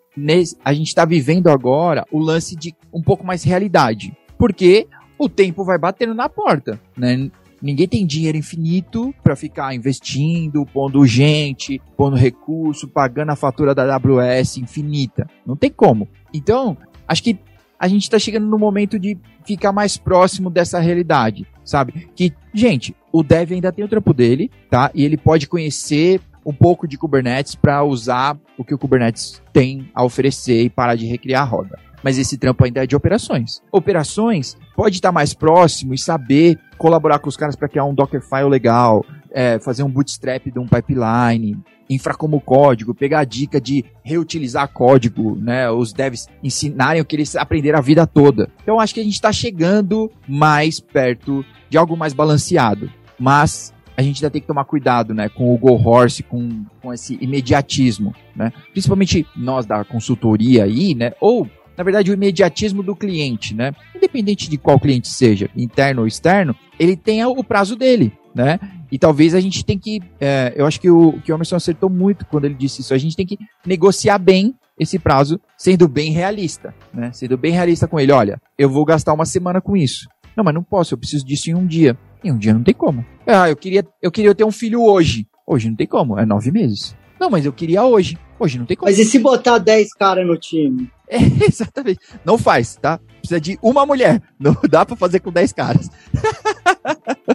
a 0.64 0.74
gente 0.74 0.90
está 0.90 1.06
vivendo 1.06 1.50
agora 1.50 2.06
o 2.12 2.20
lance 2.20 2.56
de 2.56 2.76
um 2.94 3.02
pouco 3.02 3.26
mais 3.26 3.44
realidade, 3.44 4.16
porque 4.38 4.88
o 5.18 5.28
tempo 5.28 5.64
vai 5.64 5.78
batendo 5.80 6.14
na 6.14 6.30
porta, 6.30 6.80
né? 6.96 7.32
Ninguém 7.62 7.88
tem 7.88 8.06
dinheiro 8.06 8.38
infinito 8.38 9.16
para 9.24 9.38
ficar 9.38 9.74
investindo, 9.74 10.66
pondo 10.66 11.06
gente, 11.08 11.82
pondo 11.96 12.18
recurso, 12.18 12.90
pagando 12.90 13.32
a 13.32 13.38
fatura 13.38 13.74
da 13.74 13.96
AWS 13.96 14.58
infinita. 14.58 15.26
Não 15.48 15.56
tem 15.56 15.72
como. 15.72 16.10
Então, 16.34 16.78
acho 17.08 17.24
que 17.24 17.40
a 17.80 17.88
gente 17.88 18.04
está 18.04 18.18
chegando 18.18 18.48
no 18.48 18.58
momento 18.58 18.98
de 18.98 19.18
ficar 19.46 19.72
mais 19.72 19.98
próximo 19.98 20.50
dessa 20.50 20.80
realidade, 20.80 21.46
sabe? 21.64 22.10
Que, 22.16 22.34
gente, 22.54 22.96
o 23.12 23.24
dev 23.24 23.52
ainda 23.52 23.72
tem 23.72 23.84
o 23.84 23.88
trampo 23.88 24.14
dele, 24.14 24.50
tá? 24.70 24.90
E 24.94 25.04
ele 25.04 25.18
pode 25.18 25.48
conhecer 25.48 26.22
um 26.46 26.54
pouco 26.54 26.88
de 26.88 26.98
Kubernetes 26.98 27.56
para 27.56 27.84
usar 27.84 28.38
o 28.58 28.64
que 28.64 28.74
o 28.74 28.78
Kubernetes 28.78 29.42
tem 29.52 29.90
a 29.94 30.04
oferecer 30.04 30.64
e 30.64 30.70
parar 30.70 30.96
de 30.96 31.06
recriar 31.06 31.44
a 31.44 31.46
roda. 31.46 31.80
Mas 32.04 32.18
esse 32.18 32.38
trampo 32.38 32.66
ainda 32.66 32.84
é 32.84 32.88
de 32.88 32.96
operações. 32.96 33.62
Operações 33.72 34.58
pode 34.76 34.96
estar 34.96 35.12
mais 35.12 35.34
próximo 35.34 35.94
e 35.94 35.98
saber 35.98 36.60
colaborar 36.78 37.20
com 37.20 37.30
os 37.30 37.38
caras 37.38 37.56
para 37.56 37.70
criar 37.70 37.86
um 37.86 37.94
Dockerfile 37.94 38.50
legal, 38.50 39.06
é, 39.32 39.58
fazer 39.60 39.84
um 39.84 39.90
bootstrap 39.90 40.52
de 40.52 40.60
um 40.60 40.68
pipeline, 40.68 41.58
infra 41.90 42.14
como 42.14 42.42
código, 42.42 42.94
pegar 42.94 43.20
a 43.20 43.26
dica 43.26 43.60
de 43.60 43.86
reutilizar 44.04 44.68
código, 44.68 45.36
né? 45.36 45.70
Os 45.70 45.94
devs 45.94 46.28
ensinarem 46.44 47.02
o 47.02 47.06
que 47.06 47.16
eles 47.16 47.36
aprenderam 47.36 47.80
a 47.80 47.82
vida 47.82 48.08
toda. 48.08 48.50
Então 48.62 48.80
acho 48.80 48.94
que 48.94 49.00
a 49.00 49.04
gente 49.04 49.14
está 49.14 49.32
chegando 49.32 50.12
mais 50.28 50.80
perto 50.80 51.46
de 51.70 51.78
algo 51.78 51.96
mais 51.98 52.14
balanceado. 52.14 52.90
Mas 53.20 53.74
a 53.96 54.02
gente 54.02 54.24
ainda 54.24 54.32
tem 54.32 54.42
que 54.42 54.48
tomar 54.48 54.66
cuidado, 54.66 55.14
né, 55.14 55.30
com 55.30 55.54
o 55.54 55.58
Go 55.58 55.74
Horse, 55.74 56.24
com, 56.24 56.66
com 56.82 56.92
esse 56.92 57.18
imediatismo, 57.22 58.14
né? 58.36 58.52
Principalmente 58.72 59.26
nós 59.36 59.66
da 59.66 59.84
consultoria 59.84 60.64
aí, 60.64 60.96
né? 60.96 61.14
Ou 61.22 61.48
na 61.76 61.84
verdade, 61.84 62.12
o 62.12 62.14
imediatismo 62.14 62.84
do 62.84 62.96
cliente, 62.96 63.56
né? 63.56 63.74
Independente 63.96 64.50
de 64.50 64.58
qual 64.58 64.80
cliente 64.80 65.08
seja, 65.08 65.50
interno 65.56 66.02
ou 66.02 66.08
externo, 66.08 66.56
ele 66.80 66.96
tem 66.96 67.26
o 67.26 67.44
prazo 67.44 67.76
dele, 67.76 68.14
né? 68.34 68.60
E 68.92 68.98
talvez 68.98 69.34
a 69.34 69.40
gente 69.40 69.64
tem 69.66 69.78
que, 69.78 70.02
é, 70.20 70.54
eu 70.56 70.66
acho 70.66 70.80
que 70.80 70.90
o, 70.90 71.20
que 71.22 71.32
o 71.32 71.36
Emerson 71.36 71.56
acertou 71.56 71.90
muito 71.90 72.26
quando 72.26 72.46
ele 72.46 72.54
disse 72.54 72.82
isso, 72.82 72.94
a 72.94 72.98
gente 72.98 73.16
tem 73.16 73.26
que 73.26 73.38
negociar 73.66 74.18
bem 74.18 74.56
esse 74.78 74.98
prazo, 74.98 75.40
sendo 75.58 75.88
bem 75.88 76.12
realista, 76.12 76.74
né? 76.94 77.12
Sendo 77.14 77.38
bem 77.38 77.52
realista 77.52 77.88
com 77.88 78.00
ele, 78.00 78.12
olha, 78.12 78.42
eu 78.58 78.70
vou 78.70 78.84
gastar 78.86 79.14
uma 79.14 79.26
semana 79.26 79.62
com 79.62 79.78
isso. 79.78 80.08
Não, 80.36 80.44
mas 80.44 80.54
não 80.54 80.64
posso, 80.64 80.94
eu 80.94 80.98
preciso 80.98 81.26
disso 81.26 81.50
em 81.50 81.54
um 81.54 81.66
dia. 81.66 81.98
Em 82.24 82.32
um 82.32 82.38
dia 82.38 82.54
não 82.54 82.64
tem 82.64 82.74
como. 82.74 83.06
Ah, 83.28 83.50
eu 83.50 83.56
queria, 83.56 83.86
eu 84.02 84.12
queria 84.12 84.34
ter 84.34 84.44
um 84.44 84.52
filho 84.52 84.82
hoje. 84.82 85.28
Hoje 85.46 85.70
não 85.70 85.76
tem 85.76 85.86
como, 85.86 86.18
é 86.18 86.26
nove 86.26 86.52
meses. 86.52 86.96
Não, 87.20 87.30
mas 87.30 87.46
eu 87.46 87.54
queria 87.54 87.84
hoje. 87.84 88.18
Hoje 88.40 88.58
não 88.58 88.66
tem 88.66 88.76
como. 88.76 88.90
Mas 88.90 89.00
e 89.00 89.06
se 89.06 89.20
botar 89.20 89.58
dez 89.58 89.94
caras 89.94 90.26
no 90.26 90.38
time? 90.38 90.90
É, 91.14 91.18
exatamente. 91.46 92.00
Não 92.26 92.40
faz, 92.40 92.76
tá? 92.76 93.00
Precisa 93.20 93.40
de 93.40 93.60
uma 93.62 93.86
mulher. 93.86 94.20
Não 94.40 94.58
dá 94.68 94.84
para 94.84 94.96
fazer 94.96 95.20
com 95.20 95.32
10 95.32 95.54
caras. 95.54 95.92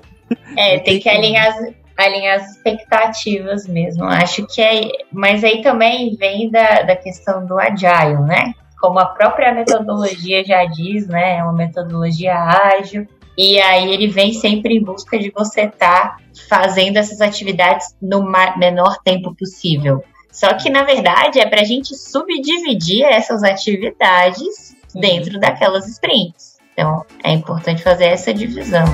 É, 0.56 0.78
tem 0.78 0.98
que 0.98 1.08
alinhar 1.08 1.48
as, 1.48 1.74
alinhar 1.96 2.37
as 2.37 2.50
expectativas 2.52 3.66
mesmo. 3.66 4.04
Acho 4.04 4.46
que 4.46 4.62
é. 4.62 4.88
Mas 5.12 5.42
aí 5.42 5.62
também 5.62 6.14
vem 6.16 6.50
da, 6.50 6.82
da 6.82 6.96
questão 6.96 7.44
do 7.44 7.58
agile, 7.58 8.22
né? 8.22 8.54
Como 8.80 8.98
a 8.98 9.06
própria 9.06 9.52
metodologia 9.52 10.44
já 10.44 10.64
diz, 10.64 11.08
né? 11.08 11.38
É 11.38 11.42
uma 11.42 11.52
metodologia 11.52 12.34
ágil. 12.34 13.06
E 13.37 13.61
aí 13.61 13.92
ele 13.92 14.08
vem 14.08 14.32
sempre 14.32 14.76
em 14.76 14.82
busca 14.82 15.18
de 15.18 15.30
você 15.30 15.62
estar 15.62 16.16
tá 16.16 16.16
fazendo 16.48 16.96
essas 16.96 17.20
atividades 17.20 17.96
no 18.00 18.24
menor 18.56 18.98
tempo 19.04 19.34
possível. 19.34 20.02
Só 20.30 20.54
que, 20.54 20.70
na 20.70 20.84
verdade, 20.84 21.40
é 21.40 21.46
para 21.46 21.62
a 21.62 21.64
gente 21.64 21.96
subdividir 21.96 23.04
essas 23.04 23.42
atividades 23.42 24.76
uhum. 24.94 25.00
dentro 25.00 25.40
daquelas 25.40 25.88
sprints. 25.88 26.58
Então, 26.72 27.04
é 27.24 27.32
importante 27.32 27.82
fazer 27.82 28.06
essa 28.06 28.32
divisão. 28.32 28.84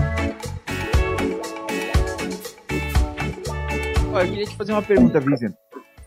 Eu 4.20 4.28
queria 4.28 4.46
te 4.46 4.56
fazer 4.56 4.72
uma 4.72 4.82
pergunta, 4.82 5.20
Vivian. 5.20 5.52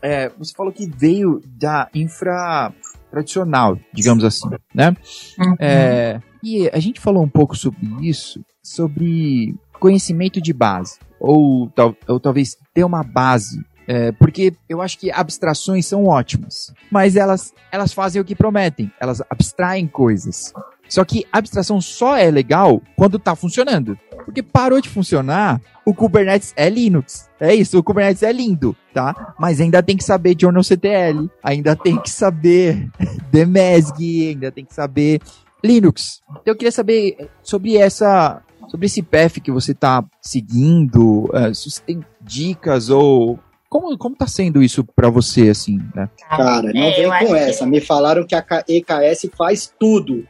É, 0.00 0.28
você 0.30 0.52
falou 0.54 0.72
que 0.72 0.88
veio 0.88 1.40
da 1.44 1.88
infra 1.94 2.72
tradicional, 3.10 3.78
digamos 3.92 4.22
assim, 4.22 4.48
né? 4.74 4.96
Uhum. 5.38 5.56
É, 5.58 6.20
e 6.42 6.68
a 6.70 6.78
gente 6.78 7.00
falou 7.00 7.22
um 7.22 7.28
pouco 7.28 7.56
sobre 7.56 7.80
isso, 8.02 8.40
sobre 8.62 9.54
conhecimento 9.80 10.40
de 10.40 10.52
base, 10.52 10.98
ou, 11.18 11.72
ou 12.06 12.20
talvez 12.20 12.56
ter 12.74 12.84
uma 12.84 13.02
base 13.02 13.58
é, 13.90 14.12
porque 14.12 14.52
eu 14.68 14.82
acho 14.82 14.98
que 14.98 15.10
abstrações 15.10 15.86
são 15.86 16.04
ótimas, 16.04 16.70
mas 16.90 17.16
elas, 17.16 17.54
elas 17.72 17.90
fazem 17.90 18.20
o 18.20 18.24
que 18.24 18.36
prometem, 18.36 18.92
elas 19.00 19.22
abstraem 19.30 19.86
coisas. 19.86 20.52
Só 20.88 21.04
que 21.04 21.26
abstração 21.30 21.80
só 21.80 22.16
é 22.16 22.30
legal 22.30 22.82
quando 22.96 23.16
está 23.16 23.34
funcionando. 23.36 23.98
Porque 24.24 24.42
parou 24.42 24.80
de 24.80 24.88
funcionar, 24.88 25.60
o 25.84 25.94
Kubernetes 25.94 26.52
é 26.56 26.68
Linux. 26.68 27.28
É 27.40 27.54
isso, 27.54 27.78
o 27.78 27.82
Kubernetes 27.82 28.22
é 28.22 28.32
lindo, 28.32 28.76
tá? 28.92 29.34
Mas 29.38 29.60
ainda 29.60 29.82
tem 29.82 29.96
que 29.96 30.04
saber 30.04 30.36
journalctl, 30.38 31.26
ainda 31.42 31.74
tem 31.76 31.98
que 31.98 32.10
saber 32.10 32.90
DMESG, 33.32 34.30
ainda 34.30 34.50
tem 34.52 34.64
que 34.64 34.74
saber 34.74 35.20
Linux. 35.64 36.20
Então 36.30 36.52
eu 36.52 36.56
queria 36.56 36.72
saber 36.72 37.30
sobre 37.42 37.76
essa 37.76 38.42
sobre 38.68 38.86
esse 38.86 39.02
path 39.02 39.40
que 39.40 39.50
você 39.50 39.72
está 39.72 40.04
seguindo, 40.20 41.24
uh, 41.32 41.54
se 41.54 41.70
você 41.70 41.80
tem 41.80 42.04
dicas 42.20 42.90
ou 42.90 43.38
como, 43.68 43.96
como 43.98 44.16
tá 44.16 44.26
sendo 44.26 44.62
isso 44.62 44.82
para 44.82 45.10
você, 45.10 45.50
assim, 45.50 45.78
né? 45.94 46.08
Cara, 46.28 46.72
não 46.72 46.82
é, 46.82 46.90
vem 46.92 47.26
com 47.26 47.36
essa. 47.36 47.64
Que... 47.64 47.70
Me 47.70 47.80
falaram 47.80 48.26
que 48.26 48.34
a 48.34 48.44
EKS 48.66 49.28
faz 49.36 49.72
tudo. 49.78 50.26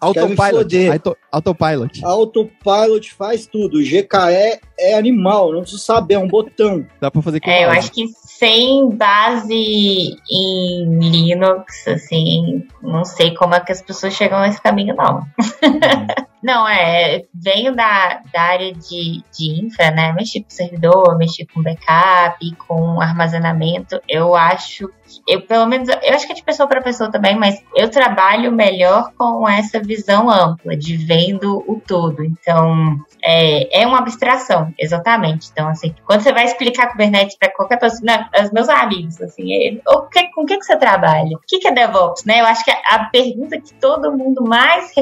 Autopilot, 0.00 0.88
auto, 0.90 1.16
autopilot. 1.30 2.04
Autopilot 2.04 3.14
faz 3.14 3.46
tudo. 3.46 3.82
GKE 3.82 4.60
é 4.78 4.94
animal, 4.94 5.52
não 5.52 5.60
preciso 5.60 5.82
saber, 5.82 6.14
é 6.14 6.18
um 6.18 6.28
botão. 6.28 6.86
Dá 7.00 7.10
pra 7.10 7.22
fazer 7.22 7.40
com 7.40 7.50
É, 7.50 7.64
eu 7.64 7.70
acho 7.70 7.92
que 7.92 8.06
sem 8.24 8.90
base 8.90 10.16
em 10.30 10.98
Linux, 10.98 11.86
assim, 11.86 12.66
não 12.82 13.04
sei 13.04 13.34
como 13.34 13.54
é 13.54 13.60
que 13.60 13.72
as 13.72 13.82
pessoas 13.82 14.14
chegam 14.14 14.40
nesse 14.40 14.60
caminho, 14.60 14.94
não. 14.94 15.16
Uhum. 15.16 16.31
Não, 16.42 16.68
é, 16.68 17.24
venho 17.32 17.74
da, 17.74 18.20
da 18.32 18.42
área 18.42 18.72
de, 18.72 19.22
de 19.32 19.64
infra, 19.64 19.90
né? 19.90 20.12
Mexi 20.12 20.42
com 20.42 20.50
servidor, 20.50 21.16
mexi 21.16 21.46
com 21.46 21.62
backup, 21.62 22.56
com 22.66 23.00
armazenamento. 23.00 24.00
Eu 24.08 24.34
acho 24.34 24.90
eu 25.26 25.42
pelo 25.42 25.66
menos, 25.66 25.88
eu 25.88 26.14
acho 26.14 26.26
que 26.26 26.32
é 26.32 26.36
de 26.36 26.42
pessoa 26.42 26.68
para 26.68 26.80
pessoa 26.80 27.10
também, 27.10 27.36
mas 27.36 27.62
eu 27.76 27.90
trabalho 27.90 28.52
melhor 28.52 29.12
com 29.16 29.48
essa 29.48 29.80
visão 29.80 30.30
ampla, 30.30 30.76
de 30.76 30.96
vendo 30.96 31.62
o 31.66 31.80
todo. 31.80 32.24
Então, 32.24 32.96
é, 33.22 33.82
é 33.82 33.86
uma 33.86 33.98
abstração, 33.98 34.72
exatamente. 34.78 35.48
Então, 35.52 35.68
assim, 35.68 35.94
quando 36.06 36.22
você 36.22 36.32
vai 36.32 36.44
explicar 36.44 36.90
Kubernetes 36.90 37.36
para 37.36 37.52
qualquer 37.52 37.78
pessoa, 37.78 38.00
não, 38.02 38.42
os 38.44 38.52
meus 38.52 38.68
amigos, 38.68 39.20
assim, 39.20 39.52
é, 39.52 39.80
o 39.86 40.02
que, 40.02 40.28
com 40.32 40.42
o 40.42 40.46
que, 40.46 40.56
que 40.58 40.64
você 40.64 40.76
trabalha? 40.76 41.36
O 41.36 41.40
que, 41.46 41.58
que 41.58 41.68
é 41.68 41.72
DevOps, 41.72 42.24
né? 42.24 42.40
Eu 42.40 42.46
acho 42.46 42.64
que 42.64 42.70
a 42.70 43.04
pergunta 43.10 43.60
que 43.60 43.74
todo 43.74 44.16
mundo 44.16 44.42
mais 44.42 44.92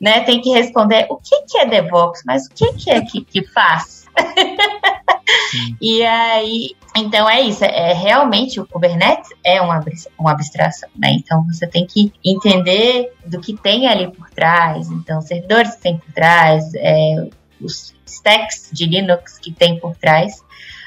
né, 0.00 0.20
tem 0.20 0.40
que 0.40 0.50
responder 0.50 0.87
é 0.92 1.06
o 1.10 1.16
que, 1.16 1.42
que 1.42 1.58
é 1.58 1.66
DevOps, 1.66 2.22
mas 2.26 2.46
o 2.46 2.50
que, 2.50 2.72
que 2.74 2.90
é 2.90 3.00
que, 3.00 3.24
que 3.24 3.46
faz? 3.48 4.06
e 5.80 6.02
aí, 6.04 6.76
então 6.96 7.28
é 7.28 7.40
isso, 7.40 7.64
é 7.64 7.92
realmente 7.92 8.60
o 8.60 8.66
Kubernetes 8.66 9.30
é 9.44 9.60
uma, 9.60 9.84
uma 10.18 10.32
abstração, 10.32 10.88
né? 10.96 11.12
Então 11.12 11.44
você 11.46 11.66
tem 11.66 11.86
que 11.86 12.12
entender 12.24 13.12
do 13.24 13.40
que 13.40 13.56
tem 13.56 13.86
ali 13.86 14.10
por 14.10 14.28
trás, 14.30 14.90
então 14.90 15.20
servidores 15.20 15.74
que 15.76 15.82
tem 15.82 15.98
por 15.98 16.12
trás, 16.12 16.72
é, 16.74 17.28
os 17.60 17.94
stacks 18.06 18.70
de 18.72 18.86
Linux 18.86 19.38
que 19.38 19.52
tem 19.52 19.78
por 19.78 19.96
trás, 19.96 20.42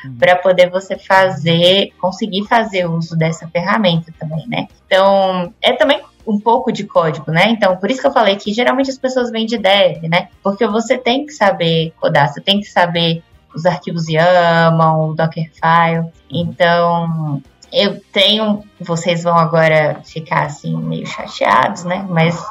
uhum. 0.05 0.17
para 0.17 0.35
poder 0.35 0.69
você 0.69 0.97
fazer, 0.97 1.93
conseguir 1.99 2.45
fazer 2.47 2.89
uso 2.89 3.15
dessa 3.15 3.47
ferramenta 3.47 4.13
também, 4.19 4.47
né? 4.47 4.67
Então, 4.85 5.53
é 5.61 5.73
também 5.73 6.01
um 6.25 6.39
pouco 6.39 6.71
de 6.71 6.85
código, 6.85 7.31
né? 7.31 7.49
Então, 7.49 7.77
por 7.77 7.89
isso 7.89 8.01
que 8.01 8.07
eu 8.07 8.13
falei 8.13 8.35
que 8.35 8.53
geralmente 8.53 8.89
as 8.89 8.97
pessoas 8.97 9.31
vêm 9.31 9.45
de 9.45 9.57
dev, 9.57 10.03
né? 10.03 10.29
Porque 10.43 10.65
você 10.67 10.97
tem 10.97 11.25
que 11.25 11.33
saber 11.33 11.93
codar, 11.99 12.31
você 12.31 12.41
tem 12.41 12.59
que 12.59 12.67
saber 12.67 13.23
os 13.53 13.65
arquivos 13.65 14.07
YAML, 14.07 15.09
o 15.09 15.13
Dockerfile. 15.13 16.11
Então, 16.29 17.41
eu 17.71 18.01
tenho, 18.11 18.63
vocês 18.79 19.23
vão 19.23 19.37
agora 19.37 20.01
ficar 20.03 20.45
assim 20.45 20.75
meio 20.77 21.05
chateados, 21.05 21.83
né? 21.83 22.05
Mas 22.09 22.41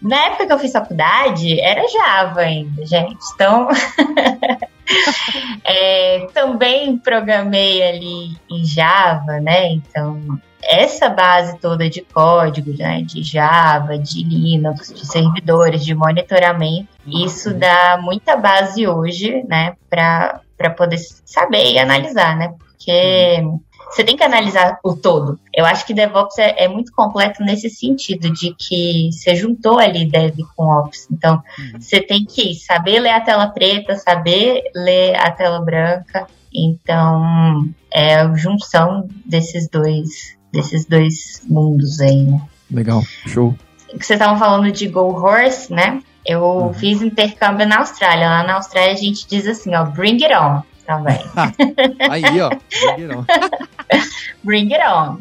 na 0.00 0.26
época 0.26 0.46
que 0.46 0.52
eu 0.52 0.58
fiz 0.58 0.72
faculdade, 0.72 1.60
era 1.60 1.86
Java 1.88 2.40
ainda, 2.40 2.84
gente. 2.84 3.16
Então, 3.34 3.68
é, 5.64 6.26
também 6.32 6.98
programei 6.98 7.82
ali 7.82 8.36
em 8.50 8.64
Java, 8.64 9.40
né? 9.40 9.68
Então, 9.68 10.38
essa 10.66 11.08
base 11.08 11.58
toda 11.58 11.88
de 11.88 12.02
código, 12.02 12.76
né, 12.76 13.02
de 13.02 13.22
Java, 13.22 13.98
de 13.98 14.22
Linux, 14.22 14.92
de 14.92 15.06
servidores, 15.06 15.84
de 15.84 15.94
monitoramento, 15.94 16.88
isso 17.06 17.54
dá 17.54 17.98
muita 18.00 18.36
base 18.36 18.86
hoje, 18.86 19.44
né, 19.48 19.74
para 19.88 20.70
poder 20.76 20.98
saber 21.24 21.72
e 21.72 21.78
analisar, 21.78 22.36
né? 22.36 22.54
Porque 22.58 23.42
você 23.90 24.04
tem 24.04 24.16
que 24.16 24.24
analisar 24.24 24.78
o 24.84 24.94
todo. 24.94 25.38
Eu 25.54 25.64
acho 25.64 25.86
que 25.86 25.94
DevOps 25.94 26.38
é, 26.38 26.64
é, 26.64 26.68
muito 26.68 26.92
completo 26.92 27.42
nesse 27.42 27.70
sentido, 27.70 28.30
de 28.32 28.54
que 28.54 29.10
você 29.12 29.34
juntou 29.34 29.78
ali 29.78 30.04
Dev 30.04 30.36
com 30.54 30.64
Ops. 30.64 31.08
Então, 31.10 31.42
uhum. 31.58 31.80
você 31.80 32.00
tem 32.00 32.24
que 32.24 32.54
saber 32.54 33.00
ler 33.00 33.10
a 33.10 33.20
tela 33.20 33.46
preta, 33.48 33.96
saber 33.96 34.64
ler 34.74 35.16
a 35.16 35.30
tela 35.30 35.60
branca. 35.60 36.26
Então, 36.52 37.68
é 37.90 38.16
a 38.16 38.34
junção 38.34 39.08
desses 39.24 39.68
dois, 39.68 40.35
desses 40.56 40.84
dois 40.86 41.42
mundos 41.46 42.00
aí, 42.00 42.22
né? 42.22 42.40
Legal, 42.70 43.02
show. 43.26 43.54
Vocês 43.88 44.10
estavam 44.10 44.38
falando 44.38 44.70
de 44.72 44.88
Go 44.88 45.12
Horse, 45.12 45.72
né? 45.72 46.02
Eu 46.24 46.42
uhum. 46.42 46.74
fiz 46.74 47.00
intercâmbio 47.00 47.66
na 47.68 47.78
Austrália. 47.78 48.28
Lá 48.28 48.42
na 48.42 48.54
Austrália 48.54 48.92
a 48.92 48.96
gente 48.96 49.26
diz 49.28 49.46
assim, 49.46 49.74
ó, 49.74 49.84
bring 49.84 50.22
it 50.24 50.34
on 50.34 50.62
também. 50.84 51.18
Aí, 52.10 52.40
ó. 52.40 52.50
Bring 52.96 53.04
it 53.04 53.14
on. 53.14 53.24
Bring 54.42 54.72
it 54.72 54.84
on. 54.84 55.18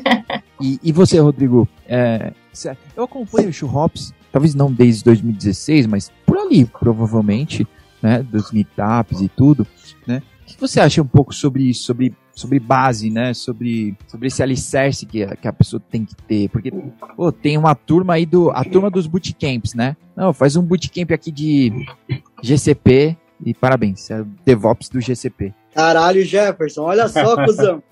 e, 0.60 0.80
e 0.82 0.92
você, 0.92 1.18
Rodrigo? 1.18 1.68
É, 1.86 2.32
eu 2.96 3.04
acompanho 3.04 3.50
o 3.50 3.52
Show 3.52 3.74
Hops, 3.74 4.14
talvez 4.32 4.54
não 4.54 4.72
desde 4.72 5.04
2016, 5.04 5.86
mas 5.86 6.10
por 6.24 6.38
ali, 6.38 6.64
provavelmente, 6.64 7.66
né? 8.02 8.22
Dos 8.22 8.50
meetups 8.52 9.20
e 9.20 9.28
tudo? 9.28 9.66
O 10.46 10.48
que 10.48 10.60
você 10.60 10.80
acha 10.80 11.02
um 11.02 11.06
pouco 11.06 11.34
sobre 11.34 11.64
isso, 11.64 11.82
sobre 11.82 12.14
sobre 12.36 12.60
base, 12.60 13.10
né? 13.10 13.32
Sobre, 13.32 13.96
sobre 14.06 14.28
esse 14.28 14.42
alicerce 14.42 15.06
que, 15.06 15.26
que 15.36 15.48
a 15.48 15.52
pessoa 15.52 15.82
tem 15.90 16.04
que 16.04 16.14
ter. 16.14 16.50
Porque, 16.50 16.70
pô, 17.16 17.32
tem 17.32 17.56
uma 17.56 17.74
turma 17.74 18.14
aí 18.14 18.26
do. 18.26 18.50
A 18.50 18.62
turma 18.62 18.90
dos 18.90 19.06
bootcamps, 19.06 19.74
né? 19.74 19.96
Não, 20.14 20.32
faz 20.34 20.54
um 20.54 20.62
bootcamp 20.62 21.10
aqui 21.12 21.32
de 21.32 21.72
GCP, 22.42 23.16
e 23.44 23.54
parabéns, 23.54 24.10
é 24.10 24.20
o 24.20 24.28
DevOps 24.44 24.90
do 24.90 25.00
GCP. 25.00 25.54
Caralho, 25.74 26.22
Jefferson, 26.22 26.82
olha 26.82 27.08
só, 27.08 27.36
cuzão. 27.44 27.82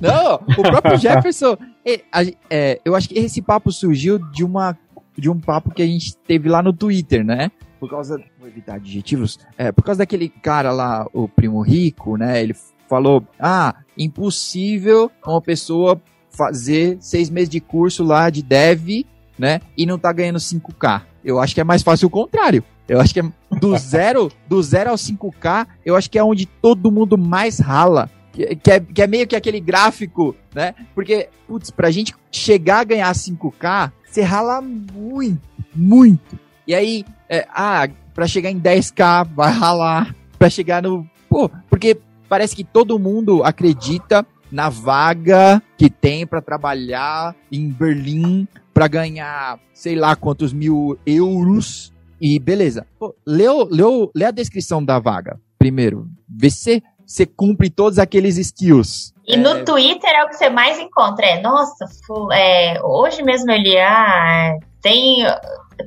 Não, 0.00 0.34
o 0.34 0.62
próprio 0.62 0.98
Jefferson. 0.98 1.56
É, 1.84 2.02
é, 2.50 2.80
eu 2.84 2.96
acho 2.96 3.08
que 3.08 3.18
esse 3.18 3.40
papo 3.40 3.70
surgiu 3.70 4.18
de, 4.18 4.44
uma, 4.44 4.76
de 5.16 5.30
um 5.30 5.38
papo 5.38 5.70
que 5.70 5.82
a 5.82 5.86
gente 5.86 6.16
teve 6.16 6.48
lá 6.48 6.60
no 6.60 6.72
Twitter, 6.72 7.24
né? 7.24 7.52
Por 7.86 7.90
causa. 7.90 8.22
Vou 8.38 8.48
evitar 8.48 8.74
adjetivos. 8.74 9.38
É, 9.56 9.70
por 9.72 9.82
causa 9.82 9.98
daquele 9.98 10.28
cara 10.28 10.72
lá, 10.72 11.06
o 11.12 11.28
primo 11.28 11.60
rico, 11.60 12.16
né? 12.16 12.42
Ele 12.42 12.54
falou: 12.88 13.24
ah, 13.38 13.74
impossível 13.96 15.10
uma 15.24 15.40
pessoa 15.40 16.00
fazer 16.30 16.98
seis 17.00 17.30
meses 17.30 17.48
de 17.48 17.60
curso 17.60 18.04
lá 18.04 18.28
de 18.28 18.42
dev, 18.42 19.06
né? 19.38 19.60
E 19.76 19.86
não 19.86 19.98
tá 19.98 20.12
ganhando 20.12 20.38
5K. 20.38 21.02
Eu 21.24 21.40
acho 21.40 21.54
que 21.54 21.60
é 21.60 21.64
mais 21.64 21.82
fácil 21.82 22.08
o 22.08 22.10
contrário. 22.10 22.62
Eu 22.88 23.00
acho 23.00 23.12
que 23.12 23.20
é 23.20 23.24
do 23.58 23.76
zero, 23.78 24.30
do 24.48 24.62
zero 24.62 24.90
ao 24.90 24.96
5K, 24.96 25.66
eu 25.84 25.96
acho 25.96 26.10
que 26.10 26.18
é 26.18 26.22
onde 26.22 26.46
todo 26.46 26.92
mundo 26.92 27.18
mais 27.18 27.58
rala. 27.58 28.10
Que, 28.32 28.70
é, 28.70 28.80
que 28.80 29.00
é 29.00 29.06
meio 29.06 29.26
que 29.26 29.34
aquele 29.34 29.58
gráfico, 29.58 30.36
né? 30.54 30.74
Porque, 30.94 31.30
putz, 31.48 31.70
pra 31.70 31.90
gente 31.90 32.14
chegar 32.30 32.80
a 32.80 32.84
ganhar 32.84 33.10
5K, 33.10 33.90
você 34.04 34.20
rala 34.20 34.60
muito, 34.60 35.40
muito. 35.74 36.38
E 36.66 36.74
aí, 36.74 37.04
é, 37.28 37.46
ah, 37.50 37.88
pra 38.12 38.26
chegar 38.26 38.50
em 38.50 38.60
10K, 38.60 39.28
vai 39.34 39.52
ralar. 39.52 40.14
Pra 40.38 40.50
chegar 40.50 40.82
no. 40.82 41.08
Pô, 41.28 41.50
porque 41.70 41.98
parece 42.28 42.54
que 42.54 42.64
todo 42.64 42.98
mundo 42.98 43.42
acredita 43.44 44.26
na 44.50 44.68
vaga 44.68 45.62
que 45.76 45.90
tem 45.90 46.26
para 46.26 46.40
trabalhar 46.40 47.34
em 47.50 47.68
Berlim 47.68 48.46
para 48.72 48.86
ganhar 48.86 49.58
sei 49.72 49.96
lá 49.96 50.14
quantos 50.14 50.52
mil 50.52 50.98
euros 51.04 51.92
e 52.20 52.38
beleza. 52.38 52.86
Pô, 52.98 53.14
leu, 53.26 53.66
leu, 53.70 54.10
lê 54.14 54.24
a 54.24 54.30
descrição 54.30 54.84
da 54.84 54.98
vaga 54.98 55.40
primeiro. 55.58 56.06
Vê 56.28 56.50
se 56.50 56.82
você 57.04 57.26
cumpre 57.26 57.70
todos 57.70 57.98
aqueles 57.98 58.36
skills. 58.36 59.12
E 59.26 59.34
é... 59.34 59.36
no 59.36 59.64
Twitter 59.64 60.10
é 60.10 60.24
o 60.24 60.28
que 60.28 60.36
você 60.36 60.48
mais 60.48 60.78
encontra. 60.78 61.26
É, 61.26 61.40
nossa, 61.40 61.86
é, 62.32 62.80
hoje 62.82 63.22
mesmo 63.22 63.50
eu 63.50 63.58
li, 63.58 63.76
ah, 63.78 64.56
tem 64.80 65.24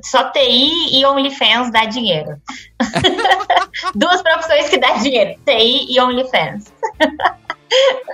só 0.04 0.30
TI 0.30 0.98
e 0.98 1.04
OnlyFans 1.04 1.70
dá 1.70 1.84
dinheiro. 1.84 2.36
Duas 3.94 4.22
profissões 4.22 4.68
que 4.68 4.78
dá 4.78 4.94
dinheiro, 4.94 5.38
TI 5.44 5.92
e 5.92 6.00
OnlyFans. 6.00 6.72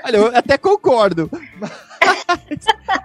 Olha, 0.05 0.16
eu 0.16 0.37
até 0.37 0.59
concordo. 0.59 1.31
Mas, 1.59 1.72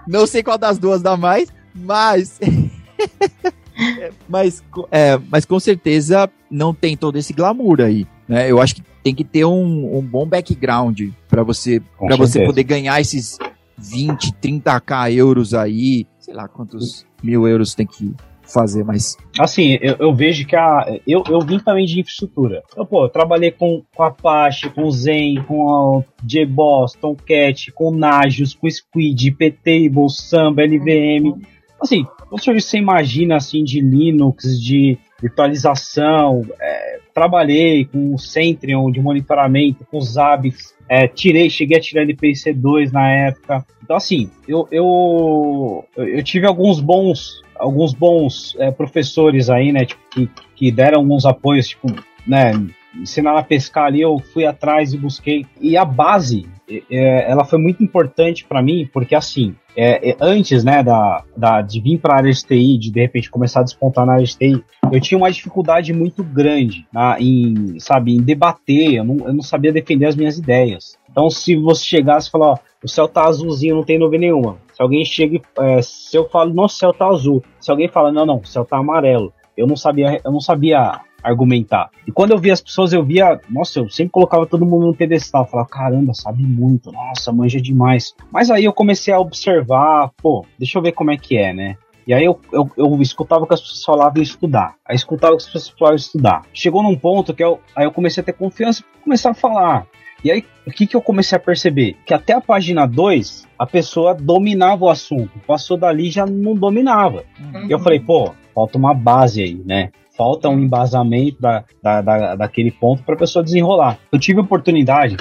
não 0.06 0.26
sei 0.26 0.42
qual 0.42 0.58
das 0.58 0.78
duas 0.78 1.02
dá 1.02 1.16
mais, 1.16 1.48
mas 1.74 2.38
mas, 4.28 4.62
é, 4.90 5.18
mas 5.30 5.44
com 5.44 5.58
certeza 5.58 6.30
não 6.50 6.74
tem 6.74 6.96
todo 6.96 7.16
esse 7.16 7.32
glamour 7.32 7.80
aí. 7.80 8.06
Né? 8.28 8.50
Eu 8.50 8.60
acho 8.60 8.76
que 8.76 8.82
tem 9.02 9.14
que 9.14 9.24
ter 9.24 9.44
um, 9.44 9.98
um 9.98 10.02
bom 10.02 10.26
background 10.26 11.00
para 11.28 11.42
você, 11.42 11.80
pra 11.98 12.16
você 12.16 12.44
poder 12.44 12.62
ganhar 12.62 13.00
esses 13.00 13.38
20, 13.76 14.32
30k 14.34 15.12
euros 15.14 15.54
aí. 15.54 16.06
Sei 16.18 16.34
lá 16.34 16.46
quantos 16.46 17.04
mil 17.22 17.48
euros 17.48 17.74
tem 17.74 17.86
que 17.86 18.14
fazer, 18.52 18.84
mas. 18.84 19.16
Assim, 19.38 19.78
eu, 19.80 19.96
eu, 19.98 20.14
vejo 20.14 20.46
que 20.46 20.56
a. 20.56 20.98
Eu, 21.06 21.22
eu 21.28 21.40
vim 21.40 21.58
também 21.58 21.86
de 21.86 22.00
infraestrutura. 22.00 22.62
Eu, 22.76 22.84
pô, 22.84 23.04
eu 23.04 23.08
trabalhei 23.08 23.50
com, 23.50 23.82
com 23.94 24.02
Apache, 24.02 24.70
com 24.70 24.90
Zen, 24.90 25.42
com 25.46 26.04
JBoss, 26.22 26.94
Tomcat, 26.94 27.72
com 27.72 27.90
Nagios, 27.90 28.54
com 28.54 28.68
Squid, 28.68 29.32
Ptable, 29.32 30.10
Samba, 30.10 30.62
LVM. 30.64 31.40
Assim, 31.80 32.06
o 32.30 32.38
serviço 32.38 32.68
você 32.68 32.78
imagina 32.78 33.36
assim 33.36 33.64
de 33.64 33.80
Linux, 33.80 34.60
de 34.60 34.96
virtualização, 35.20 36.42
é, 36.60 36.98
trabalhei 37.12 37.84
com 37.84 38.14
o 38.14 38.18
Centrion 38.18 38.90
de 38.90 39.00
monitoramento, 39.00 39.84
com 39.90 39.98
os 39.98 40.12
Zabbix, 40.12 40.74
é, 40.88 41.06
tirei, 41.06 41.50
cheguei 41.50 41.78
a 41.78 41.80
tirar 41.80 42.04
LPC2 42.04 42.90
na 42.92 43.08
época. 43.10 43.66
Então 43.82 43.96
assim, 43.96 44.30
eu, 44.48 44.66
eu, 44.70 45.84
eu 45.96 46.22
tive 46.22 46.46
alguns 46.46 46.80
bons 46.80 47.42
alguns 47.56 47.94
bons 47.94 48.56
é, 48.58 48.70
professores 48.70 49.50
aí, 49.50 49.72
né, 49.72 49.84
tipo, 49.84 50.02
que, 50.10 50.30
que 50.54 50.72
deram 50.72 51.00
alguns 51.00 51.24
apoios, 51.24 51.68
tipo, 51.68 51.86
né, 52.26 52.52
ensinaram 52.94 53.38
a 53.38 53.42
pescar 53.42 53.86
ali, 53.86 54.00
eu 54.00 54.18
fui 54.18 54.44
atrás 54.44 54.92
e 54.92 54.98
busquei. 54.98 55.46
E 55.60 55.76
a 55.76 55.84
base, 55.84 56.46
é, 56.90 57.30
ela 57.30 57.44
foi 57.44 57.58
muito 57.58 57.82
importante 57.82 58.44
para 58.44 58.62
mim, 58.62 58.88
porque 58.92 59.14
assim, 59.14 59.54
é, 59.76 60.10
é, 60.10 60.16
antes, 60.20 60.62
né, 60.64 60.82
da, 60.82 61.24
da, 61.36 61.62
de 61.62 61.80
vir 61.80 61.98
para 61.98 62.14
a 62.14 62.16
área 62.18 62.30
de 62.30 62.44
TI, 62.44 62.78
de 62.78 62.90
de 62.90 63.00
repente 63.00 63.30
começar 63.30 63.60
a 63.60 63.64
despontar 63.64 64.04
na 64.04 64.14
área 64.14 64.24
de 64.24 64.36
TI, 64.36 64.62
eu 64.90 65.00
tinha 65.00 65.16
uma 65.16 65.30
dificuldade 65.30 65.92
muito 65.92 66.22
grande 66.22 66.86
na, 66.92 67.16
em, 67.18 67.78
sabe, 67.78 68.14
em 68.14 68.22
debater, 68.22 68.94
eu 68.94 69.04
não, 69.04 69.26
eu 69.26 69.32
não 69.32 69.42
sabia 69.42 69.72
defender 69.72 70.06
as 70.06 70.16
minhas 70.16 70.38
ideias. 70.38 70.98
Então, 71.10 71.28
se 71.30 71.56
você 71.56 71.84
chegasse 71.84 72.28
e 72.28 72.30
falar, 72.30 72.52
ó, 72.52 72.58
o 72.82 72.88
céu 72.88 73.06
tá 73.06 73.26
azulzinho, 73.26 73.76
não 73.76 73.84
tem 73.84 73.98
nuvem 73.98 74.20
nenhuma. 74.20 74.58
Se 74.82 74.84
alguém 74.84 75.04
chega, 75.04 75.40
é, 75.60 75.80
se 75.80 76.16
eu 76.16 76.28
falo, 76.28 76.52
nossa, 76.52 76.74
o 76.74 76.78
céu 76.78 76.92
tá 76.92 77.06
azul. 77.06 77.44
Se 77.60 77.70
alguém 77.70 77.86
fala, 77.86 78.10
não, 78.10 78.26
não, 78.26 78.38
o 78.38 78.44
céu 78.44 78.64
tá 78.64 78.78
amarelo. 78.78 79.32
Eu 79.56 79.64
não 79.64 79.76
sabia, 79.76 80.20
eu 80.24 80.32
não 80.32 80.40
sabia 80.40 81.00
argumentar. 81.22 81.88
E 82.04 82.10
quando 82.10 82.32
eu 82.32 82.38
via 82.38 82.52
as 82.52 82.60
pessoas, 82.60 82.92
eu 82.92 83.04
via, 83.04 83.40
nossa, 83.48 83.78
eu 83.78 83.88
sempre 83.88 84.10
colocava 84.10 84.44
todo 84.44 84.66
mundo 84.66 84.86
no 84.86 84.94
pedestal, 84.96 85.46
falava, 85.46 85.68
caramba, 85.68 86.12
sabe 86.14 86.42
muito, 86.42 86.90
nossa, 86.90 87.32
manja 87.32 87.60
demais. 87.60 88.12
Mas 88.32 88.50
aí 88.50 88.64
eu 88.64 88.72
comecei 88.72 89.14
a 89.14 89.20
observar, 89.20 90.10
pô, 90.20 90.44
deixa 90.58 90.78
eu 90.78 90.82
ver 90.82 90.90
como 90.90 91.12
é 91.12 91.16
que 91.16 91.36
é, 91.36 91.52
né? 91.52 91.76
E 92.04 92.12
aí 92.12 92.24
eu, 92.24 92.40
eu, 92.52 92.68
eu 92.76 93.00
escutava 93.00 93.46
que 93.46 93.54
as 93.54 93.60
pessoas 93.60 93.84
falavam 93.84 94.20
estudar. 94.20 94.74
Aí 94.84 94.96
escutava 94.96 95.36
que 95.36 95.44
as 95.44 95.46
pessoas 95.46 95.68
falavam 95.78 95.96
estudar. 95.96 96.42
Chegou 96.52 96.82
num 96.82 96.96
ponto 96.96 97.32
que 97.32 97.44
eu, 97.44 97.60
aí 97.76 97.84
eu 97.84 97.92
comecei 97.92 98.20
a 98.20 98.24
ter 98.24 98.32
confiança 98.32 98.82
e 98.82 99.04
começar 99.04 99.30
a 99.30 99.34
falar. 99.34 99.86
E 100.24 100.30
aí, 100.30 100.44
o 100.66 100.70
que, 100.70 100.86
que 100.86 100.96
eu 100.96 101.02
comecei 101.02 101.36
a 101.36 101.40
perceber? 101.40 101.96
Que 102.06 102.14
até 102.14 102.32
a 102.32 102.40
página 102.40 102.86
2, 102.86 103.48
a 103.58 103.66
pessoa 103.66 104.14
dominava 104.14 104.84
o 104.84 104.88
assunto. 104.88 105.32
Passou 105.46 105.76
dali 105.76 106.10
já 106.10 106.24
não 106.24 106.54
dominava. 106.54 107.24
Uhum. 107.40 107.66
E 107.66 107.72
eu 107.72 107.78
falei, 107.80 107.98
pô, 107.98 108.32
falta 108.54 108.78
uma 108.78 108.94
base 108.94 109.42
aí, 109.42 109.60
né? 109.64 109.90
Falta 110.16 110.48
um 110.48 110.58
embasamento 110.58 111.40
da, 111.40 111.64
da, 111.82 112.00
da 112.00 112.36
daquele 112.36 112.70
ponto 112.70 113.02
para 113.02 113.14
a 113.14 113.18
pessoa 113.18 113.42
desenrolar. 113.42 113.98
Eu 114.12 114.18
tive 114.18 114.38
a 114.38 114.42
oportunidade 114.42 115.16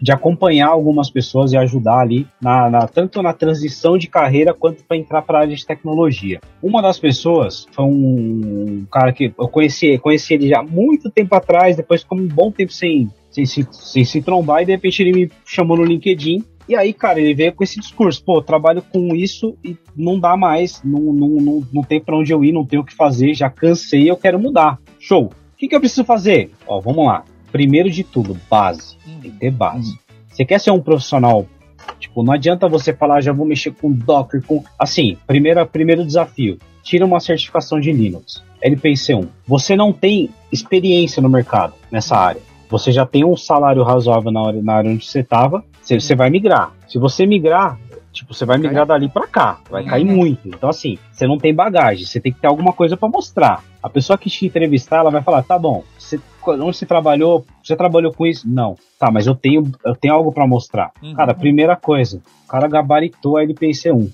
de 0.00 0.12
acompanhar 0.12 0.68
algumas 0.68 1.10
pessoas 1.10 1.52
e 1.52 1.56
ajudar 1.56 2.00
ali, 2.00 2.26
na, 2.40 2.70
na 2.70 2.88
tanto 2.88 3.22
na 3.22 3.32
transição 3.32 3.96
de 3.96 4.08
carreira 4.08 4.54
quanto 4.54 4.84
para 4.84 4.96
entrar 4.96 5.22
para 5.22 5.38
a 5.38 5.40
área 5.42 5.56
de 5.56 5.66
tecnologia. 5.66 6.40
Uma 6.62 6.82
das 6.82 6.98
pessoas 6.98 7.66
foi 7.72 7.84
um 7.84 8.86
cara 8.90 9.12
que 9.12 9.32
eu 9.38 9.48
conheci, 9.48 9.98
conheci 9.98 10.34
ele 10.34 10.48
já 10.48 10.62
muito 10.62 11.10
tempo 11.10 11.34
atrás, 11.34 11.76
depois 11.76 12.02
ficou 12.02 12.18
um 12.18 12.26
bom 12.26 12.50
tempo 12.50 12.72
sem, 12.72 13.10
sem, 13.44 13.46
sem, 13.46 13.66
sem 13.70 14.04
se 14.04 14.22
trombar, 14.22 14.62
e 14.62 14.66
de 14.66 14.72
repente 14.72 15.02
ele 15.02 15.12
me 15.12 15.30
chamou 15.44 15.76
no 15.76 15.84
LinkedIn 15.84 16.44
e 16.68 16.74
aí, 16.74 16.92
cara, 16.92 17.20
ele 17.20 17.32
veio 17.32 17.52
com 17.52 17.62
esse 17.62 17.78
discurso, 17.78 18.24
pô, 18.24 18.42
trabalho 18.42 18.82
com 18.82 19.14
isso 19.14 19.56
e 19.64 19.76
não 19.96 20.18
dá 20.18 20.36
mais, 20.36 20.82
não, 20.82 21.12
não, 21.12 21.28
não, 21.28 21.66
não 21.72 21.82
tem 21.82 22.00
pra 22.00 22.16
onde 22.16 22.32
eu 22.32 22.44
ir, 22.44 22.50
não 22.50 22.66
tenho 22.66 22.82
o 22.82 22.84
que 22.84 22.94
fazer, 22.94 23.34
já 23.34 23.48
cansei, 23.48 24.10
eu 24.10 24.16
quero 24.16 24.38
mudar. 24.38 24.80
Show. 24.98 25.26
O 25.26 25.56
que, 25.56 25.68
que 25.68 25.76
eu 25.76 25.80
preciso 25.80 26.04
fazer? 26.04 26.50
Ó, 26.66 26.80
vamos 26.80 27.06
lá. 27.06 27.24
Primeiro 27.52 27.88
de 27.88 28.02
tudo, 28.02 28.36
base. 28.50 28.96
Tem 29.22 29.30
que 29.30 29.38
ter 29.38 29.52
base. 29.52 29.96
Você 30.28 30.44
quer 30.44 30.58
ser 30.58 30.72
um 30.72 30.80
profissional 30.80 31.46
Tipo, 31.98 32.22
não 32.22 32.32
adianta 32.32 32.68
você 32.68 32.92
falar, 32.92 33.20
já 33.20 33.32
vou 33.32 33.46
mexer 33.46 33.72
com 33.72 33.92
Docker, 33.92 34.42
com. 34.42 34.62
Assim, 34.78 35.16
primeiro, 35.26 35.64
primeiro 35.66 36.04
desafio: 36.04 36.58
tira 36.82 37.06
uma 37.06 37.20
certificação 37.20 37.80
de 37.80 37.92
Linux, 37.92 38.42
LPC1. 38.62 39.28
Você 39.46 39.76
não 39.76 39.92
tem 39.92 40.30
experiência 40.50 41.22
no 41.22 41.28
mercado 41.28 41.74
nessa 41.90 42.16
área. 42.16 42.42
Você 42.68 42.90
já 42.92 43.06
tem 43.06 43.24
um 43.24 43.36
salário 43.36 43.82
razoável 43.82 44.30
na 44.30 44.46
área, 44.46 44.62
na 44.62 44.74
área 44.74 44.90
onde 44.90 45.06
você 45.06 45.20
estava, 45.20 45.64
você, 45.80 46.00
você 46.00 46.14
vai 46.14 46.30
migrar. 46.30 46.72
Se 46.88 46.98
você 46.98 47.26
migrar, 47.26 47.78
tipo, 48.12 48.34
você 48.34 48.44
vai 48.44 48.58
migrar 48.58 48.86
dali 48.86 49.08
para 49.08 49.26
cá, 49.26 49.58
vai 49.70 49.84
cair 49.84 50.04
muito. 50.04 50.48
Então, 50.48 50.68
assim, 50.68 50.98
você 51.12 51.26
não 51.26 51.38
tem 51.38 51.54
bagagem, 51.54 52.04
você 52.04 52.20
tem 52.20 52.32
que 52.32 52.40
ter 52.40 52.48
alguma 52.48 52.72
coisa 52.72 52.96
para 52.96 53.08
mostrar. 53.08 53.62
A 53.82 53.88
pessoa 53.88 54.18
que 54.18 54.28
te 54.28 54.46
entrevistar, 54.46 54.98
ela 54.98 55.10
vai 55.10 55.22
falar, 55.22 55.42
tá 55.42 55.58
bom, 55.58 55.84
você, 55.96 56.18
onde 56.46 56.76
você 56.76 56.86
trabalhou? 56.86 57.44
Você 57.62 57.76
trabalhou 57.76 58.12
com 58.12 58.26
isso? 58.26 58.48
Não. 58.48 58.76
Tá, 58.98 59.10
mas 59.10 59.26
eu 59.26 59.34
tenho, 59.34 59.70
eu 59.84 59.94
tenho 59.94 60.14
algo 60.14 60.32
para 60.32 60.46
mostrar. 60.46 60.90
Uhum. 61.02 61.14
Cara, 61.14 61.34
primeira 61.34 61.76
coisa, 61.76 62.20
o 62.44 62.48
cara 62.48 62.66
gabaritou 62.66 63.36
a 63.36 63.42
LPC1. 63.42 64.10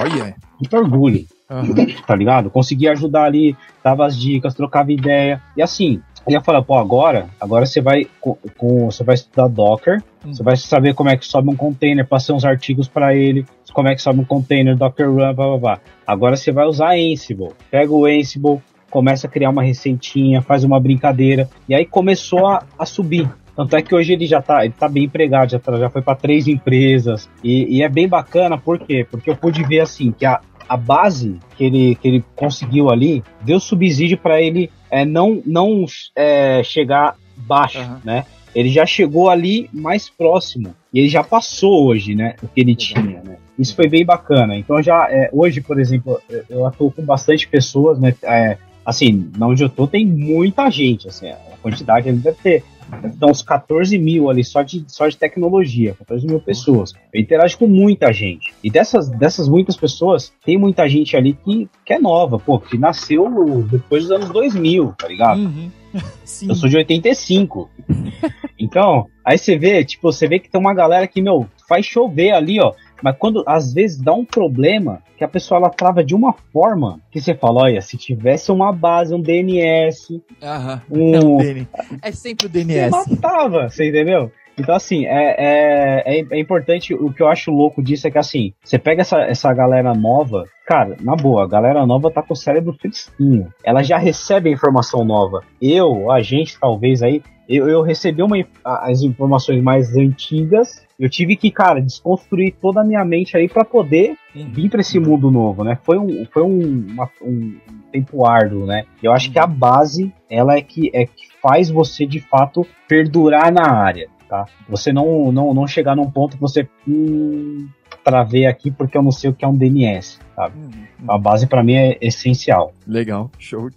Olha. 0.00 0.36
Muito 0.58 0.76
orgulho. 0.76 1.26
Uhum. 1.50 1.74
Tá 2.06 2.14
ligado? 2.14 2.48
Consegui 2.48 2.88
ajudar 2.88 3.24
ali, 3.24 3.56
dava 3.82 4.06
as 4.06 4.16
dicas, 4.16 4.54
trocava 4.54 4.92
ideia. 4.92 5.42
E 5.56 5.62
assim, 5.62 6.00
ele 6.30 6.36
ia 6.36 6.40
falar, 6.40 6.62
pô, 6.62 6.76
agora, 6.76 7.28
agora 7.40 7.66
você 7.66 7.80
vai 7.80 8.06
com, 8.20 8.36
com 8.56 8.90
você 8.90 9.02
vai 9.02 9.16
estudar 9.16 9.48
Docker, 9.48 10.02
hum. 10.24 10.32
você 10.32 10.42
vai 10.42 10.56
saber 10.56 10.94
como 10.94 11.10
é 11.10 11.16
que 11.16 11.26
sobe 11.26 11.50
um 11.50 11.56
container, 11.56 12.06
passar 12.06 12.34
uns 12.34 12.44
artigos 12.44 12.88
para 12.88 13.14
ele, 13.14 13.44
como 13.72 13.88
é 13.88 13.94
que 13.94 14.02
sobe 14.02 14.20
um 14.20 14.24
container, 14.24 14.76
Docker 14.76 15.08
Run, 15.08 15.16
blá 15.16 15.32
blá 15.32 15.58
blá. 15.58 15.78
Agora 16.06 16.36
você 16.36 16.52
vai 16.52 16.66
usar 16.66 16.94
Ansible. 16.94 17.50
Pega 17.70 17.92
o 17.92 18.06
Ansible, 18.06 18.60
começa 18.90 19.26
a 19.26 19.30
criar 19.30 19.50
uma 19.50 19.62
receitinha, 19.62 20.40
faz 20.40 20.64
uma 20.64 20.80
brincadeira, 20.80 21.48
e 21.68 21.74
aí 21.74 21.84
começou 21.84 22.46
a, 22.46 22.64
a 22.78 22.86
subir. 22.86 23.28
Tanto 23.56 23.76
é 23.76 23.82
que 23.82 23.94
hoje 23.94 24.12
ele 24.12 24.26
já 24.26 24.40
tá, 24.40 24.64
ele 24.64 24.72
tá 24.76 24.88
bem 24.88 25.04
empregado, 25.04 25.50
já, 25.50 25.58
tá, 25.58 25.76
já 25.76 25.90
foi 25.90 26.00
para 26.00 26.14
três 26.14 26.48
empresas. 26.48 27.28
E, 27.44 27.78
e, 27.78 27.82
é 27.82 27.88
bem 27.88 28.08
bacana, 28.08 28.56
por 28.56 28.78
quê? 28.78 29.06
Porque 29.10 29.28
eu 29.28 29.36
pude 29.36 29.62
ver 29.64 29.80
assim 29.80 30.12
que 30.12 30.24
a, 30.24 30.40
a 30.70 30.76
base 30.76 31.36
que 31.56 31.64
ele, 31.64 31.96
que 31.96 32.06
ele 32.06 32.24
conseguiu 32.36 32.90
ali 32.90 33.24
deu 33.42 33.58
subsídio 33.58 34.16
para 34.16 34.40
ele 34.40 34.70
é, 34.88 35.04
não, 35.04 35.42
não 35.44 35.84
é, 36.14 36.62
chegar 36.62 37.16
baixo, 37.36 37.80
uhum. 37.80 37.96
né? 38.04 38.24
Ele 38.54 38.68
já 38.68 38.86
chegou 38.86 39.28
ali 39.28 39.68
mais 39.72 40.08
próximo 40.08 40.72
e 40.94 41.00
ele 41.00 41.08
já 41.08 41.24
passou 41.24 41.86
hoje, 41.86 42.14
né? 42.14 42.36
O 42.40 42.46
que 42.46 42.60
ele 42.60 42.76
tinha, 42.76 43.20
né? 43.20 43.36
Isso 43.58 43.74
foi 43.74 43.88
bem 43.88 44.04
bacana. 44.04 44.56
Então 44.56 44.80
já 44.80 45.08
é, 45.10 45.28
hoje, 45.32 45.60
por 45.60 45.80
exemplo, 45.80 46.20
eu 46.48 46.64
atuo 46.64 46.92
com 46.92 47.02
bastante 47.02 47.48
pessoas, 47.48 47.98
né? 47.98 48.14
É, 48.22 48.56
assim, 48.86 49.28
onde 49.40 49.64
eu 49.64 49.68
tô 49.68 49.88
tem 49.88 50.06
muita 50.06 50.70
gente, 50.70 51.08
assim, 51.08 51.30
a 51.30 51.56
quantidade 51.60 52.08
ele 52.08 52.18
deve 52.18 52.38
ter 52.40 52.64
então, 53.04 53.30
uns 53.30 53.42
14 53.42 53.96
mil 53.98 54.30
ali 54.30 54.44
só 54.44 54.62
de, 54.62 54.84
só 54.88 55.08
de 55.08 55.16
tecnologia, 55.16 55.94
14 55.98 56.26
mil 56.26 56.40
pessoas. 56.40 56.92
Eu 57.12 57.20
interajo 57.20 57.58
com 57.58 57.66
muita 57.66 58.12
gente. 58.12 58.52
E 58.62 58.70
dessas, 58.70 59.08
dessas 59.08 59.48
muitas 59.48 59.76
pessoas, 59.76 60.32
tem 60.44 60.58
muita 60.58 60.88
gente 60.88 61.16
ali 61.16 61.34
que, 61.34 61.68
que 61.84 61.94
é 61.94 61.98
nova, 61.98 62.38
pô, 62.38 62.58
que 62.58 62.78
nasceu 62.78 63.26
depois 63.70 64.04
dos 64.04 64.12
anos 64.12 64.30
2000, 64.30 64.94
tá 64.98 65.08
ligado? 65.08 65.40
Uhum. 65.40 65.70
Eu 66.48 66.54
sou 66.54 66.68
de 66.68 66.76
85. 66.76 67.70
então, 68.58 69.06
aí 69.24 69.36
você 69.36 69.58
vê, 69.58 69.84
tipo, 69.84 70.12
você 70.12 70.28
vê 70.28 70.38
que 70.38 70.48
tem 70.48 70.60
uma 70.60 70.74
galera 70.74 71.06
que, 71.06 71.20
meu, 71.20 71.46
faz 71.68 71.86
chover 71.86 72.32
ali, 72.32 72.60
ó. 72.60 72.72
Mas 73.02 73.16
quando 73.18 73.42
às 73.46 73.72
vezes 73.72 73.98
dá 73.98 74.12
um 74.12 74.24
problema 74.24 75.02
que 75.16 75.24
a 75.24 75.28
pessoa 75.28 75.58
ela 75.58 75.70
trava 75.70 76.02
de 76.02 76.14
uma 76.14 76.32
forma 76.32 77.00
que 77.10 77.20
você 77.20 77.34
fala, 77.34 77.62
olha, 77.62 77.80
se 77.80 77.96
tivesse 77.96 78.50
uma 78.50 78.72
base, 78.72 79.14
um 79.14 79.20
DNS, 79.20 80.20
Aham, 80.42 80.82
um... 80.90 81.40
É, 82.02 82.08
é 82.08 82.12
sempre 82.12 82.46
o 82.46 82.48
DNS. 82.48 82.90
Você 82.90 83.10
matava, 83.10 83.68
você 83.68 83.88
entendeu? 83.88 84.30
Então, 84.60 84.74
assim, 84.74 85.06
é, 85.06 85.34
é, 85.38 86.18
é, 86.18 86.26
é, 86.30 86.38
importante. 86.38 86.94
O 86.94 87.12
que 87.12 87.22
eu 87.22 87.28
acho 87.28 87.50
louco 87.50 87.82
disso 87.82 88.06
é 88.06 88.10
que, 88.10 88.18
assim, 88.18 88.52
você 88.62 88.78
pega 88.78 89.02
essa, 89.02 89.20
essa 89.22 89.52
galera 89.52 89.94
nova, 89.94 90.44
cara, 90.66 90.96
na 91.00 91.16
boa, 91.16 91.44
a 91.44 91.48
galera 91.48 91.86
nova 91.86 92.10
tá 92.10 92.22
com 92.22 92.34
o 92.34 92.36
cérebro 92.36 92.76
fresquinho. 92.80 93.52
Ela 93.64 93.82
já 93.82 93.98
recebe 93.98 94.50
a 94.50 94.52
informação 94.52 95.04
nova. 95.04 95.42
Eu, 95.60 96.10
a 96.10 96.20
gente, 96.20 96.58
talvez 96.58 97.02
aí, 97.02 97.22
eu, 97.48 97.68
eu 97.68 97.82
recebi 97.82 98.22
uma, 98.22 98.36
as 98.64 99.02
informações 99.02 99.62
mais 99.62 99.96
antigas 99.96 100.86
eu 101.00 101.08
tive 101.08 101.34
que, 101.34 101.50
cara, 101.50 101.80
desconstruir 101.80 102.54
toda 102.60 102.82
a 102.82 102.84
minha 102.84 103.02
mente 103.06 103.34
aí 103.34 103.48
para 103.48 103.64
poder 103.64 104.18
uhum. 104.36 104.50
vir 104.52 104.68
para 104.68 104.82
esse 104.82 105.00
mundo 105.00 105.30
novo, 105.30 105.64
né? 105.64 105.78
Foi 105.82 105.98
um, 105.98 106.26
foi 106.26 106.42
um, 106.42 106.86
uma, 106.90 107.08
um 107.22 107.56
tempo 107.90 108.26
árduo, 108.26 108.66
né? 108.66 108.84
Eu 109.02 109.10
acho 109.10 109.28
uhum. 109.28 109.32
que 109.32 109.38
a 109.38 109.46
base, 109.46 110.12
ela 110.28 110.56
é 110.56 110.60
que, 110.60 110.90
é 110.92 111.06
que 111.06 111.26
faz 111.40 111.70
você, 111.70 112.04
de 112.04 112.20
fato, 112.20 112.66
perdurar 112.86 113.50
na 113.50 113.72
área, 113.72 114.10
tá? 114.30 114.46
Você 114.68 114.92
não, 114.92 115.32
não, 115.32 115.52
não 115.52 115.66
chegar 115.66 115.96
num 115.96 116.10
ponto 116.10 116.36
que 116.36 116.40
você... 116.40 116.66
Hum, 116.88 117.68
travei 118.02 118.46
aqui 118.46 118.70
porque 118.70 118.96
eu 118.96 119.02
não 119.02 119.12
sei 119.12 119.28
o 119.28 119.34
que 119.34 119.44
é 119.44 119.48
um 119.48 119.54
DNS, 119.54 120.18
sabe? 120.40 120.58
Uhum. 120.58 120.86
A 121.08 121.18
base 121.18 121.46
para 121.46 121.62
mim 121.62 121.74
é 121.74 121.98
essencial. 122.00 122.72
Legal, 122.86 123.30
show. 123.38 123.68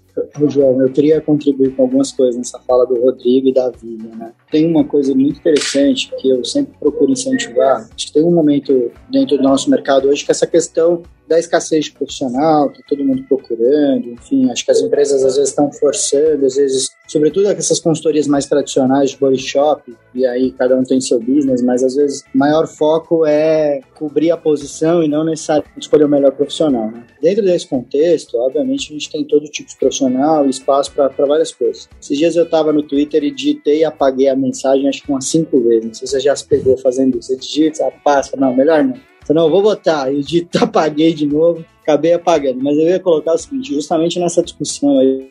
João, 0.48 0.80
eu 0.82 0.92
queria 0.92 1.20
contribuir 1.22 1.76
com 1.76 1.84
algumas 1.84 2.12
coisas 2.12 2.38
nessa 2.38 2.60
fala 2.60 2.86
do 2.86 3.02
Rodrigo 3.02 3.48
e 3.48 3.54
da 3.54 3.70
Vivian, 3.70 4.16
né? 4.16 4.32
Tem 4.52 4.66
uma 4.68 4.84
coisa 4.84 5.14
muito 5.14 5.40
interessante 5.40 6.12
que 6.20 6.30
eu 6.30 6.44
sempre 6.46 6.74
procuro 6.80 7.12
incentivar. 7.12 7.88
Acho 7.96 8.08
que 8.08 8.14
tem 8.14 8.24
um 8.24 8.32
momento 8.32 8.92
dentro 9.10 9.38
do 9.38 9.44
nosso 9.44 9.70
mercado 9.70 10.08
hoje 10.08 10.24
que 10.24 10.32
essa 10.32 10.46
questão 10.46 11.02
da 11.28 11.40
escassez 11.40 11.86
de 11.86 11.92
profissional, 11.94 12.70
tá 12.70 12.80
todo 12.88 13.04
mundo 13.04 13.24
procurando, 13.24 14.10
enfim, 14.12 14.52
acho 14.52 14.66
que 14.66 14.72
as 14.72 14.82
empresas 14.82 15.24
às 15.24 15.36
vezes 15.36 15.50
estão 15.50 15.72
forçando, 15.72 16.46
às 16.46 16.56
vezes, 16.56 16.90
sobretudo 17.08 17.48
essas 17.48 17.80
consultorias 17.80 18.28
mais 18.28 18.46
tradicionais 18.46 19.12
de 19.12 19.18
body 19.18 19.40
shop, 19.40 19.96
e 20.14 20.26
aí 20.26 20.52
cada 20.52 20.76
um 20.76 20.84
tem 20.84 21.00
seu 21.00 21.20
business, 21.20 21.62
mas 21.62 21.84
às 21.84 21.96
vezes 21.96 22.24
o 22.34 22.38
maior 22.38 22.68
foco 22.68 23.26
é 23.26 23.80
cobrir 23.96 24.32
a 24.32 24.38
posição 24.38 25.02
e 25.02 25.08
não 25.08 25.24
necessariamente 25.24 25.80
escolher 25.80 26.06
o 26.06 26.10
melhor 26.10 26.32
profissional. 26.34 26.53
Né? 26.92 27.04
Dentro 27.22 27.44
desse 27.44 27.68
contexto, 27.68 28.38
obviamente, 28.38 28.90
a 28.90 28.94
gente 28.94 29.10
tem 29.10 29.26
todo 29.26 29.46
tipo 29.46 29.70
de 29.70 29.76
profissional 29.78 30.46
espaço 30.48 30.92
para 30.92 31.10
várias 31.26 31.52
coisas. 31.52 31.90
Esses 32.02 32.18
dias 32.18 32.36
eu 32.36 32.44
estava 32.44 32.72
no 32.72 32.84
Twitter 32.84 33.24
e 33.24 33.32
digitei 33.32 33.80
e 33.80 33.86
apaguei 33.86 34.28
a 34.30 34.36
mensagem 34.36 34.88
acho 34.88 35.04
que 35.04 35.12
umas 35.12 35.26
cinco 35.26 35.60
vezes. 35.62 35.86
Não 35.86 35.94
sei 35.94 36.08
se 36.08 36.14
você 36.14 36.20
já 36.20 36.36
se 36.36 36.46
pegou 36.46 36.78
fazendo 36.78 37.18
isso. 37.18 37.30
Você 37.30 37.38
digita, 37.38 37.92
passa, 38.04 38.38
não, 38.38 38.56
melhor 38.56 38.84
não. 38.84 38.96
Falei, 39.26 39.42
não, 39.42 39.50
vou 39.50 39.62
botar. 39.62 40.14
E 40.14 40.22
de 40.22 40.48
apaguei 40.60 41.14
de 41.14 41.26
novo, 41.26 41.64
acabei 41.82 42.14
apagando. 42.14 42.62
Mas 42.62 42.78
eu 42.78 42.84
ia 42.84 43.00
colocar 43.00 43.34
o 43.34 43.38
seguinte, 43.38 43.74
justamente 43.74 44.20
nessa 44.20 44.44
discussão 44.44 45.00
aí, 45.00 45.30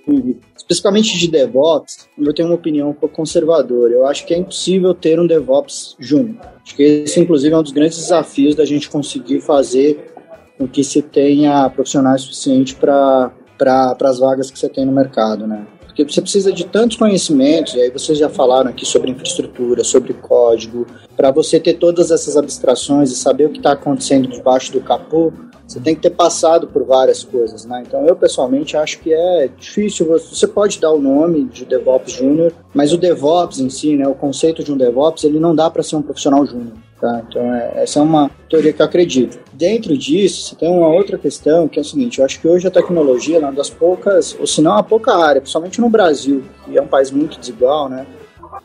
especificamente 0.57 1.19
de 1.19 1.29
DevOps, 1.29 2.09
eu 2.19 2.35
tenho 2.35 2.49
uma 2.49 2.55
opinião 2.55 2.91
um 2.91 2.95
pouco 2.95 3.15
conservadora. 3.15 3.93
Eu 3.93 4.07
acho 4.07 4.27
que 4.27 4.35
é 4.35 4.39
impossível 4.39 4.95
ter 4.95 5.21
um 5.21 5.27
DevOps 5.27 5.97
júnior. 5.99 6.39
Acho 6.63 6.77
que 6.77 6.83
esse, 6.83 7.21
inclusive, 7.21 7.55
é 7.55 7.59
um 7.59 7.63
dos 7.63 7.73
grandes 7.73 7.99
desafios 7.99 8.55
da 8.55 8.65
gente 8.65 8.89
conseguir 8.89 9.41
fazer 9.41 10.12
com 10.63 10.69
que 10.69 10.85
se 10.85 11.03
tenha 11.03 11.69
profissionais 11.71 12.23
suficientes 12.23 12.73
para 12.75 13.33
as 14.01 14.19
vagas 14.19 14.51
que 14.51 14.59
você 14.59 14.69
tem 14.69 14.85
no 14.85 14.93
mercado, 14.93 15.47
né? 15.47 15.67
Porque 15.87 16.05
você 16.05 16.23
precisa 16.23 16.53
de 16.53 16.65
tantos 16.65 16.97
conhecimentos, 16.97 17.75
e 17.75 17.81
aí 17.81 17.91
vocês 17.91 18.17
já 18.17 18.29
falaram 18.29 18.71
aqui 18.71 18.87
sobre 18.87 19.11
infraestrutura, 19.11 19.85
sobre 19.85 20.15
código, 20.15 20.87
para 21.15 21.31
você 21.31 21.61
ter 21.61 21.75
todas 21.75 22.11
essas 22.11 22.37
abstrações 22.37 23.11
e 23.11 23.17
saber 23.17 23.47
o 23.47 23.51
que 23.51 23.59
está 23.59 23.73
acontecendo 23.73 24.27
debaixo 24.29 24.73
do 24.73 24.81
capô, 24.81 25.33
você 25.67 25.81
tem 25.81 25.95
que 25.95 26.01
ter 26.03 26.11
passado 26.11 26.67
por 26.67 26.85
várias 26.85 27.23
coisas, 27.23 27.65
né? 27.67 27.83
Então 27.87 28.07
eu 28.07 28.17
pessoalmente 28.17 28.77
acho 28.77 29.01
que 29.01 29.13
é 29.13 29.49
difícil, 29.59 30.07
você 30.07 30.47
pode 30.47 30.81
dar 30.81 30.93
o 30.93 31.01
nome 31.01 31.45
de 31.45 31.65
DevOps 31.65 32.13
Júnior, 32.13 32.53
mas 32.73 32.93
o 32.93 32.97
DevOps 32.97 33.59
em 33.59 33.69
si, 33.69 33.97
né, 33.97 34.07
o 34.07 34.15
conceito 34.15 34.63
de 34.65 34.73
um 34.73 34.77
DevOps, 34.77 35.25
ele 35.25 35.39
não 35.39 35.55
dá 35.55 35.69
para 35.69 35.83
ser 35.83 35.97
um 35.97 36.03
profissional 36.03 36.45
júnior. 36.47 36.73
Tá? 37.03 37.21
Então, 37.29 37.53
é, 37.53 37.83
essa 37.83 37.99
é 37.99 38.03
uma 38.03 38.31
teoria 38.49 38.73
que 38.73 38.81
eu 38.81 38.87
acredito. 38.87 39.37
Dentro 39.53 39.99
disso, 39.99 40.43
você 40.43 40.55
tem 40.55 40.71
uma 40.71 40.87
outra 40.87 41.19
questão 41.19 41.67
que 41.67 41.77
é 41.77 41.83
o 41.83 41.85
seguinte: 41.85 42.21
eu 42.21 42.25
acho 42.25 42.41
que 42.41 42.47
hoje 42.47 42.69
a 42.69 42.71
tecnologia 42.71 43.39
é 43.39 43.41
uma 43.41 43.51
das 43.51 43.69
poucas, 43.69 44.37
ou 44.39 44.47
se 44.47 44.63
não 44.63 44.77
a 44.77 44.85
pouca 44.85 45.13
área, 45.13 45.41
principalmente 45.41 45.81
no 45.81 45.91
Brasil, 45.91 46.45
que 46.65 46.79
é 46.79 46.81
um 46.81 46.87
país 46.87 47.11
muito 47.11 47.41
desigual, 47.41 47.89
né? 47.89 48.07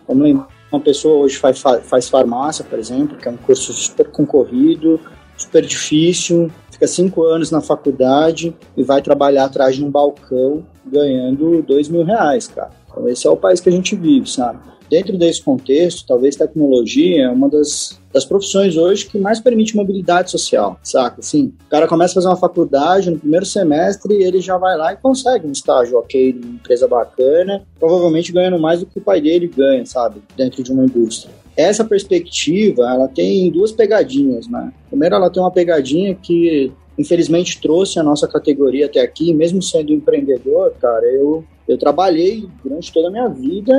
Vamos 0.08 0.22
lembrar, 0.22 0.48
uma 0.72 0.80
pessoa 0.80 1.18
hoje 1.18 1.36
faz, 1.36 1.64
faz 1.82 2.10
farmácia, 2.10 2.64
por 2.64 2.78
exemplo, 2.78 3.18
que 3.18 3.28
é 3.28 3.32
um 3.32 3.38
curso 3.38 3.74
super 3.74 4.08
concorrido, 4.12 5.00
super 5.36 5.66
difícil, 5.66 6.52
fica 6.72 6.86
cinco 6.86 7.24
anos 7.24 7.50
na 7.50 7.60
faculdade 7.60 8.56
e 8.76 8.84
vai 8.84 9.02
trabalhar 9.02 9.46
atrás 9.46 9.76
de 9.76 9.84
um 9.84 9.90
balcão 9.90 10.64
ganhando 10.86 11.64
dois 11.64 11.90
mil 11.90 12.04
reais, 12.04 12.48
cara. 12.48 12.70
Então 12.88 13.10
esse 13.10 13.26
é 13.26 13.32
o 13.32 13.36
país 13.36 13.60
que 13.60 13.70
a 13.70 13.72
gente 13.72 13.96
vive, 13.96 14.30
sabe? 14.30 14.60
Dentro 14.90 15.18
desse 15.18 15.42
contexto, 15.42 16.06
talvez 16.08 16.36
tecnologia 16.36 17.26
é 17.26 17.30
uma 17.30 17.50
das, 17.50 18.00
das 18.18 18.26
profissões 18.26 18.76
hoje 18.76 19.06
que 19.06 19.20
mais 19.20 19.40
permite 19.40 19.76
mobilidade 19.76 20.32
social, 20.32 20.80
saca? 20.82 21.20
Assim, 21.20 21.54
o 21.68 21.70
cara 21.70 21.88
começa 21.88 22.14
a 22.14 22.16
fazer 22.16 22.28
uma 22.28 22.36
faculdade 22.36 23.12
no 23.12 23.20
primeiro 23.20 23.46
semestre 23.46 24.16
ele 24.24 24.42
já 24.42 24.58
vai 24.58 24.76
lá 24.76 24.92
e 24.92 24.98
consegue 24.98 25.48
um 25.48 25.52
estágio 25.52 26.00
ok 26.00 26.34
numa 26.34 26.56
empresa 26.56 26.88
bacana, 26.88 27.64
provavelmente 27.80 28.32
ganhando 28.32 28.58
mais 28.58 28.80
do 28.80 28.88
que 28.88 28.98
o 28.98 29.02
pai 29.02 29.22
dele 29.22 29.48
ganha, 29.48 29.86
sabe? 29.86 30.22
Dentro 30.36 30.64
de 30.64 30.72
uma 30.72 30.84
indústria. 30.84 31.32
Essa 31.56 31.84
perspectiva, 31.84 32.90
ela 32.90 33.08
tem 33.08 33.52
duas 33.52 33.72
pegadinhas, 33.72 34.48
né? 34.48 34.72
Primeiro, 34.90 35.16
ela 35.16 35.30
tem 35.30 35.42
uma 35.42 35.52
pegadinha 35.52 36.16
que 36.16 36.72
infelizmente 36.98 37.62
trouxe 37.62 38.00
a 38.00 38.04
nossa 38.04 38.28
categoria 38.28 38.86
até 38.86 39.02
aqui, 39.02 39.34
mesmo 39.34 39.62
sendo 39.62 39.94
empreendedor, 39.94 40.74
cara, 40.80 41.06
eu 41.06 41.44
eu 41.68 41.78
trabalhei 41.78 42.48
durante 42.64 42.94
toda 42.94 43.10
a 43.10 43.12
minha 43.12 43.28
vida 43.28 43.74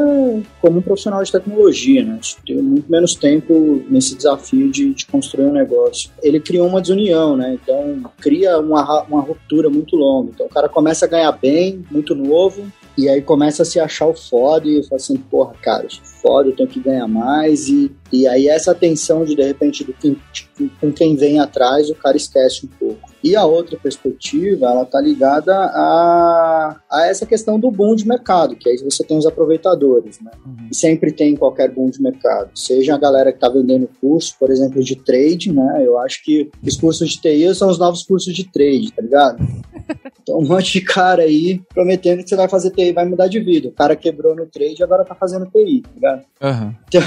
como 0.60 0.78
um 0.78 0.82
profissional 0.82 1.22
de 1.22 1.32
tecnologia, 1.32 2.04
né? 2.04 2.20
Tenho 2.46 2.62
muito 2.62 2.90
menos 2.90 3.14
tempo 3.14 3.82
nesse 3.88 4.14
desafio 4.14 4.70
de, 4.70 4.92
de, 4.92 5.06
construir 5.06 5.46
um 5.46 5.52
negócio. 5.52 6.10
Ele 6.22 6.38
criou 6.38 6.68
uma 6.68 6.82
desunião, 6.82 7.34
né? 7.34 7.58
Então, 7.60 8.02
cria 8.20 8.58
uma, 8.58 9.04
uma 9.04 9.22
ruptura 9.22 9.70
muito 9.70 9.96
longa. 9.96 10.30
Então, 10.34 10.46
o 10.46 10.50
cara 10.50 10.68
começa 10.68 11.06
a 11.06 11.08
ganhar 11.08 11.32
bem, 11.32 11.82
muito 11.90 12.14
novo, 12.14 12.70
e 12.96 13.08
aí 13.08 13.22
começa 13.22 13.62
a 13.62 13.64
se 13.64 13.80
achar 13.80 14.06
o 14.06 14.14
foda 14.14 14.68
e 14.68 14.82
fala 14.82 14.96
assim, 14.96 15.16
porra, 15.16 15.54
cara, 15.62 15.84
eu 15.84 15.90
sou 15.90 16.04
foda, 16.04 16.48
eu 16.50 16.56
tenho 16.56 16.68
que 16.68 16.80
ganhar 16.80 17.08
mais. 17.08 17.68
E, 17.68 17.90
e 18.12 18.26
aí 18.26 18.48
essa 18.48 18.74
tensão 18.74 19.24
de, 19.24 19.34
de 19.34 19.42
repente, 19.42 19.82
do 19.82 19.94
que, 19.94 20.14
tipo, 20.32 20.68
com 20.78 20.92
quem 20.92 21.16
vem 21.16 21.40
atrás, 21.40 21.88
o 21.88 21.94
cara 21.94 22.16
esquece 22.18 22.66
um 22.66 22.68
pouco. 22.68 23.07
E 23.22 23.34
a 23.34 23.44
outra 23.44 23.76
perspectiva, 23.78 24.66
ela 24.66 24.84
tá 24.84 25.00
ligada 25.00 25.54
a, 25.54 26.76
a 26.90 27.06
essa 27.06 27.26
questão 27.26 27.58
do 27.58 27.70
boom 27.70 27.94
de 27.94 28.06
mercado, 28.06 28.56
que 28.56 28.68
aí 28.68 28.76
você 28.78 29.02
tem 29.02 29.18
os 29.18 29.26
aproveitadores, 29.26 30.20
né? 30.20 30.30
Uhum. 30.46 30.68
E 30.70 30.74
sempre 30.74 31.12
tem 31.12 31.36
qualquer 31.36 31.70
boom 31.70 31.90
de 31.90 32.00
mercado. 32.00 32.50
Seja 32.54 32.94
a 32.94 32.98
galera 32.98 33.32
que 33.32 33.40
tá 33.40 33.48
vendendo 33.48 33.88
curso, 34.00 34.34
por 34.38 34.50
exemplo, 34.50 34.82
de 34.82 34.96
trade, 34.96 35.52
né? 35.52 35.82
Eu 35.84 35.98
acho 35.98 36.22
que 36.22 36.50
os 36.64 36.76
cursos 36.76 37.08
de 37.10 37.20
TI 37.20 37.54
são 37.54 37.68
os 37.68 37.78
novos 37.78 38.04
cursos 38.04 38.32
de 38.32 38.44
trade, 38.50 38.92
tá 38.92 39.02
ligado? 39.02 39.38
Então, 40.28 40.40
um 40.40 40.46
monte 40.46 40.74
de 40.74 40.80
cara 40.82 41.22
aí 41.22 41.62
prometendo 41.72 42.22
que 42.22 42.28
você 42.28 42.36
vai 42.36 42.48
fazer 42.50 42.70
TI, 42.72 42.92
vai 42.92 43.06
mudar 43.06 43.28
de 43.28 43.40
vida. 43.40 43.68
O 43.68 43.72
cara 43.72 43.96
quebrou 43.96 44.36
no 44.36 44.44
trade 44.44 44.76
e 44.78 44.82
agora 44.82 45.02
tá 45.02 45.14
fazendo 45.14 45.46
TI, 45.46 45.80
tá 45.80 45.90
ligado? 45.94 46.24
Uhum. 46.42 46.74
Então, 46.86 47.02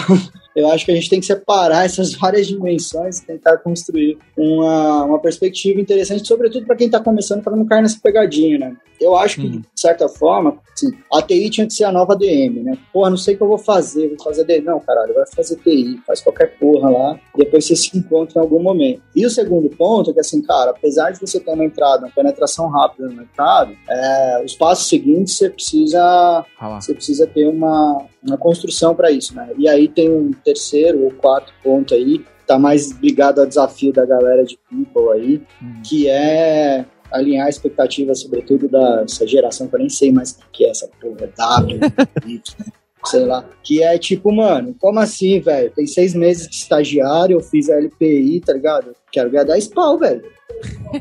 eu 0.56 0.70
acho 0.72 0.86
que 0.86 0.91
a 0.91 0.95
gente 0.95 1.10
tem 1.10 1.20
que 1.20 1.26
separar 1.26 1.86
essas 1.86 2.14
várias 2.14 2.47
dimensões 2.47 3.20
e 3.20 3.26
tentar 3.26 3.58
construir 3.58 4.18
uma, 4.38 5.06
uma 5.06 5.20
perspectiva 5.20 5.80
interessante, 5.80 6.28
sobretudo 6.28 6.66
para 6.66 6.76
quem 6.76 6.88
está 6.88 6.99
começando, 6.99 7.43
para 7.43 7.56
não 7.56 7.66
cair 7.66 7.82
nessa 7.82 7.99
pegadinha, 8.02 8.58
né? 8.58 8.76
Eu 8.99 9.18
acho 9.18 9.41
que, 9.41 9.47
hum. 9.47 9.62
de 9.62 9.82
certa 9.82 10.08
forma, 10.08 10.60
assim, 10.72 10.91
a 11.12 11.22
TI 11.24 11.49
tinha 11.49 11.66
que 11.66 11.74
ser 11.74 11.86
a 11.86 11.91
nova 11.91 12.16
DM, 12.16 12.62
né? 12.62 12.78
Porra, 12.93 13.10
não 13.10 13.18
sei 13.18 13.34
o 13.34 13.38
que 13.38 13.43
eu 13.43 13.47
vou 13.47 13.58
fazer, 13.58 14.10
vou 14.10 14.24
fazer 14.24 14.43
DM. 14.43 14.64
Não, 14.64 14.80
caralho, 14.80 15.16
vai 15.16 15.26
fazer 15.36 15.56
TI, 15.56 15.99
faz 16.06 16.22
qualquer 16.22 16.56
porra 16.60 16.88
lá, 16.88 17.20
depois 17.36 17.66
você 17.66 17.76
se 17.76 17.97
encontra 17.97 18.39
em 18.39 18.43
algum 18.43 18.62
momento. 18.62 19.02
E 19.16 19.26
o 19.26 19.30
segundo 19.30 19.68
ponto 19.70 20.12
é 20.12 20.14
que, 20.14 20.20
assim, 20.20 20.39
cara, 20.43 20.70
apesar 20.70 21.10
de 21.10 21.20
você 21.20 21.39
ter 21.39 21.52
uma 21.52 21.66
entrada, 21.66 22.06
uma 22.06 22.12
penetração 22.12 22.70
rápida 22.70 23.08
no 23.08 23.16
mercado, 23.16 23.76
é, 23.89 24.43
os 24.45 24.54
passos 24.54 24.88
seguintes 24.88 25.36
você 25.36 25.49
precisa, 25.49 26.45
você 26.80 26.93
precisa 26.93 27.26
ter 27.26 27.47
uma, 27.47 28.06
uma 28.24 28.38
construção 28.38 28.93
para 28.95 29.11
isso, 29.11 29.36
né? 29.36 29.49
E 29.57 29.67
aí 29.67 29.88
tem 29.88 30.09
um 30.09 30.32
terceiro 30.32 31.03
ou 31.03 31.11
quarto 31.11 31.53
ponto 31.63 31.93
aí, 31.93 32.24
tá 32.45 32.59
mais 32.59 32.91
ligado 33.01 33.39
ao 33.39 33.47
desafio 33.47 33.91
da 33.91 34.05
galera 34.05 34.43
de 34.43 34.57
people 34.69 35.09
aí, 35.13 35.41
uhum. 35.61 35.82
que 35.84 36.07
é 36.07 36.86
alinhar 37.11 37.47
a 37.47 37.49
expectativa, 37.49 38.13
sobretudo, 38.15 38.69
dessa 38.69 39.28
geração, 39.28 39.67
que 39.67 39.76
eu 39.76 39.80
nem 39.80 39.89
sei 39.89 40.11
mais 40.11 40.32
o 40.32 40.51
que 40.51 40.65
é 40.65 40.69
essa 40.69 40.89
porra, 40.99 41.30
W, 41.38 41.80
Y, 42.26 42.41
sei 43.05 43.26
lá. 43.26 43.43
Que 43.63 43.84
é 43.84 43.97
tipo, 43.97 44.32
mano, 44.32 44.76
como 44.80 44.99
assim, 44.99 45.39
velho? 45.39 45.72
Tem 45.72 45.88
seis 45.88 46.13
meses 46.13 46.47
de 46.47 46.55
estagiário, 46.55 47.38
eu 47.38 47.41
fiz 47.41 47.69
a 47.69 47.76
LPI, 47.76 48.41
tá 48.41 48.53
ligado? 48.53 48.95
Quero 49.11 49.30
ganhar 49.30 49.43
10 49.43 49.67
pau, 49.69 49.97
velho. 49.97 50.24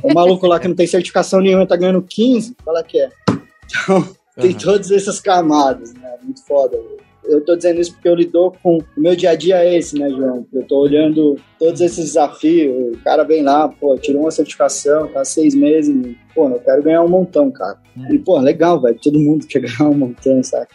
O 0.03 0.13
maluco 0.13 0.47
lá 0.47 0.59
que 0.59 0.67
não 0.67 0.75
tem 0.75 0.87
certificação 0.87 1.41
nenhuma 1.41 1.67
tá 1.67 1.77
ganhando 1.77 2.03
15, 2.03 2.57
fala 2.65 2.83
que 2.83 2.99
é. 2.99 3.11
Então, 3.29 4.09
tem 4.41 4.55
todas 4.55 4.91
essas 4.91 5.21
camadas, 5.21 5.93
né? 5.95 6.17
Muito 6.23 6.45
foda, 6.45 6.77
velho 6.77 7.10
eu 7.31 7.45
tô 7.45 7.57
dizendo 7.57 7.81
isso 7.81 7.93
porque 7.93 8.09
eu 8.09 8.15
lido 8.15 8.53
com 8.63 8.79
o 8.79 8.85
meu 8.97 9.15
dia 9.15 9.31
a 9.31 9.35
dia 9.35 9.65
é 9.65 9.77
esse, 9.77 9.99
né, 9.99 10.09
João? 10.11 10.47
Eu 10.53 10.63
tô 10.65 10.81
olhando 10.81 11.37
todos 11.59 11.81
esses 11.81 12.07
desafios, 12.07 12.95
o 12.95 12.99
cara 13.05 13.23
vem 13.23 13.43
lá, 13.43 13.69
pô, 13.69 13.97
tirou 13.97 14.23
uma 14.23 14.31
certificação, 14.31 15.09
tá 15.09 15.25
seis 15.25 15.55
meses, 15.55 15.95
pô, 16.35 16.49
eu 16.49 16.61
quero 16.61 16.83
ganhar 16.83 17.03
um 17.03 17.09
montão, 17.09 17.51
cara. 17.51 17.79
E, 18.11 18.19
pô, 18.19 18.39
legal, 18.39 18.81
velho, 18.81 18.99
todo 19.03 19.19
mundo 19.19 19.47
quer 19.49 19.61
ganhar 19.61 19.91
um 19.91 19.95
montão, 19.95 20.43
sabe? 20.43 20.69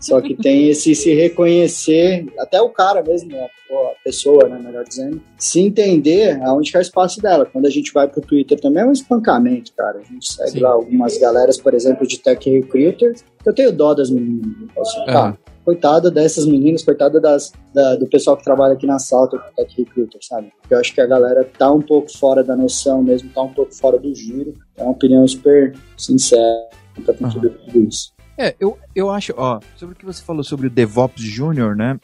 Só 0.00 0.20
que 0.20 0.34
tem 0.34 0.68
esse 0.68 0.94
se 0.94 1.14
reconhecer, 1.14 2.26
até 2.38 2.60
o 2.60 2.68
cara 2.68 3.02
mesmo, 3.02 3.30
né? 3.30 3.48
a 3.82 4.04
pessoa, 4.04 4.48
né, 4.48 4.60
melhor 4.62 4.84
dizendo, 4.84 5.20
se 5.38 5.60
entender 5.60 6.40
aonde 6.42 6.70
que 6.70 6.76
é 6.76 6.80
o 6.80 6.82
espaço 6.82 7.20
dela. 7.20 7.46
Quando 7.46 7.66
a 7.66 7.70
gente 7.70 7.92
vai 7.92 8.06
pro 8.06 8.20
Twitter 8.20 8.60
também 8.60 8.82
é 8.82 8.86
um 8.86 8.92
espancamento, 8.92 9.72
cara. 9.76 9.98
A 9.98 10.02
gente 10.02 10.32
segue 10.32 10.50
Sim. 10.50 10.60
lá 10.60 10.70
algumas 10.70 11.18
galeras, 11.18 11.58
por 11.58 11.74
exemplo, 11.74 12.06
de 12.06 12.18
Tech 12.18 12.48
Recruiters. 12.48 13.24
Eu 13.44 13.54
tenho 13.54 13.72
dó 13.72 13.94
das 13.94 14.10
meninas. 14.10 14.68
Assim, 14.78 15.04
tá, 15.06 15.36
coitada 15.64 16.10
dessas 16.10 16.46
meninas, 16.46 16.82
coitada 16.82 17.20
das, 17.20 17.52
da, 17.72 17.96
do 17.96 18.06
pessoal 18.06 18.36
que 18.36 18.44
trabalha 18.44 18.74
aqui 18.74 18.86
na 18.86 18.98
Salto 18.98 19.38
com 19.38 19.54
Tech 19.56 19.74
Recruiter, 19.76 20.20
sabe? 20.22 20.52
Porque 20.60 20.74
eu 20.74 20.78
acho 20.78 20.94
que 20.94 21.00
a 21.00 21.06
galera 21.06 21.48
tá 21.58 21.72
um 21.72 21.80
pouco 21.80 22.12
fora 22.16 22.44
da 22.44 22.54
noção 22.54 23.02
mesmo, 23.02 23.30
tá 23.30 23.42
um 23.42 23.52
pouco 23.52 23.74
fora 23.74 23.98
do 23.98 24.14
giro. 24.14 24.54
É 24.76 24.82
uma 24.82 24.92
opinião 24.92 25.26
super 25.26 25.74
sincera 25.96 26.68
pra 27.04 27.14
uhum. 27.20 27.30
tudo 27.30 27.88
isso. 27.88 28.12
É, 28.36 28.54
eu, 28.58 28.76
eu 28.94 29.10
acho, 29.10 29.32
ó, 29.36 29.60
sobre 29.76 29.94
o 29.94 29.98
que 29.98 30.04
você 30.04 30.22
falou 30.22 30.42
sobre 30.42 30.66
o 30.66 30.70
DevOps 30.70 31.22
Júnior, 31.22 31.76
né? 31.76 31.98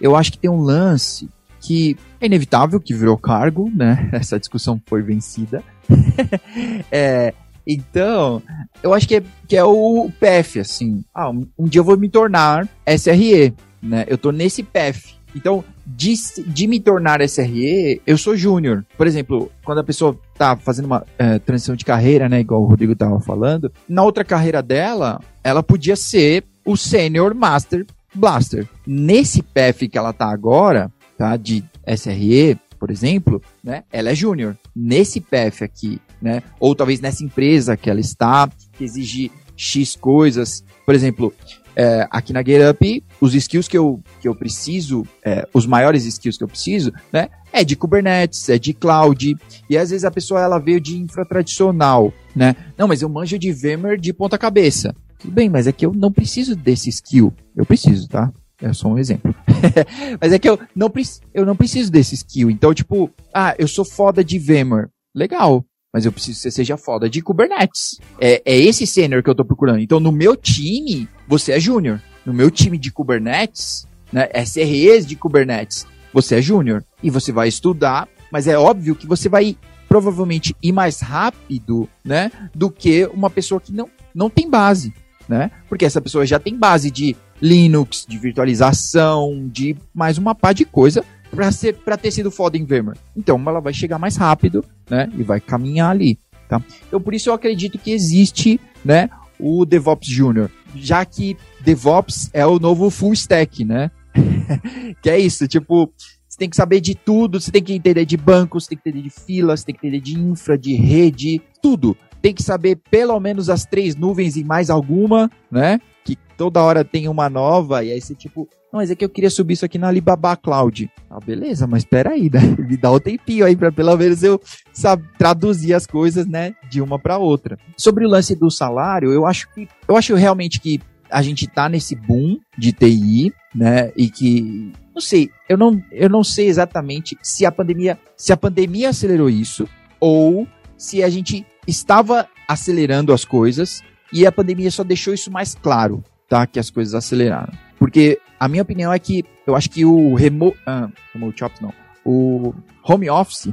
Eu 0.00 0.16
acho 0.16 0.32
que 0.32 0.38
tem 0.38 0.50
um 0.50 0.60
lance 0.60 1.28
que 1.60 1.96
é 2.20 2.26
inevitável 2.26 2.80
que 2.80 2.94
virou 2.94 3.16
cargo, 3.16 3.70
né? 3.74 4.10
Essa 4.12 4.38
discussão 4.38 4.80
foi 4.86 5.02
vencida. 5.02 5.62
é, 6.90 7.32
então, 7.66 8.42
eu 8.82 8.94
acho 8.94 9.08
que 9.08 9.16
é, 9.16 9.22
que 9.48 9.56
é 9.56 9.64
o 9.64 10.10
PF, 10.20 10.60
assim. 10.60 11.04
Ah, 11.12 11.30
um, 11.30 11.46
um, 11.58 11.64
dia 11.64 11.80
eu 11.80 11.84
vou 11.84 11.96
me 11.96 12.08
tornar 12.08 12.68
SRE, 12.86 13.52
né? 13.82 14.04
Eu 14.06 14.16
tô 14.16 14.30
nesse 14.30 14.62
PF. 14.62 15.16
Então, 15.34 15.64
de, 15.84 16.14
de 16.46 16.66
me 16.66 16.80
tornar 16.80 17.20
SRE, 17.22 18.00
eu 18.06 18.16
sou 18.16 18.36
júnior. 18.36 18.86
Por 18.96 19.06
exemplo, 19.06 19.50
quando 19.64 19.78
a 19.78 19.84
pessoa 19.84 20.18
tá 20.38 20.56
fazendo 20.56 20.86
uma 20.86 21.04
é, 21.18 21.38
transição 21.38 21.74
de 21.76 21.84
carreira, 21.84 22.28
né? 22.28 22.40
Igual 22.40 22.62
o 22.62 22.66
Rodrigo 22.66 22.94
tava 22.94 23.20
falando, 23.20 23.70
na 23.88 24.02
outra 24.02 24.24
carreira 24.24 24.62
dela, 24.62 25.20
ela 25.42 25.62
podia 25.62 25.96
ser 25.96 26.44
o 26.64 26.76
Senior 26.76 27.34
Master 27.34 27.84
Blaster. 28.14 28.66
Nesse 28.86 29.42
PF 29.42 29.88
que 29.88 29.98
ela 29.98 30.12
tá 30.12 30.30
agora, 30.30 30.90
tá? 31.18 31.36
De 31.36 31.64
SRE, 31.86 32.58
por 32.78 32.90
exemplo, 32.90 33.42
né? 33.62 33.84
Ela 33.92 34.10
é 34.10 34.14
júnior. 34.14 34.56
Nesse 34.74 35.20
PF 35.20 35.64
aqui, 35.64 36.00
né? 36.20 36.42
Ou 36.58 36.74
talvez 36.74 37.00
nessa 37.00 37.24
empresa 37.24 37.76
que 37.76 37.90
ela 37.90 38.00
está, 38.00 38.48
que 38.72 38.84
exige 38.84 39.30
X 39.56 39.96
coisas. 39.96 40.64
Por 40.84 40.94
exemplo, 40.94 41.32
é, 41.74 42.06
aqui 42.10 42.32
na 42.32 42.42
GetUp, 42.42 43.04
os 43.20 43.34
skills 43.34 43.68
que 43.68 43.76
eu, 43.76 44.02
que 44.20 44.26
eu 44.26 44.34
preciso, 44.34 45.06
é, 45.24 45.46
os 45.52 45.66
maiores 45.66 46.04
skills 46.06 46.38
que 46.38 46.44
eu 46.44 46.48
preciso, 46.48 46.92
né? 47.12 47.28
É 47.52 47.64
de 47.64 47.76
Kubernetes, 47.76 48.48
é 48.48 48.58
de 48.58 48.72
cloud. 48.72 49.36
E 49.68 49.76
às 49.76 49.90
vezes 49.90 50.04
a 50.04 50.10
pessoa 50.10 50.40
ela 50.40 50.58
veio 50.58 50.80
de 50.80 50.96
infra 50.96 51.24
tradicional, 51.24 52.12
né? 52.34 52.56
Não, 52.76 52.88
mas 52.88 53.02
eu 53.02 53.08
manjo 53.08 53.38
de 53.38 53.52
VMware 53.52 54.00
de 54.00 54.12
ponta 54.12 54.38
cabeça. 54.38 54.94
Tudo 55.18 55.32
bem, 55.32 55.48
mas 55.48 55.66
é 55.66 55.72
que 55.72 55.84
eu 55.84 55.92
não 55.92 56.12
preciso 56.12 56.54
desse 56.54 56.88
skill. 56.88 57.32
Eu 57.54 57.64
preciso, 57.64 58.08
tá? 58.08 58.32
É 58.60 58.72
só 58.72 58.88
um 58.88 58.98
exemplo. 58.98 59.34
mas 60.20 60.32
é 60.32 60.38
que 60.38 60.48
eu 60.48 60.58
não, 60.74 60.90
eu 61.34 61.44
não 61.44 61.56
preciso 61.56 61.90
desse 61.90 62.14
skill. 62.14 62.50
Então, 62.50 62.72
tipo, 62.72 63.10
ah, 63.34 63.54
eu 63.58 63.68
sou 63.68 63.84
foda 63.84 64.24
de 64.24 64.38
VMware. 64.38 64.88
Legal. 65.14 65.64
Mas 65.96 66.04
eu 66.04 66.12
preciso 66.12 66.36
que 66.36 66.42
você 66.42 66.50
seja 66.50 66.76
foda 66.76 67.08
de 67.08 67.22
Kubernetes. 67.22 67.98
É, 68.20 68.42
é 68.44 68.54
esse 68.54 68.86
sênior 68.86 69.22
que 69.22 69.30
eu 69.30 69.34
tô 69.34 69.42
procurando. 69.42 69.78
Então, 69.78 69.98
no 69.98 70.12
meu 70.12 70.36
time, 70.36 71.08
você 71.26 71.52
é 71.52 71.58
júnior. 71.58 72.02
No 72.26 72.34
meu 72.34 72.50
time 72.50 72.76
de 72.76 72.92
Kubernetes, 72.92 73.86
né, 74.12 74.28
SREs 74.44 75.06
de 75.06 75.16
Kubernetes, 75.16 75.86
você 76.12 76.34
é 76.34 76.42
júnior. 76.42 76.84
E 77.02 77.08
você 77.08 77.32
vai 77.32 77.48
estudar, 77.48 78.06
mas 78.30 78.46
é 78.46 78.58
óbvio 78.58 78.94
que 78.94 79.06
você 79.06 79.26
vai 79.26 79.56
provavelmente 79.88 80.54
ir 80.62 80.72
mais 80.72 81.00
rápido, 81.00 81.88
né, 82.04 82.30
do 82.54 82.70
que 82.70 83.06
uma 83.06 83.30
pessoa 83.30 83.58
que 83.58 83.72
não, 83.72 83.88
não 84.14 84.28
tem 84.28 84.50
base 84.50 84.92
né? 85.28 85.50
Porque 85.68 85.84
essa 85.84 86.00
pessoa 86.00 86.26
já 86.26 86.38
tem 86.38 86.56
base 86.56 86.90
de 86.90 87.16
Linux, 87.40 88.06
de 88.08 88.16
virtualização, 88.16 89.48
de 89.52 89.76
mais 89.94 90.16
uma 90.18 90.34
pá 90.34 90.52
de 90.52 90.64
coisa. 90.64 91.04
Pra, 91.36 91.52
ser, 91.52 91.74
pra 91.76 91.96
ter 91.96 92.10
sido 92.10 92.30
foda 92.30 92.56
em 92.56 92.64
VMware? 92.64 92.98
Então, 93.16 93.40
ela 93.46 93.60
vai 93.60 93.72
chegar 93.72 93.98
mais 93.98 94.16
rápido, 94.16 94.64
né? 94.90 95.08
E 95.16 95.22
vai 95.22 95.40
caminhar 95.40 95.90
ali, 95.90 96.18
tá? 96.48 96.60
Então, 96.88 97.00
por 97.00 97.14
isso 97.14 97.28
eu 97.28 97.34
acredito 97.34 97.78
que 97.78 97.92
existe, 97.92 98.60
né? 98.84 99.08
O 99.38 99.64
DevOps 99.64 100.08
Júnior, 100.08 100.50
já 100.74 101.04
que 101.04 101.36
DevOps 101.60 102.30
é 102.32 102.46
o 102.46 102.58
novo 102.58 102.90
full 102.90 103.12
stack, 103.12 103.64
né? 103.64 103.90
que 105.02 105.10
é 105.10 105.18
isso, 105.18 105.46
tipo, 105.46 105.92
você 106.36 106.38
tem 106.38 106.50
que 106.50 106.56
saber 106.56 106.80
de 106.80 106.94
tudo, 106.94 107.40
você 107.40 107.50
tem 107.50 107.62
que 107.62 107.72
entender 107.72 108.04
de 108.04 108.16
banco, 108.16 108.60
você 108.60 108.68
tem 108.68 108.78
que 108.78 108.88
entender 108.88 109.02
de 109.02 109.10
filas, 109.10 109.60
você 109.60 109.66
tem 109.66 109.74
que 109.74 109.86
entender 109.86 110.02
de 110.02 110.18
infra, 110.18 110.58
de 110.58 110.74
rede, 110.74 111.40
tudo. 111.62 111.96
Tem 112.20 112.34
que 112.34 112.42
saber 112.42 112.78
pelo 112.90 113.18
menos 113.20 113.48
as 113.48 113.64
três 113.64 113.94
nuvens 113.94 114.36
e 114.36 114.44
mais 114.44 114.68
alguma, 114.68 115.30
né? 115.50 115.80
Que 116.06 116.16
toda 116.36 116.62
hora 116.62 116.84
tem 116.84 117.08
uma 117.08 117.28
nova, 117.28 117.82
e 117.82 117.90
aí 117.90 118.00
você 118.00 118.14
tipo, 118.14 118.48
não, 118.72 118.78
mas 118.78 118.90
é 118.90 118.94
que 118.94 119.04
eu 119.04 119.08
queria 119.08 119.30
subir 119.30 119.54
isso 119.54 119.64
aqui 119.64 119.76
na 119.76 119.88
Alibaba 119.88 120.36
Cloud. 120.36 120.88
Ah, 121.10 121.18
beleza, 121.18 121.66
mas 121.66 121.82
espera 121.82 122.10
aí, 122.10 122.30
né? 122.32 122.40
Me 122.58 122.76
dá 122.76 122.92
um 122.92 123.00
tempinho 123.00 123.44
aí 123.44 123.56
para 123.56 123.72
pelo 123.72 123.96
menos 123.96 124.22
eu 124.22 124.40
sabe, 124.72 125.04
traduzir 125.18 125.74
as 125.74 125.86
coisas, 125.86 126.26
né, 126.26 126.54
de 126.70 126.80
uma 126.80 126.98
para 126.98 127.18
outra. 127.18 127.58
Sobre 127.76 128.06
o 128.06 128.08
lance 128.08 128.36
do 128.36 128.50
salário, 128.50 129.10
eu 129.12 129.26
acho 129.26 129.52
que 129.52 129.68
eu 129.88 129.96
acho 129.96 130.14
realmente 130.14 130.60
que 130.60 130.80
a 131.10 131.22
gente 131.22 131.46
tá 131.46 131.68
nesse 131.68 131.96
boom 131.96 132.38
de 132.56 132.72
TI, 132.72 133.32
né? 133.54 133.92
E 133.96 134.08
que 134.08 134.72
não 134.94 135.00
sei, 135.00 135.30
eu 135.48 135.58
não, 135.58 135.82
eu 135.92 136.08
não 136.08 136.24
sei 136.24 136.46
exatamente 136.46 137.18
se 137.22 137.44
a 137.44 137.52
pandemia, 137.52 137.98
se 138.16 138.32
a 138.32 138.36
pandemia 138.36 138.90
acelerou 138.90 139.28
isso 139.28 139.68
ou 140.00 140.46
se 140.76 141.02
a 141.02 141.08
gente 141.08 141.46
estava 141.66 142.28
acelerando 142.48 143.12
as 143.12 143.24
coisas 143.24 143.82
e 144.16 144.26
a 144.26 144.32
pandemia 144.32 144.70
só 144.70 144.82
deixou 144.82 145.12
isso 145.12 145.30
mais 145.30 145.54
claro, 145.54 146.02
tá? 146.26 146.46
Que 146.46 146.58
as 146.58 146.70
coisas 146.70 146.94
aceleraram. 146.94 147.52
Porque 147.78 148.18
a 148.40 148.48
minha 148.48 148.62
opinião 148.62 148.90
é 148.92 148.98
que 148.98 149.22
eu 149.46 149.54
acho 149.54 149.68
que 149.68 149.84
o 149.84 150.14
remo, 150.14 150.54
ah, 150.66 150.88
remote 151.12 151.44
ops 151.44 151.60
não, 151.60 151.72
o 152.02 152.54
home 152.82 153.10
office, 153.10 153.48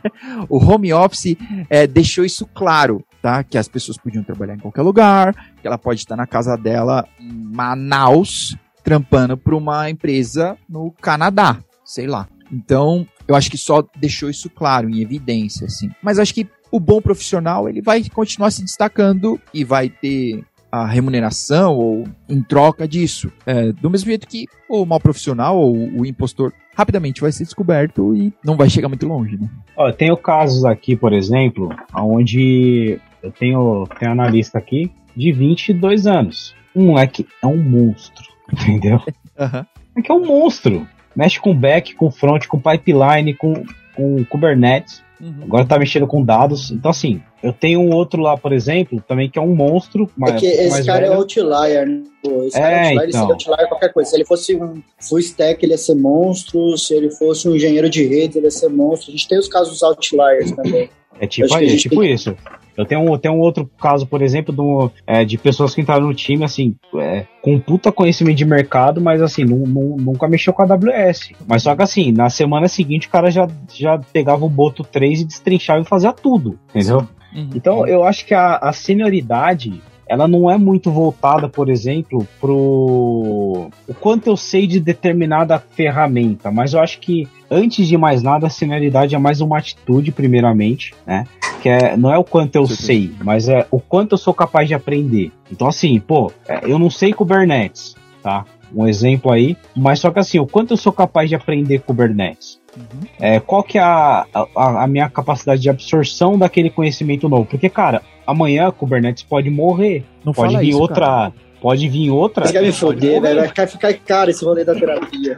o 0.48 0.56
home 0.56 0.90
office 0.92 1.36
é, 1.68 1.86
deixou 1.86 2.24
isso 2.24 2.46
claro, 2.46 3.04
tá? 3.20 3.44
Que 3.44 3.58
as 3.58 3.68
pessoas 3.68 3.98
podiam 3.98 4.24
trabalhar 4.24 4.54
em 4.54 4.58
qualquer 4.58 4.82
lugar, 4.82 5.34
que 5.60 5.66
ela 5.66 5.76
pode 5.76 6.00
estar 6.00 6.16
na 6.16 6.26
casa 6.26 6.56
dela 6.56 7.06
em 7.20 7.30
Manaus, 7.32 8.56
trampando 8.82 9.36
para 9.36 9.54
uma 9.54 9.90
empresa 9.90 10.56
no 10.66 10.92
Canadá, 10.92 11.58
sei 11.84 12.06
lá. 12.06 12.26
Então, 12.50 13.06
eu 13.26 13.34
acho 13.34 13.50
que 13.50 13.58
só 13.58 13.84
deixou 13.96 14.30
isso 14.30 14.48
claro, 14.48 14.88
em 14.88 15.00
evidência, 15.00 15.66
assim. 15.66 15.90
Mas 16.02 16.18
acho 16.18 16.32
que 16.32 16.48
o 16.70 16.80
bom 16.80 17.00
profissional, 17.00 17.68
ele 17.68 17.80
vai 17.80 18.02
continuar 18.08 18.50
se 18.50 18.62
destacando 18.62 19.40
e 19.52 19.64
vai 19.64 19.88
ter 19.88 20.44
a 20.70 20.86
remuneração 20.86 21.74
ou 21.74 22.04
em 22.28 22.42
troca 22.42 22.86
disso. 22.86 23.32
É, 23.46 23.72
do 23.72 23.88
mesmo 23.88 24.08
jeito 24.08 24.26
que 24.26 24.46
o 24.68 24.84
mal 24.84 25.00
profissional 25.00 25.56
ou 25.56 25.74
o 25.74 26.04
impostor 26.04 26.52
rapidamente 26.76 27.20
vai 27.20 27.32
ser 27.32 27.44
descoberto 27.44 28.14
e 28.14 28.32
não 28.44 28.56
vai 28.56 28.68
chegar 28.68 28.88
muito 28.88 29.06
longe, 29.06 29.38
né? 29.38 29.48
Ó, 29.76 29.88
eu 29.88 29.94
tenho 29.94 30.16
casos 30.16 30.64
aqui, 30.64 30.94
por 30.94 31.12
exemplo, 31.12 31.74
onde 31.94 33.00
eu 33.22 33.30
tenho, 33.32 33.86
tenho 33.98 34.12
analista 34.12 34.58
aqui 34.58 34.90
de 35.16 35.32
22 35.32 36.06
anos. 36.06 36.54
Um 36.74 36.88
moleque 36.88 37.26
é 37.42 37.46
um 37.46 37.56
monstro, 37.56 38.24
entendeu? 38.52 39.00
Uhum. 39.38 39.64
É 39.96 40.02
que 40.02 40.12
é 40.12 40.14
um 40.14 40.26
monstro. 40.26 40.86
Mexe 41.14 41.40
com 41.40 41.54
back, 41.54 41.94
com 41.94 42.10
front, 42.10 42.46
com 42.46 42.60
pipeline, 42.60 43.32
com, 43.32 43.64
com 43.94 44.22
Kubernetes. 44.26 45.02
Uhum. 45.20 45.44
Agora 45.44 45.64
tá 45.64 45.78
mexendo 45.78 46.06
com 46.06 46.22
dados. 46.22 46.70
Então, 46.70 46.90
assim, 46.90 47.22
eu 47.42 47.52
tenho 47.52 47.80
um 47.80 47.92
outro 47.92 48.20
lá, 48.20 48.36
por 48.36 48.52
exemplo, 48.52 49.02
também 49.06 49.30
que 49.30 49.38
é 49.38 49.42
um 49.42 49.54
monstro. 49.54 50.10
Mas, 50.16 50.34
é 50.34 50.36
que 50.38 50.46
esse 50.46 50.84
cara 50.84 51.00
velho. 51.00 51.12
é 51.12 51.16
outlier, 51.16 51.86
né? 51.86 52.02
Esse 52.46 52.58
é, 52.58 52.60
cara 52.60 52.76
é 52.76 52.82
outlier, 52.82 52.92
então. 52.92 53.02
ele 53.02 53.12
seria 53.12 53.28
outlier 53.28 53.68
qualquer 53.68 53.92
coisa. 53.92 54.10
Se 54.10 54.16
ele 54.16 54.24
fosse 54.24 54.56
um 54.56 54.82
full 55.00 55.18
stack, 55.18 55.64
ele 55.64 55.72
ia 55.72 55.78
ser 55.78 55.94
monstro. 55.94 56.76
Se 56.76 56.94
ele 56.94 57.10
fosse 57.10 57.48
um 57.48 57.56
engenheiro 57.56 57.88
de 57.88 58.06
rede, 58.06 58.38
ele 58.38 58.46
ia 58.46 58.50
ser 58.50 58.68
monstro. 58.68 59.10
A 59.10 59.12
gente 59.12 59.28
tem 59.28 59.38
os 59.38 59.48
casos 59.48 59.82
outliers 59.82 60.52
também. 60.52 60.90
É 61.18 61.26
tipo, 61.26 61.54
aí, 61.54 61.72
é 61.72 61.76
tipo 61.76 62.00
tem... 62.00 62.12
isso. 62.12 62.36
Eu 62.76 62.84
tenho, 62.84 63.00
um, 63.00 63.18
tenho 63.18 63.34
um 63.34 63.40
outro 63.40 63.68
caso, 63.80 64.06
por 64.06 64.22
exemplo, 64.22 64.54
do, 64.54 64.90
é, 65.06 65.24
de 65.24 65.38
pessoas 65.38 65.74
que 65.74 65.80
entraram 65.80 66.06
no 66.06 66.14
time, 66.14 66.44
assim, 66.44 66.76
é, 66.96 67.26
com 67.42 67.58
puta 67.58 67.90
conhecimento 67.90 68.36
de 68.36 68.44
mercado, 68.44 69.00
mas 69.00 69.22
assim, 69.22 69.44
nunca 69.44 70.28
mexeu 70.28 70.52
com 70.52 70.62
a 70.62 70.66
AWS. 70.66 71.32
Mas 71.46 71.62
só 71.62 71.74
que 71.74 71.82
assim, 71.82 72.12
na 72.12 72.28
semana 72.28 72.68
seguinte 72.68 73.08
o 73.08 73.10
cara 73.10 73.30
já, 73.30 73.48
já 73.72 73.98
pegava 74.12 74.44
o 74.44 74.50
Boto 74.50 74.82
3 74.84 75.20
e 75.20 75.24
destrinchava 75.24 75.80
e 75.80 75.84
fazia 75.84 76.12
tudo, 76.12 76.58
entendeu? 76.70 77.06
Uhum. 77.34 77.50
Então 77.54 77.86
eu 77.86 78.04
acho 78.04 78.26
que 78.26 78.34
a, 78.34 78.56
a 78.56 78.72
senioridade 78.72 79.80
ela 80.08 80.28
não 80.28 80.50
é 80.50 80.56
muito 80.56 80.90
voltada, 80.90 81.48
por 81.48 81.68
exemplo, 81.68 82.26
pro 82.40 83.68
o 83.88 83.94
quanto 84.00 84.28
eu 84.28 84.36
sei 84.36 84.66
de 84.66 84.78
determinada 84.78 85.58
ferramenta, 85.58 86.50
mas 86.50 86.74
eu 86.74 86.80
acho 86.80 87.00
que 87.00 87.28
antes 87.50 87.88
de 87.88 87.96
mais 87.96 88.22
nada 88.22 88.46
a 88.46 88.50
senioridade 88.50 89.14
é 89.14 89.18
mais 89.18 89.40
uma 89.40 89.58
atitude 89.58 90.12
primeiramente, 90.12 90.94
né? 91.06 91.26
Que 91.62 91.68
é, 91.68 91.96
não 91.96 92.12
é 92.12 92.18
o 92.18 92.24
quanto 92.24 92.56
eu 92.56 92.66
Sim. 92.66 92.74
sei, 92.74 93.10
mas 93.22 93.48
é 93.48 93.66
o 93.70 93.80
quanto 93.80 94.12
eu 94.12 94.18
sou 94.18 94.32
capaz 94.32 94.68
de 94.68 94.74
aprender. 94.74 95.32
Então 95.50 95.66
assim, 95.66 95.98
pô, 95.98 96.32
é, 96.48 96.60
eu 96.64 96.78
não 96.78 96.90
sei 96.90 97.12
Kubernetes, 97.12 97.96
tá? 98.22 98.44
Um 98.74 98.86
exemplo 98.86 99.32
aí, 99.32 99.56
mas 99.74 100.00
só 100.00 100.10
que 100.10 100.18
assim, 100.18 100.38
o 100.38 100.46
quanto 100.46 100.72
eu 100.72 100.76
sou 100.76 100.92
capaz 100.92 101.28
de 101.28 101.34
aprender 101.34 101.80
Kubernetes? 101.80 102.60
Uhum. 102.76 103.00
É, 103.18 103.40
qual 103.40 103.62
que 103.62 103.78
é 103.78 103.82
a, 103.82 104.26
a, 104.34 104.84
a, 104.84 104.86
minha 104.86 105.08
capacidade 105.08 105.62
de 105.62 105.70
absorção 105.70 106.38
daquele 106.38 106.68
conhecimento 106.68 107.28
novo? 107.28 107.46
Porque, 107.46 107.68
cara, 107.68 108.02
amanhã 108.26 108.70
Kubernetes 108.70 109.22
pode 109.22 109.48
morrer. 109.48 110.04
Não 110.24 110.32
pode 110.32 110.56
vir 110.58 110.70
isso, 110.70 110.80
outra. 110.80 111.06
Cara. 111.06 111.32
Pode 111.66 111.88
vir 111.88 112.10
outra. 112.10 112.46
Você 112.46 112.52
quer 112.52 112.62
me 112.62 112.70
foder, 112.70 113.20
velho? 113.20 113.40
Vai 113.40 113.48
ficar, 113.48 113.66
ficar 113.66 113.92
caro 113.94 114.30
esse 114.30 114.44
rolê 114.44 114.64
da 114.64 114.72
terapia. 114.72 115.36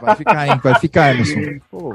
Vai 0.00 0.16
ficar, 0.16 0.48
hein? 0.48 0.60
Vai 0.64 0.74
ficar, 0.80 1.14
Emerson. 1.14 1.60
Pô. 1.70 1.94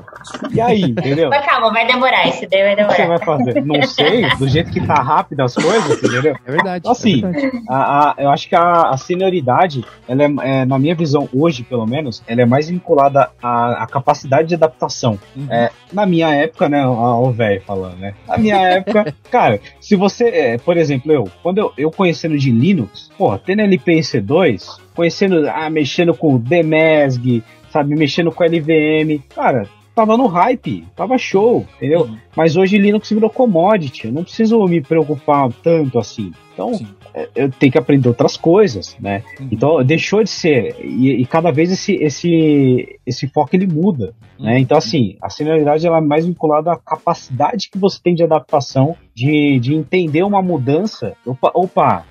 E 0.52 0.62
aí, 0.62 0.84
entendeu? 0.84 1.32
Mas 1.32 1.44
calma, 1.44 1.74
vai 1.74 1.88
demorar. 1.88 2.28
Esse 2.28 2.46
daí 2.46 2.62
vai 2.62 2.76
demorar. 2.76 2.94
O 2.94 2.96
que 2.96 3.02
você 3.02 3.08
vai 3.08 3.18
fazer? 3.18 3.66
Não 3.66 3.82
sei, 3.90 4.30
do 4.38 4.48
jeito 4.48 4.70
que 4.70 4.86
tá 4.86 4.94
rápido 4.94 5.40
as 5.42 5.56
coisas, 5.56 6.04
entendeu? 6.04 6.36
É 6.46 6.52
verdade. 6.52 6.82
Então, 6.82 6.92
assim, 6.92 7.26
é 7.26 7.32
verdade. 7.32 7.64
A, 7.68 8.12
a, 8.12 8.16
eu 8.20 8.30
acho 8.30 8.48
que 8.48 8.56
a, 8.56 8.90
a 8.92 8.98
senioridade, 8.98 9.84
ela 10.08 10.22
é, 10.22 10.34
é, 10.44 10.66
na 10.66 10.78
minha 10.78 10.94
visão, 10.94 11.28
hoje, 11.34 11.64
pelo 11.64 11.88
menos, 11.88 12.22
ela 12.28 12.44
é 12.44 12.46
mais 12.46 12.70
vinculada 12.70 13.32
à, 13.42 13.84
à 13.84 13.88
capacidade 13.88 14.50
de 14.50 14.54
adaptação. 14.54 15.18
Uhum. 15.36 15.48
É, 15.50 15.72
na 15.92 16.06
minha 16.06 16.32
época, 16.32 16.70
né? 16.70 16.86
O 16.86 17.32
velho 17.32 17.60
falando, 17.62 17.98
né? 17.98 18.14
Na 18.28 18.38
minha 18.38 18.58
época, 18.58 19.16
cara, 19.32 19.60
se 19.82 19.96
você, 19.96 20.26
é, 20.26 20.58
por 20.60 20.78
exemplo, 20.78 21.12
eu, 21.12 21.28
quando 21.42 21.58
eu, 21.58 21.74
eu 21.76 21.90
conhecendo 21.90 22.38
de 22.38 22.52
Linux, 22.52 23.10
porra, 23.18 23.42
tendo 23.44 23.63
LPC2, 23.64 24.80
conhecendo, 24.96 25.50
ah, 25.50 25.70
mexendo 25.70 26.14
com 26.14 26.38
DMESG, 26.38 27.44
sabe, 27.72 27.96
mexendo 27.96 28.32
com 28.32 28.44
LVM, 28.44 29.22
cara, 29.34 29.68
tava 29.96 30.18
no 30.18 30.28
hype, 30.28 30.86
tava 30.96 31.18
show, 31.18 31.66
entendeu? 31.78 32.02
Uhum. 32.02 32.18
Mas 32.36 32.56
hoje 32.56 32.78
Linux 32.78 33.10
virou 33.10 33.30
commodity, 33.30 34.08
eu 34.08 34.14
não 34.14 34.24
preciso 34.24 34.64
me 34.66 34.82
preocupar 34.82 35.52
tanto 35.64 36.00
assim. 36.00 36.32
Então, 36.54 36.74
Sim. 36.74 36.88
É, 37.16 37.30
eu 37.36 37.52
tenho 37.52 37.72
que 37.72 37.78
aprender 37.78 38.08
outras 38.08 38.36
coisas, 38.36 38.98
né? 39.00 39.24
Uhum. 39.40 39.48
Então, 39.52 39.84
deixou 39.84 40.24
de 40.24 40.32
ser, 40.32 40.76
e, 40.84 41.22
e, 41.22 41.26
cada 41.28 41.52
vez 41.52 41.72
esse, 41.72 41.94
esse, 41.96 43.00
esse 43.06 43.28
foco 43.28 43.56
ele 43.56 43.68
muda, 43.68 44.08
né? 44.08 44.14
uhum. 44.40 44.46
né? 44.46 44.60
Então, 44.60 44.78
assim, 44.78 45.16
a 45.22 45.30
senioridade 45.30 45.86
ela 45.86 46.00
é 46.00 46.02
mais 46.02 46.26
vinculada 46.26 46.72
à 46.72 46.76
capacidade 46.76 47.70
que 47.70 47.78
você 47.78 48.00
tem 48.04 48.16
de 48.16 48.24
adaptação, 48.24 48.96
de, 49.14 49.60
de 49.60 49.76
entender 49.76 50.24
uma 50.24 50.42
mudança. 50.42 51.14
Opa, 51.24 51.52
opa, 51.54 52.04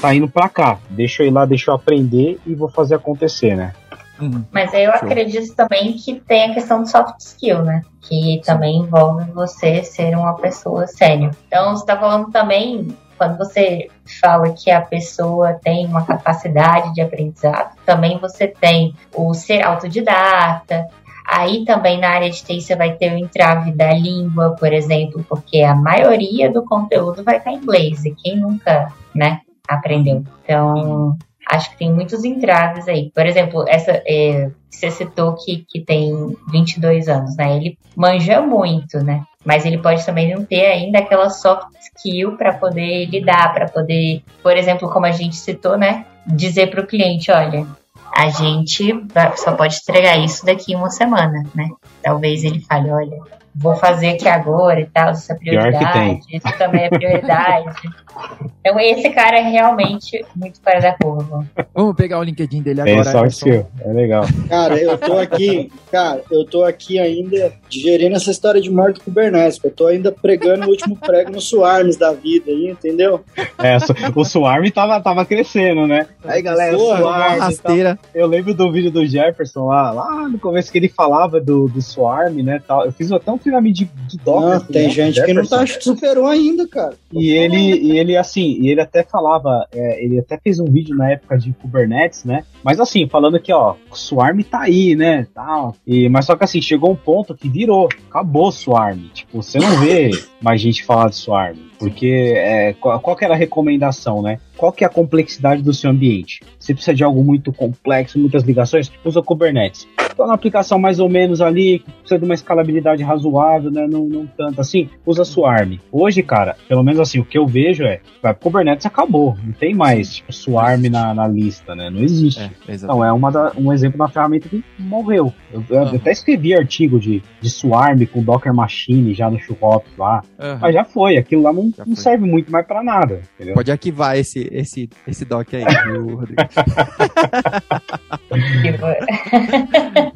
tá 0.00 0.14
indo 0.14 0.28
para 0.28 0.48
cá, 0.48 0.78
deixa 0.90 1.22
eu 1.22 1.28
ir 1.28 1.30
lá, 1.30 1.44
deixa 1.44 1.70
eu 1.70 1.74
aprender 1.74 2.38
e 2.46 2.54
vou 2.54 2.68
fazer 2.68 2.94
acontecer, 2.94 3.56
né? 3.56 3.72
Uhum. 4.20 4.44
Mas 4.50 4.72
eu 4.74 4.90
Show. 4.92 4.94
acredito 4.94 5.54
também 5.54 5.92
que 5.92 6.20
tem 6.20 6.50
a 6.50 6.54
questão 6.54 6.82
do 6.82 6.88
soft 6.88 7.20
skill, 7.20 7.62
né? 7.62 7.82
Que 8.00 8.40
também 8.44 8.78
envolve 8.78 9.30
você 9.32 9.82
ser 9.82 10.16
uma 10.16 10.34
pessoa 10.34 10.86
séria. 10.86 11.30
Então, 11.46 11.76
você 11.76 11.82
está 11.82 11.96
falando 11.96 12.30
também, 12.30 12.88
quando 13.16 13.38
você 13.38 13.88
fala 14.20 14.50
que 14.52 14.70
a 14.70 14.80
pessoa 14.80 15.54
tem 15.54 15.86
uma 15.86 16.04
capacidade 16.04 16.92
de 16.94 17.00
aprendizado, 17.00 17.76
também 17.86 18.18
você 18.18 18.48
tem 18.48 18.94
o 19.14 19.32
ser 19.34 19.62
autodidata. 19.62 20.88
Aí 21.26 21.64
também 21.64 22.00
na 22.00 22.08
área 22.08 22.30
de 22.30 22.42
TI 22.42 22.60
você 22.60 22.74
vai 22.74 22.94
ter 22.94 23.12
o 23.12 23.18
entrave 23.18 23.70
da 23.72 23.92
língua, 23.92 24.56
por 24.58 24.72
exemplo, 24.72 25.24
porque 25.28 25.60
a 25.60 25.74
maioria 25.74 26.50
do 26.50 26.64
conteúdo 26.64 27.22
vai 27.22 27.36
estar 27.36 27.52
em 27.52 27.56
inglês. 27.56 28.04
E 28.06 28.14
quem 28.14 28.36
nunca, 28.36 28.90
né, 29.14 29.42
aprendeu? 29.68 30.24
Então, 30.44 31.16
acho 31.50 31.70
que 31.70 31.78
tem 31.78 31.92
muitos 31.92 32.24
entraves 32.24 32.88
aí. 32.88 33.10
Por 33.14 33.26
exemplo, 33.26 33.64
essa 33.68 34.02
é, 34.06 34.50
você 34.70 34.90
citou 34.90 35.34
que, 35.34 35.64
que 35.68 35.80
tem 35.80 36.36
22 36.50 37.08
anos, 37.08 37.36
né? 37.36 37.56
Ele 37.56 37.78
manja 37.96 38.40
muito, 38.40 38.98
né? 39.02 39.22
Mas 39.44 39.64
ele 39.64 39.78
pode 39.78 40.04
também 40.04 40.34
não 40.34 40.44
ter 40.44 40.66
ainda 40.66 40.98
aquela 40.98 41.30
soft 41.30 41.68
skill 41.80 42.36
para 42.36 42.52
poder 42.52 43.06
lidar, 43.06 43.52
para 43.54 43.68
poder, 43.68 44.22
por 44.42 44.56
exemplo, 44.56 44.90
como 44.90 45.06
a 45.06 45.12
gente 45.12 45.36
citou, 45.36 45.76
né? 45.76 46.04
Dizer 46.26 46.70
para 46.70 46.82
o 46.82 46.86
cliente, 46.86 47.30
olha, 47.30 47.66
a 48.14 48.28
gente 48.28 48.92
só 49.36 49.52
pode 49.52 49.76
entregar 49.76 50.18
isso 50.18 50.44
daqui 50.44 50.74
uma 50.74 50.90
semana, 50.90 51.44
né? 51.54 51.68
Talvez 52.02 52.44
ele 52.44 52.60
fale, 52.60 52.90
olha, 52.90 53.18
vou 53.58 53.74
fazer 53.76 54.10
aqui 54.10 54.28
agora 54.28 54.80
e 54.80 54.86
tal, 54.86 55.12
isso 55.12 55.32
é 55.32 55.34
prioridade, 55.34 56.20
isso 56.30 56.58
também 56.58 56.84
é 56.84 56.88
prioridade. 56.88 57.74
então 58.60 58.78
esse 58.80 59.10
cara 59.10 59.38
é 59.38 59.42
realmente 59.42 60.24
muito 60.34 60.60
fora 60.62 60.80
da 60.80 60.92
curva. 60.96 61.44
Vamos 61.74 61.96
pegar 61.96 62.20
o 62.20 62.22
LinkedIn 62.22 62.62
dele 62.62 62.82
Tem 62.82 62.94
agora. 62.94 63.10
sorte 63.10 63.36
seu, 63.36 63.66
é 63.80 63.92
legal. 63.92 64.24
Cara, 64.48 64.78
eu 64.78 64.96
tô 64.96 65.18
aqui, 65.18 65.72
cara, 65.90 66.22
eu 66.30 66.44
tô 66.44 66.64
aqui 66.64 66.98
ainda 66.98 67.52
digerindo 67.68 68.16
essa 68.16 68.30
história 68.30 68.60
de 68.60 68.70
morte 68.70 69.00
Kubernetes. 69.00 69.60
Eu 69.62 69.70
tô 69.70 69.86
ainda 69.86 70.12
pregando 70.12 70.66
o 70.66 70.70
último 70.70 70.96
prego 70.96 71.32
no 71.32 71.40
Swarms 71.40 71.96
da 71.96 72.12
vida 72.12 72.50
aí, 72.50 72.70
entendeu? 72.70 73.24
É, 73.58 73.76
o 74.14 74.24
Swarm 74.24 74.68
tava, 74.70 75.00
tava 75.00 75.24
crescendo, 75.24 75.86
né? 75.86 76.06
Aí, 76.24 76.42
galera, 76.42 76.76
o 76.76 76.80
Porra, 76.80 76.98
e 76.98 77.02
tal. 77.02 77.38
rasteira. 77.38 77.98
Eu 78.14 78.26
lembro 78.26 78.54
do 78.54 78.70
vídeo 78.70 78.90
do 78.90 79.06
Jefferson 79.06 79.66
lá, 79.66 79.90
lá 79.90 80.28
no 80.28 80.38
começo 80.38 80.70
que 80.70 80.78
ele 80.78 80.88
falava 80.88 81.40
do, 81.40 81.68
do 81.68 81.82
Swarm, 81.82 82.42
né, 82.42 82.60
tal. 82.66 82.84
Eu 82.84 82.92
fiz 82.92 83.10
até 83.10 83.30
um 83.30 83.38
treinamento 83.48 83.74
de, 83.74 83.84
de 84.06 84.18
Docker. 84.18 84.50
Não, 84.50 84.60
com 84.60 84.72
tem 84.72 84.88
o 84.88 84.90
gente 84.90 85.24
que 85.24 85.32
não 85.32 85.46
tá, 85.46 85.66
superou 85.66 86.26
ainda, 86.26 86.68
cara. 86.68 86.94
E 87.12 87.30
ele, 87.30 87.56
e 87.56 87.98
ele 87.98 88.16
assim, 88.16 88.58
e 88.60 88.68
ele 88.68 88.80
até 88.80 89.02
falava, 89.02 89.66
é, 89.72 90.04
ele 90.04 90.18
até 90.18 90.38
fez 90.38 90.60
um 90.60 90.66
vídeo 90.66 90.94
na 90.94 91.10
época 91.10 91.38
de 91.38 91.52
Kubernetes, 91.52 92.24
né? 92.24 92.44
Mas 92.62 92.78
assim, 92.78 93.08
falando 93.08 93.40
que, 93.40 93.52
ó, 93.52 93.74
o 93.90 93.96
Swarm 93.96 94.40
tá 94.42 94.60
aí, 94.62 94.94
né? 94.94 95.26
Tal. 95.34 95.74
E, 95.86 96.08
mas 96.08 96.26
só 96.26 96.36
que 96.36 96.44
assim, 96.44 96.60
chegou 96.60 96.90
um 96.90 96.96
ponto 96.96 97.34
que 97.34 97.48
virou, 97.48 97.88
acabou 98.08 98.48
o 98.48 98.52
Swarm. 98.52 99.08
Tipo, 99.12 99.42
você 99.42 99.58
não 99.58 99.80
vê 99.80 100.10
mais 100.40 100.60
gente 100.60 100.84
falar 100.84 101.08
de 101.08 101.16
Swarm. 101.16 101.56
Porque 101.78 102.32
é, 102.36 102.72
qual, 102.74 102.98
qual 103.00 103.16
que 103.16 103.24
era 103.24 103.34
a 103.34 103.36
recomendação, 103.36 104.22
né? 104.22 104.38
Qual 104.56 104.72
que 104.72 104.82
é 104.82 104.86
a 104.86 104.90
complexidade 104.90 105.62
do 105.62 105.72
seu 105.72 105.90
ambiente? 105.90 106.40
Você 106.58 106.74
precisa 106.74 106.94
de 106.94 107.04
algo 107.04 107.22
muito 107.22 107.52
complexo, 107.52 108.18
muitas 108.18 108.42
ligações? 108.42 108.90
Usa 109.04 109.22
Kubernetes. 109.22 109.86
Então, 110.12 110.26
uma 110.26 110.34
aplicação 110.34 110.80
mais 110.80 110.98
ou 110.98 111.08
menos 111.08 111.40
ali, 111.40 111.78
que 111.78 111.92
precisa 111.92 112.18
de 112.18 112.24
uma 112.24 112.34
escalabilidade 112.34 113.04
razoável, 113.04 113.70
né? 113.70 113.86
Não, 113.88 114.04
não 114.06 114.26
tanto 114.26 114.60
assim, 114.60 114.88
usa 115.06 115.24
Swarm. 115.24 115.76
Hoje, 115.92 116.24
cara, 116.24 116.56
pelo 116.68 116.82
menos 116.82 116.98
assim, 116.98 117.20
o 117.20 117.24
que 117.24 117.38
eu 117.38 117.46
vejo 117.46 117.84
é, 117.84 118.00
pro 118.20 118.34
Kubernetes 118.34 118.84
acabou. 118.84 119.36
Não 119.44 119.52
tem 119.52 119.74
mais 119.76 120.16
tipo, 120.16 120.32
Swarm 120.32 120.88
na, 120.90 121.14
na 121.14 121.28
lista, 121.28 121.76
né? 121.76 121.88
Não 121.88 122.00
existe. 122.00 122.40
É. 122.42 122.74
Então, 122.74 123.04
é 123.04 123.12
uma 123.12 123.30
da- 123.30 123.52
um 123.56 123.72
exemplo 123.72 123.96
da 123.98 124.08
ferramenta 124.08 124.48
que 124.48 124.64
morreu. 124.76 125.32
Eu, 125.52 125.64
eu 125.70 125.82
Aham. 125.82 125.94
até 125.96 126.10
escrevi 126.10 126.52
artigo 126.52 126.98
de, 126.98 127.22
de 127.40 127.48
Swarm 127.48 128.04
com 128.06 128.20
Docker 128.20 128.52
Machine 128.52 129.14
já 129.14 129.30
no 129.30 129.38
Showhop 129.38 129.86
lá. 129.96 130.22
Aham. 130.36 130.58
Mas 130.60 130.74
já 130.74 130.82
foi, 130.84 131.16
aquilo 131.16 131.42
lá 131.42 131.52
não, 131.52 131.67
Não 131.86 131.96
serve 131.96 132.26
muito 132.26 132.50
mais 132.50 132.66
pra 132.66 132.82
nada, 132.82 133.22
entendeu? 133.34 133.54
Pode 133.54 133.70
arquivar 133.70 134.16
esse, 134.16 134.48
esse, 134.52 134.88
esse 135.06 135.24
doc 135.24 135.48
aí, 135.54 135.64
viu, 135.86 136.08
Rodrigo? 136.16 136.42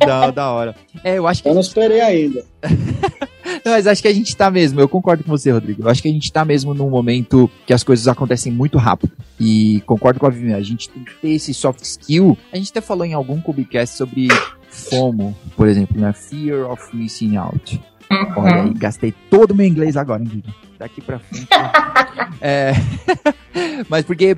Da, 0.06 0.30
da 0.30 0.50
hora. 0.50 0.74
É, 1.04 1.18
eu 1.18 1.26
acho 1.26 1.42
que 1.42 1.48
Eu 1.48 1.54
não 1.54 1.60
esperei 1.60 2.00
ainda. 2.00 2.44
Não, 3.64 3.72
mas 3.72 3.86
acho 3.86 4.02
que 4.02 4.08
a 4.08 4.12
gente 4.12 4.36
tá 4.36 4.50
mesmo, 4.50 4.80
eu 4.80 4.88
concordo 4.88 5.22
com 5.22 5.30
você, 5.30 5.50
Rodrigo. 5.50 5.82
Eu 5.82 5.88
acho 5.88 6.02
que 6.02 6.08
a 6.08 6.12
gente 6.12 6.32
tá 6.32 6.44
mesmo 6.44 6.74
num 6.74 6.88
momento 6.88 7.50
que 7.66 7.72
as 7.72 7.84
coisas 7.84 8.08
acontecem 8.08 8.52
muito 8.52 8.78
rápido. 8.78 9.12
E 9.38 9.82
concordo 9.86 10.18
com 10.18 10.26
a 10.26 10.30
Viviane, 10.30 10.54
a 10.54 10.64
gente 10.64 10.88
tem 10.88 11.04
que 11.04 11.14
ter 11.14 11.30
esse 11.30 11.52
soft 11.52 11.82
skill. 11.82 12.36
A 12.52 12.56
gente 12.56 12.70
até 12.70 12.80
falou 12.80 13.04
em 13.04 13.14
algum 13.14 13.40
Cubicast 13.40 13.96
sobre 13.96 14.28
FOMO, 14.68 15.36
por 15.56 15.68
exemplo, 15.68 16.00
né? 16.00 16.12
Fear 16.12 16.70
of 16.70 16.96
Missing 16.96 17.36
Out. 17.36 17.80
Olha 18.36 18.62
aí, 18.62 18.74
gastei 18.74 19.12
todo 19.30 19.52
o 19.52 19.54
meu 19.54 19.66
inglês 19.66 19.96
agora, 19.96 20.22
hein? 20.22 20.42
Daqui 20.78 21.00
pra 21.00 21.18
frente. 21.18 21.48
é... 22.40 22.72
Mas 23.88 24.04
porque, 24.04 24.36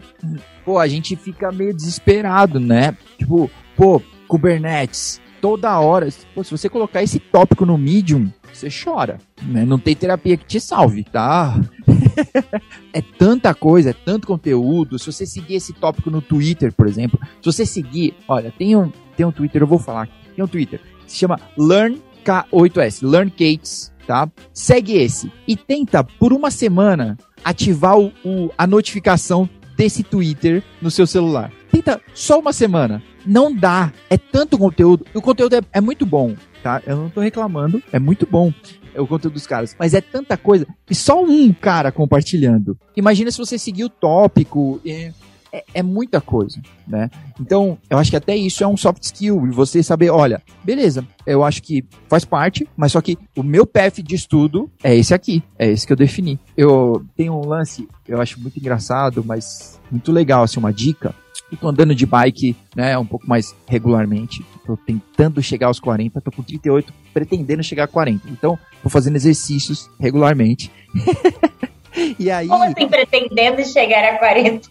pô, 0.65 0.79
a 0.79 0.87
gente 0.87 1.17
fica 1.17 1.51
meio 1.53 1.75
desesperado, 1.75 2.59
né? 2.59 2.97
Tipo, 3.19 3.51
pô, 3.77 4.01
Kubernetes, 4.27 5.21
toda 5.41 5.79
hora. 5.79 6.09
Pô, 6.35 6.43
se 6.43 6.51
você 6.51 6.69
colocar 6.69 7.03
esse 7.03 7.19
tópico 7.19 7.67
no 7.67 7.77
Medium, 7.79 8.31
você 8.53 8.69
chora. 8.71 9.19
Né? 9.43 9.65
Não 9.65 9.79
tem 9.79 9.95
terapia 9.95 10.37
que 10.37 10.47
te 10.47 10.61
salve, 10.61 11.05
tá? 11.05 11.61
é 12.93 13.03
tanta 13.03 13.55
coisa, 13.55 13.91
é 13.91 13.93
tanto 13.93 14.27
conteúdo. 14.27 14.99
Se 14.99 15.13
você 15.13 15.27
seguir 15.27 15.57
esse 15.57 15.73
tópico 15.73 16.11
no 16.11 16.23
Twitter, 16.23 16.73
por 16.73 16.87
exemplo, 16.87 17.19
se 17.43 17.53
você 17.53 17.67
seguir, 17.67 18.15
olha, 18.27 18.53
tem 18.57 18.77
um, 18.77 18.91
tem 19.17 19.27
um 19.27 19.33
Twitter, 19.33 19.63
eu 19.63 19.67
vou 19.67 19.79
falar 19.79 20.03
aqui, 20.03 20.15
tem 20.35 20.45
um 20.45 20.49
Twitter, 20.49 20.81
se 21.07 21.17
chama 21.17 21.39
Learn 21.59 22.01
K8S, 22.25 23.07
Learn 23.09 23.31
Kates, 23.31 23.93
tá? 24.07 24.29
Segue 24.53 24.95
esse 24.95 25.31
e 25.47 25.57
tenta 25.57 26.03
por 26.03 26.33
uma 26.33 26.51
semana 26.51 27.17
ativar 27.45 27.99
o, 27.99 28.13
o- 28.25 28.51
a 28.57 28.67
notificação 28.67 29.49
desse 29.77 30.03
Twitter 30.03 30.63
no 30.81 30.91
seu 30.91 31.07
celular. 31.07 31.53
Tenta 31.71 32.01
só 32.15 32.39
uma 32.39 32.53
semana. 32.53 33.03
Não 33.27 33.55
dá. 33.55 33.93
É 34.09 34.17
tanto 34.17 34.57
conteúdo. 34.59 35.05
O 35.15 35.21
conteúdo 35.21 35.57
é, 35.57 35.61
é 35.73 35.81
muito 35.81 36.07
bom, 36.07 36.35
tá? 36.63 36.81
Eu 36.87 36.97
não 36.97 37.11
tô 37.11 37.21
reclamando. 37.21 37.83
É 37.93 37.99
muito 37.99 38.27
bom 38.27 38.53
é 38.97 39.01
o 39.01 39.09
conteúdo 39.09 39.35
dos 39.35 39.45
caras. 39.47 39.75
Mas 39.77 39.93
é 39.93 40.01
tanta 40.01 40.37
coisa. 40.37 40.65
E 40.89 40.95
só 40.95 41.21
um 41.21 41.53
cara 41.53 41.91
compartilhando. 41.91 42.79
Imagina 42.97 43.29
se 43.33 43.39
você 43.39 43.59
seguir 43.59 43.83
o 43.85 43.89
tópico. 43.89 44.81
É, 44.87 45.13
é, 45.55 45.65
é 45.75 45.83
muita 45.83 46.21
coisa, 46.21 46.61
né? 46.87 47.09
Então, 47.41 47.79
eu 47.89 47.97
acho 47.97 48.11
que 48.11 48.17
até 48.17 48.35
isso 48.35 48.65
é 48.65 48.67
um 48.67 48.77
soft 48.77 49.03
skill. 49.05 49.41
Você 49.53 49.83
saber, 49.85 50.11
olha, 50.11 50.43
beleza, 50.65 51.07
eu 51.25 51.45
acho 51.45 51.63
que 51.63 51.85
faz 52.09 52.25
parte, 52.25 52.69
mas 52.77 52.91
só 52.91 53.01
que 53.01 53.17
o 53.37 53.43
meu 53.43 53.65
path 53.65 54.01
de 54.03 54.17
estudo 54.17 54.69
é 54.83 54.97
esse 54.97 55.15
aqui. 55.15 55.45
É 55.57 55.71
esse 55.71 55.87
que 55.87 55.93
eu 55.93 55.97
defini. 55.97 56.41
Eu 56.57 57.05
tenho 57.17 57.35
um 57.35 57.47
lance, 57.47 57.89
eu 58.09 58.21
acho 58.21 58.41
muito 58.41 58.59
engraçado, 58.59 59.23
mas 59.25 59.81
muito 59.89 60.11
legal, 60.11 60.43
assim, 60.43 60.59
uma 60.59 60.73
dica. 60.73 61.15
Eu 61.53 61.59
tô 61.59 61.69
andando 61.69 61.95
de 61.95 62.05
bike, 62.05 62.57
né, 62.75 62.99
um 62.99 63.07
pouco 63.07 63.29
mais 63.29 63.55
regularmente. 63.69 64.45
Tô 64.67 64.77
tentando 64.77 65.41
chegar 65.41 65.69
aos 65.69 65.79
40, 65.79 66.21
tô 66.21 66.33
com 66.33 66.43
38, 66.43 66.93
pretendendo 67.13 67.63
chegar 67.63 67.85
a 67.85 67.89
40. 67.89 68.29
Então, 68.29 68.59
tô 68.83 68.89
fazendo 68.89 69.15
exercícios 69.15 69.89
regularmente. 70.01 70.71
e 72.19 72.29
aí, 72.29 72.49
Como 72.49 72.65
assim, 72.65 72.89
pretendendo 72.89 73.65
chegar 73.65 74.15
a 74.15 74.19
40? 74.19 74.69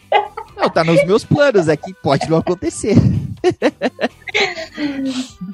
Não, 0.56 0.70
tá 0.70 0.84
nos 0.84 1.04
meus 1.06 1.24
planos, 1.24 1.68
é 1.68 1.76
que 1.76 1.94
pode 1.94 2.30
não 2.30 2.38
acontecer. 2.38 2.96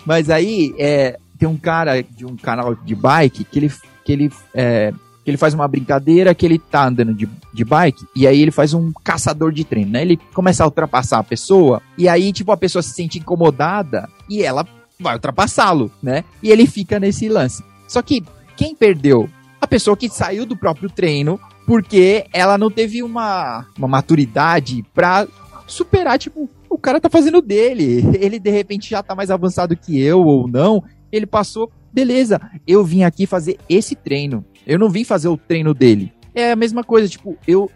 Mas 0.05 0.29
aí, 0.29 0.73
é, 0.77 1.17
tem 1.39 1.47
um 1.47 1.57
cara 1.57 2.01
de 2.03 2.25
um 2.25 2.35
canal 2.35 2.75
de 2.75 2.93
bike 2.93 3.45
que 3.45 3.59
ele, 3.59 3.73
que 4.03 4.11
ele, 4.11 4.31
é, 4.53 4.93
que 5.23 5.31
ele 5.31 5.37
faz 5.37 5.53
uma 5.53 5.67
brincadeira 5.67 6.35
que 6.35 6.45
ele 6.45 6.59
tá 6.59 6.87
andando 6.87 7.13
de, 7.13 7.27
de 7.53 7.63
bike 7.63 8.05
e 8.15 8.27
aí 8.27 8.41
ele 8.41 8.51
faz 8.51 8.73
um 8.73 8.91
caçador 9.03 9.51
de 9.51 9.63
treino, 9.63 9.91
né? 9.91 10.01
Ele 10.01 10.17
começa 10.33 10.63
a 10.63 10.67
ultrapassar 10.67 11.19
a 11.19 11.23
pessoa 11.23 11.81
e 11.97 12.09
aí, 12.09 12.33
tipo, 12.33 12.51
a 12.51 12.57
pessoa 12.57 12.83
se 12.83 12.91
sente 12.91 13.19
incomodada 13.19 14.09
e 14.29 14.43
ela 14.43 14.67
vai 14.99 15.15
ultrapassá-lo, 15.15 15.89
né? 16.03 16.25
E 16.43 16.51
ele 16.51 16.67
fica 16.67 16.99
nesse 16.99 17.29
lance. 17.29 17.63
Só 17.87 18.01
que 18.01 18.23
quem 18.57 18.75
perdeu? 18.75 19.29
A 19.61 19.67
pessoa 19.67 19.95
que 19.95 20.09
saiu 20.09 20.45
do 20.45 20.57
próprio 20.57 20.89
treino 20.89 21.39
porque 21.69 22.25
ela 22.33 22.57
não 22.57 22.71
teve 22.71 23.03
uma, 23.03 23.63
uma 23.77 23.87
maturidade 23.87 24.83
pra 24.91 25.27
superar, 25.67 26.17
tipo, 26.17 26.49
o 26.67 26.79
cara 26.79 26.99
tá 26.99 27.11
fazendo 27.11 27.43
dele. 27.43 28.03
Ele 28.19 28.39
de 28.39 28.49
repente 28.49 28.89
já 28.89 29.03
tá 29.03 29.13
mais 29.13 29.29
avançado 29.29 29.77
que 29.77 30.01
eu 30.01 30.19
ou 30.19 30.47
não. 30.47 30.83
Ele 31.11 31.27
passou, 31.27 31.71
beleza, 31.93 32.41
eu 32.65 32.83
vim 32.83 33.03
aqui 33.03 33.27
fazer 33.27 33.59
esse 33.69 33.95
treino. 33.95 34.43
Eu 34.65 34.79
não 34.79 34.89
vim 34.89 35.03
fazer 35.03 35.27
o 35.27 35.37
treino 35.37 35.75
dele. 35.75 36.11
É 36.33 36.53
a 36.53 36.55
mesma 36.55 36.83
coisa, 36.83 37.07
tipo, 37.07 37.37
eu 37.47 37.69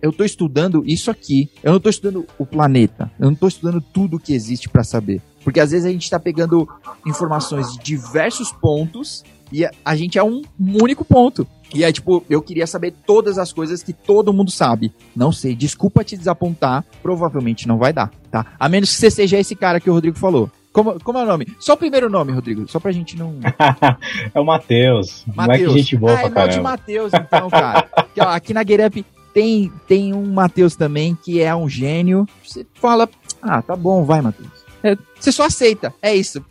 eu 0.00 0.12
tô 0.12 0.22
estudando 0.22 0.84
isso 0.86 1.10
aqui. 1.10 1.50
Eu 1.64 1.72
não 1.72 1.80
tô 1.80 1.88
estudando 1.88 2.24
o 2.38 2.46
planeta. 2.46 3.10
Eu 3.18 3.26
não 3.26 3.34
tô 3.34 3.48
estudando 3.48 3.80
tudo 3.80 4.20
que 4.20 4.34
existe 4.34 4.68
pra 4.68 4.84
saber. 4.84 5.20
Porque 5.42 5.58
às 5.58 5.72
vezes 5.72 5.84
a 5.84 5.90
gente 5.90 6.08
tá 6.08 6.20
pegando 6.20 6.68
informações 7.04 7.72
de 7.72 7.82
diversos 7.82 8.52
pontos 8.52 9.24
e 9.52 9.68
a, 9.84 9.96
gente 9.96 10.18
é 10.18 10.24
um 10.24 10.42
único 10.58 11.04
ponto. 11.04 11.46
E 11.74 11.84
aí, 11.84 11.92
tipo, 11.92 12.24
eu 12.28 12.42
queria 12.42 12.66
saber 12.66 12.92
todas 13.06 13.38
as 13.38 13.52
coisas 13.52 13.82
que 13.82 13.92
todo 13.92 14.32
mundo 14.32 14.50
sabe. 14.50 14.92
Não 15.14 15.32
sei, 15.32 15.54
desculpa 15.54 16.04
te 16.04 16.16
desapontar, 16.16 16.84
provavelmente 17.02 17.66
não 17.66 17.78
vai 17.78 17.92
dar, 17.92 18.10
tá? 18.30 18.46
A 18.58 18.68
menos 18.68 18.90
que 18.90 18.96
você 18.96 19.10
seja 19.10 19.38
esse 19.38 19.54
cara 19.54 19.80
que 19.80 19.88
o 19.88 19.92
Rodrigo 19.92 20.18
falou. 20.18 20.50
Como, 20.72 20.98
como 21.00 21.18
é 21.18 21.22
o 21.22 21.26
nome? 21.26 21.46
Só 21.60 21.74
o 21.74 21.76
primeiro 21.76 22.08
nome, 22.08 22.32
Rodrigo, 22.32 22.66
só 22.66 22.80
pra 22.80 22.92
gente 22.92 23.16
não. 23.16 23.36
é 24.34 24.40
o 24.40 24.44
Matheus. 24.44 25.24
Moleque 25.26 25.64
Matheus. 25.64 25.72
gente 25.74 25.96
boa 25.96 26.12
ah, 26.12 26.16
pra 26.16 26.26
irmão 26.26 26.44
de 26.44 26.50
caramba. 26.50 26.70
Matheus, 26.70 27.12
então, 27.12 27.50
cara. 27.50 27.88
Aqui, 27.94 28.20
ó, 28.20 28.28
aqui 28.28 28.54
na 28.54 28.64
Get 28.64 28.80
Up 28.86 29.06
tem, 29.32 29.72
tem 29.86 30.14
um 30.14 30.32
Matheus 30.32 30.76
também 30.76 31.14
que 31.14 31.40
é 31.40 31.54
um 31.54 31.68
gênio. 31.68 32.26
Você 32.44 32.66
fala, 32.74 33.08
ah, 33.40 33.62
tá 33.62 33.76
bom, 33.76 34.04
vai, 34.04 34.20
Matheus. 34.20 34.48
É, 34.82 34.96
você 35.18 35.32
só 35.32 35.44
aceita, 35.44 35.94
é 36.02 36.14
isso. 36.14 36.44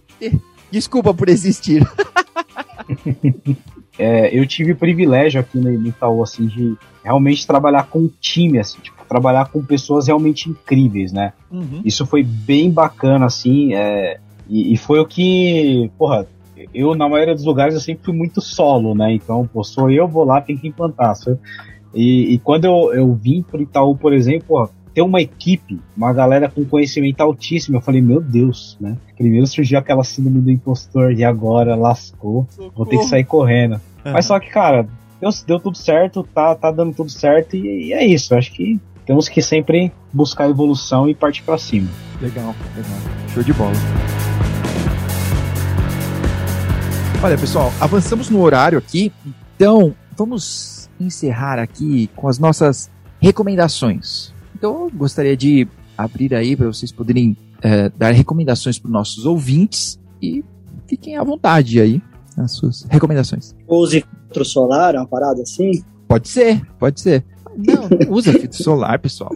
Desculpa 0.72 1.14
por 1.14 1.30
existir. 1.30 1.88
É, 4.00 4.36
eu 4.36 4.48
tive 4.48 4.72
o 4.72 4.76
privilégio 4.76 5.40
aqui 5.40 5.58
no, 5.58 5.70
no 5.70 5.88
Itaú, 5.88 6.24
assim, 6.24 6.48
de 6.48 6.78
realmente 7.04 7.46
trabalhar 7.46 7.84
com 7.88 8.00
um 8.00 8.10
time, 8.20 8.58
assim, 8.58 8.80
tipo, 8.80 9.04
trabalhar 9.06 9.52
com 9.52 9.64
pessoas 9.64 10.08
realmente 10.08 10.50
incríveis, 10.50 11.12
né? 11.12 11.34
Uhum. 11.52 11.82
Isso 11.84 12.06
foi 12.06 12.24
bem 12.24 12.72
bacana, 12.72 13.26
assim, 13.26 13.74
é, 13.74 14.18
e, 14.48 14.74
e 14.74 14.78
foi 14.78 15.00
o 15.00 15.06
que, 15.06 15.92
porra, 15.98 16.26
eu 16.74 16.96
na 16.96 17.08
maioria 17.10 17.36
dos 17.36 17.46
lugares 17.46 17.74
eu 17.74 17.82
sempre 17.82 18.06
fui 18.06 18.14
muito 18.14 18.42
solo, 18.42 18.96
né? 18.96 19.14
Então, 19.14 19.48
pô, 19.52 19.64
sou 19.64 19.92
eu, 19.92 20.08
vou 20.08 20.24
lá, 20.24 20.42
tem 20.42 20.58
que 20.58 20.68
implantar. 20.68 21.14
E, 21.94 22.34
e 22.34 22.40
quando 22.40 22.66
eu, 22.66 22.94
eu 22.94 23.14
vim 23.14 23.44
pro 23.44 23.62
Itaú, 23.62 23.96
por 23.96 24.14
exemplo, 24.14 24.48
pô, 24.48 24.70
ter 24.94 25.02
uma 25.02 25.22
equipe, 25.22 25.80
uma 25.96 26.12
galera 26.14 26.50
com 26.50 26.66
conhecimento 26.66 27.22
altíssimo, 27.22 27.78
eu 27.78 27.82
falei, 27.82 28.02
meu 28.02 28.22
Deus, 28.22 28.78
né? 28.80 28.98
Primeiro 29.18 29.48
surgiu 29.48 29.80
aquela 29.80 30.04
síndrome 30.04 30.42
do 30.42 30.52
impostor 30.52 31.14
e 31.14 31.24
agora 31.24 31.76
lascou, 31.76 32.48
vou 32.76 32.86
ter 32.86 32.98
que 32.98 33.06
sair 33.06 33.24
correndo. 33.24 33.74
Uhum. 34.06 34.12
Mas 34.14 34.26
só 34.26 34.40
que, 34.40 34.50
cara, 34.50 34.88
deu, 35.20 35.30
deu 35.46 35.60
tudo 35.60 35.78
certo, 35.78 36.24
tá, 36.24 36.56
tá 36.56 36.72
dando 36.72 36.94
tudo 36.94 37.10
certo 37.10 37.56
e, 37.56 37.88
e 37.88 37.94
é 37.94 38.06
isso. 38.06 38.36
Acho 38.36 38.52
que 38.52 38.80
temos 39.06 39.30
que 39.30 39.42
sempre 39.42 39.92
buscar 40.12 40.50
evolução 40.50 41.08
e 41.08 41.16
partir 41.16 41.44
para 41.44 41.58
cima. 41.58 41.90
Legal, 42.22 42.56
legal. 42.76 43.00
Show 43.34 43.44
de 43.44 43.54
bola. 43.54 43.74
Olha, 47.24 47.38
pessoal, 47.38 47.72
avançamos 47.80 48.30
no 48.32 48.42
horário 48.42 48.80
aqui, 48.80 49.12
então 49.56 49.94
vamos 50.18 50.90
encerrar 51.00 51.60
aqui 51.60 52.10
com 52.16 52.28
as 52.28 52.40
nossas 52.40 52.90
recomendações. 53.20 54.31
Então, 54.62 54.84
eu 54.84 54.92
gostaria 54.94 55.36
de 55.36 55.68
abrir 55.98 56.36
aí 56.36 56.56
para 56.56 56.68
vocês 56.68 56.92
poderem 56.92 57.36
é, 57.64 57.90
dar 57.90 58.12
recomendações 58.12 58.78
para 58.78 58.90
os 58.90 58.94
nossos 58.94 59.26
ouvintes 59.26 60.00
e 60.22 60.46
fiquem 60.86 61.18
à 61.18 61.24
vontade 61.24 61.82
aí 61.82 62.00
nas 62.38 62.52
suas 62.52 62.84
recomendações. 62.88 63.56
Use 63.68 64.06
filtro 64.28 64.46
solar, 64.46 64.94
uma 64.96 65.08
parada 65.08 65.42
assim? 65.42 65.84
Pode 66.08 66.30
ser, 66.30 66.62
pode 66.78 67.02
ser. 67.02 67.26
Não, 67.58 67.90
não 67.90 68.14
usa 68.14 68.34
filtro 68.34 68.62
solar, 68.64 69.00
pessoal. 69.00 69.36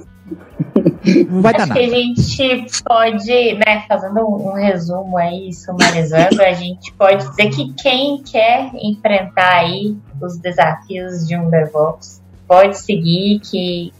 Não 1.27 1.41
vai 1.41 1.55
Acho 1.55 1.57
dar 1.57 1.65
nada. 1.69 1.79
que 1.79 1.85
a 1.87 1.89
gente 1.89 2.83
pode, 2.83 3.53
né, 3.55 3.83
fazendo 3.87 4.19
um 4.27 4.53
resumo 4.53 5.17
aí, 5.17 5.51
sumarizando, 5.51 6.39
a 6.39 6.53
gente 6.53 6.93
pode 6.93 7.27
dizer 7.29 7.49
que 7.49 7.73
quem 7.73 8.21
quer 8.21 8.69
enfrentar 8.75 9.61
aí 9.61 9.97
os 10.21 10.37
desafios 10.37 11.27
de 11.27 11.35
um 11.35 11.49
DevOps 11.49 12.21
pode 12.47 12.77
seguir, 12.77 13.39
que, 13.39 13.91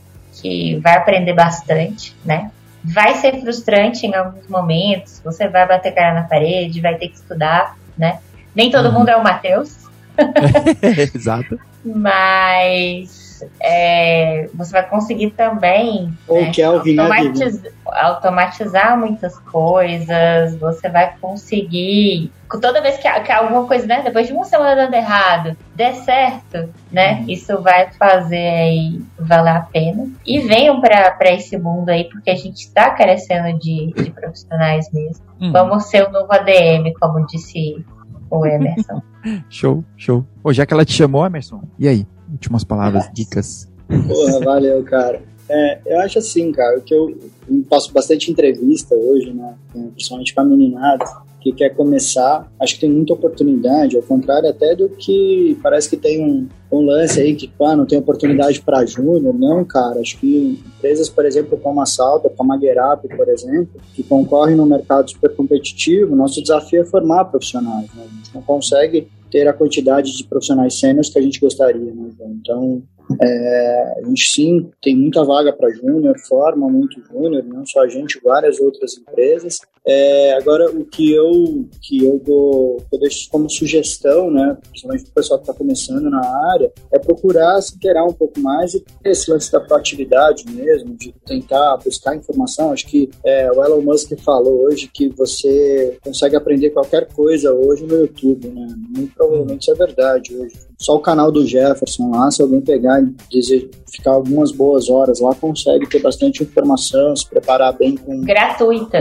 que 0.46 0.80
vai 0.80 0.96
aprender 0.96 1.34
bastante, 1.34 2.16
né? 2.24 2.52
Vai 2.84 3.16
ser 3.16 3.42
frustrante 3.42 4.06
em 4.06 4.14
alguns 4.14 4.48
momentos, 4.48 5.20
você 5.24 5.48
vai 5.48 5.68
bater 5.68 5.92
cara 5.94 6.14
na 6.14 6.24
parede, 6.24 6.82
vai 6.82 6.96
ter 6.96 7.08
que 7.08 7.16
estudar, 7.16 7.76
né? 7.98 8.20
Nem 8.56 8.70
todo 8.70 8.88
Uhum. 8.90 9.00
mundo 9.00 9.10
é 9.10 9.16
o 9.18 9.24
Matheus, 9.24 9.76
Exato. 11.16 11.60
mas 11.84 13.25
é, 13.60 14.50
você 14.54 14.72
vai 14.72 14.88
conseguir 14.88 15.32
também 15.32 16.12
Ou 16.28 16.42
né, 16.42 16.52
né, 16.52 16.64
automatiz- 17.04 17.62
automatizar 17.86 18.98
muitas 18.98 19.38
coisas, 19.40 20.56
você 20.58 20.90
vai 20.90 21.16
conseguir. 21.20 22.32
Toda 22.62 22.82
vez 22.82 22.98
que, 22.98 23.10
que 23.22 23.32
alguma 23.32 23.66
coisa, 23.66 23.86
né? 23.86 24.02
Depois 24.04 24.28
de 24.28 24.34
uma 24.34 24.46
semana 24.46 24.76
dando 24.76 24.94
errado, 24.94 25.58
der 25.76 25.94
certo, 25.96 26.70
né? 26.92 27.20
Uhum. 27.20 27.26
Isso 27.30 27.62
vai 27.62 27.92
fazer 27.94 28.36
aí 28.38 29.02
valer 29.20 29.56
a 29.58 29.62
pena. 29.62 30.08
E 30.26 30.40
venham 30.40 30.80
para 30.80 31.32
esse 31.34 31.58
mundo 31.58 31.90
aí, 31.90 32.06
porque 32.06 32.30
a 32.30 32.36
gente 32.36 32.58
está 32.62 32.92
carecendo 32.92 33.58
de, 33.60 33.92
de 33.94 34.12
profissionais 34.12 34.92
mesmo. 34.94 35.26
Hum, 35.42 35.52
Vamos 35.52 35.86
ser 35.86 36.08
o 36.08 36.12
novo 36.12 36.32
ADM, 36.32 36.94
como 37.00 37.26
disse 37.26 37.84
o 38.30 38.46
Emerson. 38.46 39.02
Show, 39.50 39.84
show. 39.98 40.24
Ô, 40.44 40.54
já 40.54 40.68
que 40.68 40.74
ela 40.74 40.86
te 40.86 40.94
chamou, 40.94 41.26
Emerson, 41.26 41.64
e 41.80 41.88
aí? 41.88 42.06
Últimas 42.32 42.64
palavras, 42.64 43.10
dicas. 43.14 43.72
Porra, 43.88 44.40
valeu, 44.40 44.84
cara. 44.84 45.22
É, 45.48 45.80
eu 45.86 46.00
acho 46.00 46.18
assim, 46.18 46.52
cara, 46.52 46.80
que 46.82 46.94
eu, 46.94 47.16
eu 47.48 47.64
passo 47.70 47.94
bastante 47.94 48.32
entrevista 48.32 48.96
hoje, 48.96 49.32
né? 49.32 49.56
Principalmente 49.94 50.34
com 50.34 50.42
a 50.42 50.46
meninada 50.46 51.06
que 51.46 51.52
quer 51.52 51.70
começar. 51.76 52.52
Acho 52.60 52.74
que 52.74 52.82
tem 52.82 52.90
muita 52.90 53.14
oportunidade, 53.14 53.96
ao 53.96 54.02
contrário 54.02 54.50
até 54.50 54.76
do 54.76 54.90
que 54.90 55.56
parece 55.62 55.88
que 55.88 55.96
tem 55.96 56.20
um, 56.20 56.48
um 56.72 56.82
lance 56.84 57.20
aí 57.22 57.36
que, 57.36 57.48
pá, 57.48 57.76
não 57.76 57.86
tem 57.86 58.00
oportunidade 58.00 58.60
para 58.62 58.84
júnior. 58.84 59.32
Não, 59.32 59.64
cara. 59.64 60.00
Acho 60.00 60.18
que 60.18 60.60
empresas, 60.76 61.08
por 61.08 61.24
exemplo, 61.24 61.56
como 61.60 61.80
a 61.80 61.86
Salta, 61.86 62.32
como 62.36 62.52
a 62.52 62.58
Gerap, 62.58 63.08
por 63.08 63.30
exemplo, 63.30 63.80
que 63.94 64.02
concorrem 64.02 64.56
no 64.56 64.66
mercado 64.66 65.12
super 65.12 65.36
competitivo, 65.36 66.16
nosso 66.16 66.42
desafio 66.42 66.82
é 66.82 66.86
formar 66.86 67.26
profissionais, 67.26 67.94
né? 67.94 68.04
A 68.04 68.16
gente 68.16 68.34
não 68.34 68.42
consegue 68.42 69.08
ter 69.36 69.50
a 69.50 69.54
quantidade 69.54 70.16
de 70.16 70.24
profissionais 70.24 70.80
sêniores 70.80 71.10
que 71.10 71.20
a 71.20 71.22
gente 71.22 71.42
gostaria, 71.42 71.94
né? 71.94 72.10
Então, 72.40 72.82
é, 73.22 74.00
a 74.00 74.08
gente 74.08 74.30
sim 74.30 74.72
tem 74.82 74.96
muita 74.96 75.24
vaga 75.24 75.54
para 75.54 75.72
júnior, 75.72 76.18
forma 76.28 76.68
muito 76.70 77.02
júnior, 77.04 77.44
não 77.44 77.66
só 77.66 77.84
a 77.84 77.88
gente, 77.88 78.20
várias 78.24 78.60
outras 78.60 78.98
empresas. 78.98 79.60
É, 79.88 80.34
agora, 80.34 80.72
o 80.72 80.84
que 80.84 81.14
eu, 81.14 81.68
que 81.80 82.04
eu 82.04 82.20
dou, 82.26 82.78
eu 82.92 83.00
deixo 83.00 83.30
como 83.30 83.48
sugestão, 83.48 84.32
né, 84.32 84.58
principalmente 84.70 85.04
para 85.04 85.12
o 85.12 85.14
pessoal 85.14 85.40
que 85.40 85.44
está 85.44 85.54
começando 85.54 86.10
na 86.10 86.26
área, 86.54 86.72
é 86.92 86.98
procurar 86.98 87.62
se 87.62 87.76
interar 87.76 88.04
um 88.04 88.14
pouco 88.14 88.40
mais 88.40 88.74
e 88.74 88.84
esse 89.04 89.30
lance 89.30 89.52
da 89.52 89.60
proatividade 89.60 90.44
mesmo, 90.52 90.96
de 90.96 91.14
tentar 91.24 91.78
buscar 91.78 92.16
informação. 92.16 92.72
Acho 92.72 92.88
que 92.88 93.12
é, 93.24 93.52
o 93.52 93.64
Elon 93.64 93.82
Musk 93.82 94.18
falou 94.22 94.64
hoje 94.64 94.90
que 94.92 95.08
você 95.10 96.00
consegue 96.04 96.36
aprender 96.36 96.72
qualquer 96.72 97.08
coisa 97.14 97.54
hoje 97.54 97.86
no 97.86 98.00
YouTube, 98.00 98.48
né? 98.48 98.68
Muito 98.96 99.14
provavelmente 99.14 99.70
é 99.70 99.76
verdade 99.76 100.36
hoje. 100.36 100.56
Só 100.78 100.96
o 100.96 101.00
canal 101.00 101.32
do 101.32 101.46
Jefferson 101.46 102.12
lá, 102.12 102.30
se 102.30 102.42
alguém 102.42 102.62
pegar 102.62 103.02
e 103.02 103.14
dizer, 103.30 103.70
ficar 103.90 104.12
algumas 104.12 104.52
boas 104.52 104.90
horas 104.90 105.20
lá, 105.20 105.34
consegue 105.34 105.88
ter 105.88 106.00
bastante 106.00 106.44
informação, 106.44 107.16
se 107.16 107.28
preparar 107.28 107.74
bem 107.74 107.96
com 107.96 108.22
Gratuita. 108.22 109.00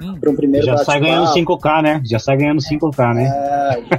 Hum, 0.00 0.18
para 0.18 0.30
um 0.30 0.36
primeiro 0.36 0.66
Já 0.66 0.76
sai 0.78 1.00
ganhando 1.00 1.32
5K, 1.32 1.82
né? 1.82 2.02
Já 2.04 2.18
sai 2.18 2.36
ganhando 2.36 2.60
5K, 2.60 3.14
né? 3.14 3.24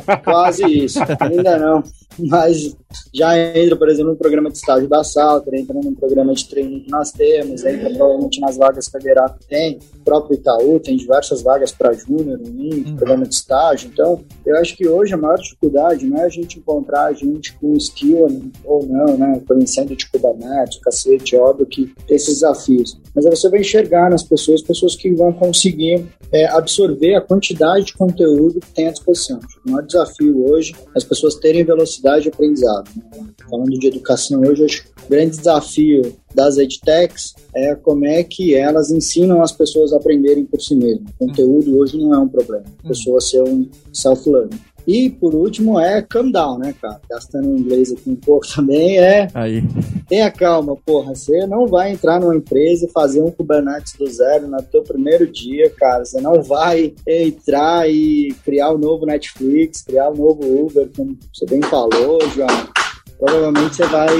É, 0.07 0.15
quase 0.17 0.63
isso. 0.65 0.99
Ainda 1.21 1.57
não. 1.57 1.83
Mas 2.19 2.75
já 3.13 3.37
entra, 3.37 3.75
por 3.75 3.89
exemplo, 3.89 4.11
no 4.11 4.17
programa 4.17 4.49
de 4.49 4.57
estágio 4.57 4.87
da 4.87 5.03
Salter, 5.03 5.53
entra 5.53 5.75
no 5.81 5.93
programa 5.95 6.33
de 6.33 6.47
treino 6.47 6.79
que 6.81 6.89
nós 6.89 7.11
temos, 7.11 7.63
entra 7.65 7.89
provavelmente 7.89 8.39
nas 8.39 8.57
vagas 8.57 8.87
que 8.87 8.97
a 8.97 9.29
tem. 9.49 9.79
O 9.99 10.03
próprio 10.03 10.35
Itaú 10.35 10.79
tem 10.79 10.95
diversas 10.95 11.41
vagas 11.41 11.71
para 11.71 11.93
júnior, 11.93 12.39
Uhum. 12.45 12.95
programa 12.95 13.25
de 13.25 13.33
estágio. 13.33 13.89
Então, 13.91 14.23
eu 14.45 14.55
acho 14.57 14.75
que 14.77 14.87
hoje 14.87 15.13
a 15.13 15.17
maior 15.17 15.37
dificuldade 15.37 16.05
não 16.05 16.17
é 16.17 16.25
a 16.25 16.29
gente 16.29 16.59
encontrar 16.59 17.13
gente 17.13 17.53
com 17.57 17.73
skill 17.75 18.51
ou 18.63 18.85
não, 18.85 19.17
né? 19.17 19.41
Conhecendo 19.47 19.95
de 19.95 20.09
Kubernetes, 20.09 20.79
cacete, 20.79 21.35
óbvio 21.35 21.65
que 21.65 21.93
tem 22.07 22.15
esses 22.15 22.35
desafios. 22.35 22.97
Mas 23.13 23.25
você 23.25 23.49
vai 23.49 23.59
enxergar 23.59 24.09
nas 24.09 24.23
pessoas, 24.23 24.61
pessoas 24.61 24.95
que 24.95 25.13
vão 25.13 25.33
conseguir 25.33 25.84
é, 26.31 26.45
absorver 26.47 27.15
a 27.15 27.21
quantidade 27.21 27.85
de 27.85 27.93
conteúdo 27.93 28.59
que 28.59 28.71
tem 28.71 28.87
à 28.87 28.91
disposição. 28.91 29.39
O 29.65 29.71
maior 29.71 29.85
desafio 29.85 30.49
hoje 30.49 30.73
é 30.73 30.97
as 30.97 31.03
pessoas 31.03 31.35
terem 31.35 31.63
velocidade 31.63 32.23
de 32.23 32.29
aprendizado. 32.29 32.89
né? 32.95 33.25
Falando 33.49 33.71
de 33.71 33.87
educação 33.87 34.41
hoje, 34.41 34.65
acho 34.65 34.83
que 34.83 34.89
o 35.05 35.09
grande 35.09 35.37
desafio 35.37 36.13
das 36.33 36.57
edtechs 36.57 37.35
é 37.55 37.75
como 37.75 38.05
é 38.05 38.23
que 38.23 38.55
elas 38.55 38.91
ensinam 38.91 39.41
as 39.41 39.51
pessoas 39.51 39.93
a 39.93 39.97
aprenderem 39.97 40.45
por 40.45 40.59
si 40.61 40.75
mesmas. 40.75 41.13
Conteúdo 41.17 41.77
hoje 41.77 41.97
não 41.97 42.13
é 42.13 42.19
um 42.19 42.27
problema. 42.27 42.65
A 42.83 42.87
pessoa 42.87 43.21
ser 43.21 43.41
um 43.43 43.69
self-learning. 43.93 44.59
E, 44.87 45.09
por 45.09 45.33
último, 45.33 45.79
é 45.79 46.01
calm 46.01 46.31
down, 46.31 46.59
né, 46.59 46.73
cara? 46.79 47.01
Gastando 47.09 47.57
inglês 47.57 47.91
aqui 47.91 48.09
um 48.09 48.15
pouco 48.15 48.45
também, 48.53 48.97
é 48.99 49.27
aí. 49.33 49.63
tenha 50.07 50.29
calma, 50.31 50.75
porra. 50.85 51.15
Você 51.15 51.45
não 51.47 51.67
vai 51.67 51.91
entrar 51.91 52.19
numa 52.19 52.35
empresa 52.35 52.85
e 52.85 52.91
fazer 52.91 53.21
um 53.21 53.31
Kubernetes 53.31 53.93
do 53.97 54.07
zero 54.07 54.47
no 54.47 54.61
teu 54.63 54.83
primeiro 54.83 55.25
dia, 55.31 55.69
cara. 55.71 56.05
Você 56.05 56.21
não 56.21 56.41
vai 56.41 56.93
entrar 57.07 57.89
e 57.89 58.33
criar 58.43 58.71
o 58.71 58.77
novo 58.77 59.05
Netflix, 59.05 59.81
criar 59.81 60.09
o 60.09 60.15
novo 60.15 60.43
Uber, 60.65 60.89
como 60.95 61.17
você 61.33 61.45
bem 61.45 61.61
falou, 61.63 62.19
João. 62.29 62.47
Provavelmente 63.17 63.75
você 63.75 63.85
vai. 63.85 64.17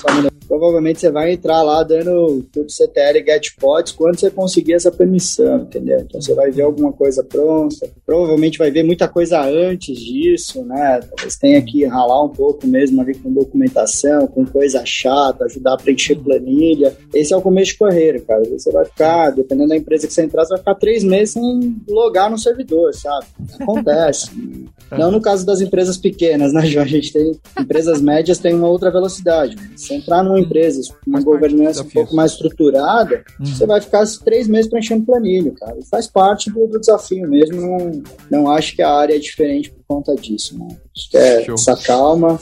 só 0.00 0.12
um 0.12 0.16
minuto. 0.16 0.37
Provavelmente 0.48 1.00
você 1.00 1.10
vai 1.10 1.32
entrar 1.32 1.62
lá 1.62 1.82
dando 1.82 2.42
tudo 2.50 2.72
CTL 2.72 3.20
e 3.20 3.24
GetPods 3.24 3.92
quando 3.92 4.18
você 4.18 4.30
conseguir 4.30 4.72
essa 4.72 4.90
permissão, 4.90 5.58
entendeu? 5.58 6.00
Então 6.00 6.20
você 6.20 6.34
vai 6.34 6.50
ver 6.50 6.62
alguma 6.62 6.92
coisa 6.92 7.22
pronta. 7.22 7.88
Provavelmente 8.06 8.58
vai 8.58 8.70
ver 8.70 8.82
muita 8.82 9.06
coisa 9.06 9.42
antes 9.42 9.98
disso, 9.98 10.64
né? 10.64 11.00
Talvez 11.00 11.36
tenha 11.36 11.60
que 11.60 11.84
ralar 11.84 12.24
um 12.24 12.30
pouco 12.30 12.66
mesmo 12.66 13.00
ali 13.02 13.14
com 13.14 13.30
documentação, 13.30 14.26
com 14.26 14.46
coisa 14.46 14.82
chata, 14.86 15.44
ajudar 15.44 15.74
a 15.74 15.76
preencher 15.76 16.16
planilha. 16.16 16.96
Esse 17.12 17.34
é 17.34 17.36
o 17.36 17.42
começo 17.42 17.72
de 17.72 17.78
carreira, 17.78 18.18
cara. 18.20 18.42
Você 18.44 18.72
vai 18.72 18.86
ficar, 18.86 19.30
dependendo 19.30 19.68
da 19.68 19.76
empresa 19.76 20.06
que 20.06 20.12
você 20.14 20.22
entrar, 20.22 20.44
você 20.44 20.50
vai 20.50 20.58
ficar 20.58 20.74
três 20.76 21.04
meses 21.04 21.34
sem 21.34 21.76
logar 21.86 22.30
no 22.30 22.38
servidor, 22.38 22.94
sabe? 22.94 23.26
Acontece. 23.60 24.30
Não 24.90 25.10
no 25.10 25.20
caso 25.20 25.44
das 25.44 25.60
empresas 25.60 25.98
pequenas, 25.98 26.52
né, 26.54 26.64
João? 26.64 26.84
A 26.84 26.88
gente 26.88 27.12
tem 27.12 27.38
empresas 27.60 28.00
médias 28.00 28.38
tem 28.38 28.54
uma 28.54 28.68
outra 28.68 28.90
velocidade. 28.90 29.56
Se 29.76 29.94
entrar 29.94 30.22
numa 30.38 30.46
empresa 30.46 30.80
com 31.04 31.10
uma 31.10 31.20
governança 31.22 31.82
um 31.82 31.88
pouco 31.88 32.14
mais 32.14 32.32
estruturada, 32.32 33.22
Hum. 33.40 33.46
você 33.46 33.66
vai 33.66 33.80
ficar 33.80 34.02
esses 34.02 34.18
três 34.18 34.46
meses 34.48 34.68
preenchendo 34.70 35.04
planilha, 35.04 35.52
cara. 35.52 35.76
E 35.78 35.84
faz 35.86 36.06
parte 36.06 36.50
do, 36.50 36.66
do 36.66 36.78
desafio 36.80 37.28
mesmo. 37.28 37.60
Não, 37.60 38.02
não 38.30 38.50
acho 38.50 38.74
que 38.74 38.82
a 38.82 38.90
área 38.90 39.14
é 39.14 39.18
diferente 39.18 39.70
por 39.70 39.84
conta 39.86 40.14
disso, 40.14 40.58
né? 40.58 40.68
Acho 40.96 41.10
que 41.10 41.16
é 41.16 41.44
Show. 41.44 41.54
essa 41.54 41.76
calma 41.76 42.38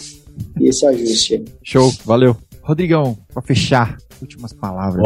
e 0.61 0.69
esse 0.69 0.85
ajuste. 0.87 1.35
aí. 1.37 1.45
Show, 1.63 1.91
valeu. 2.05 2.37
Rodrigão, 2.63 3.17
pra 3.33 3.41
fechar, 3.43 3.97
últimas 4.21 4.53
palavras. 4.53 5.05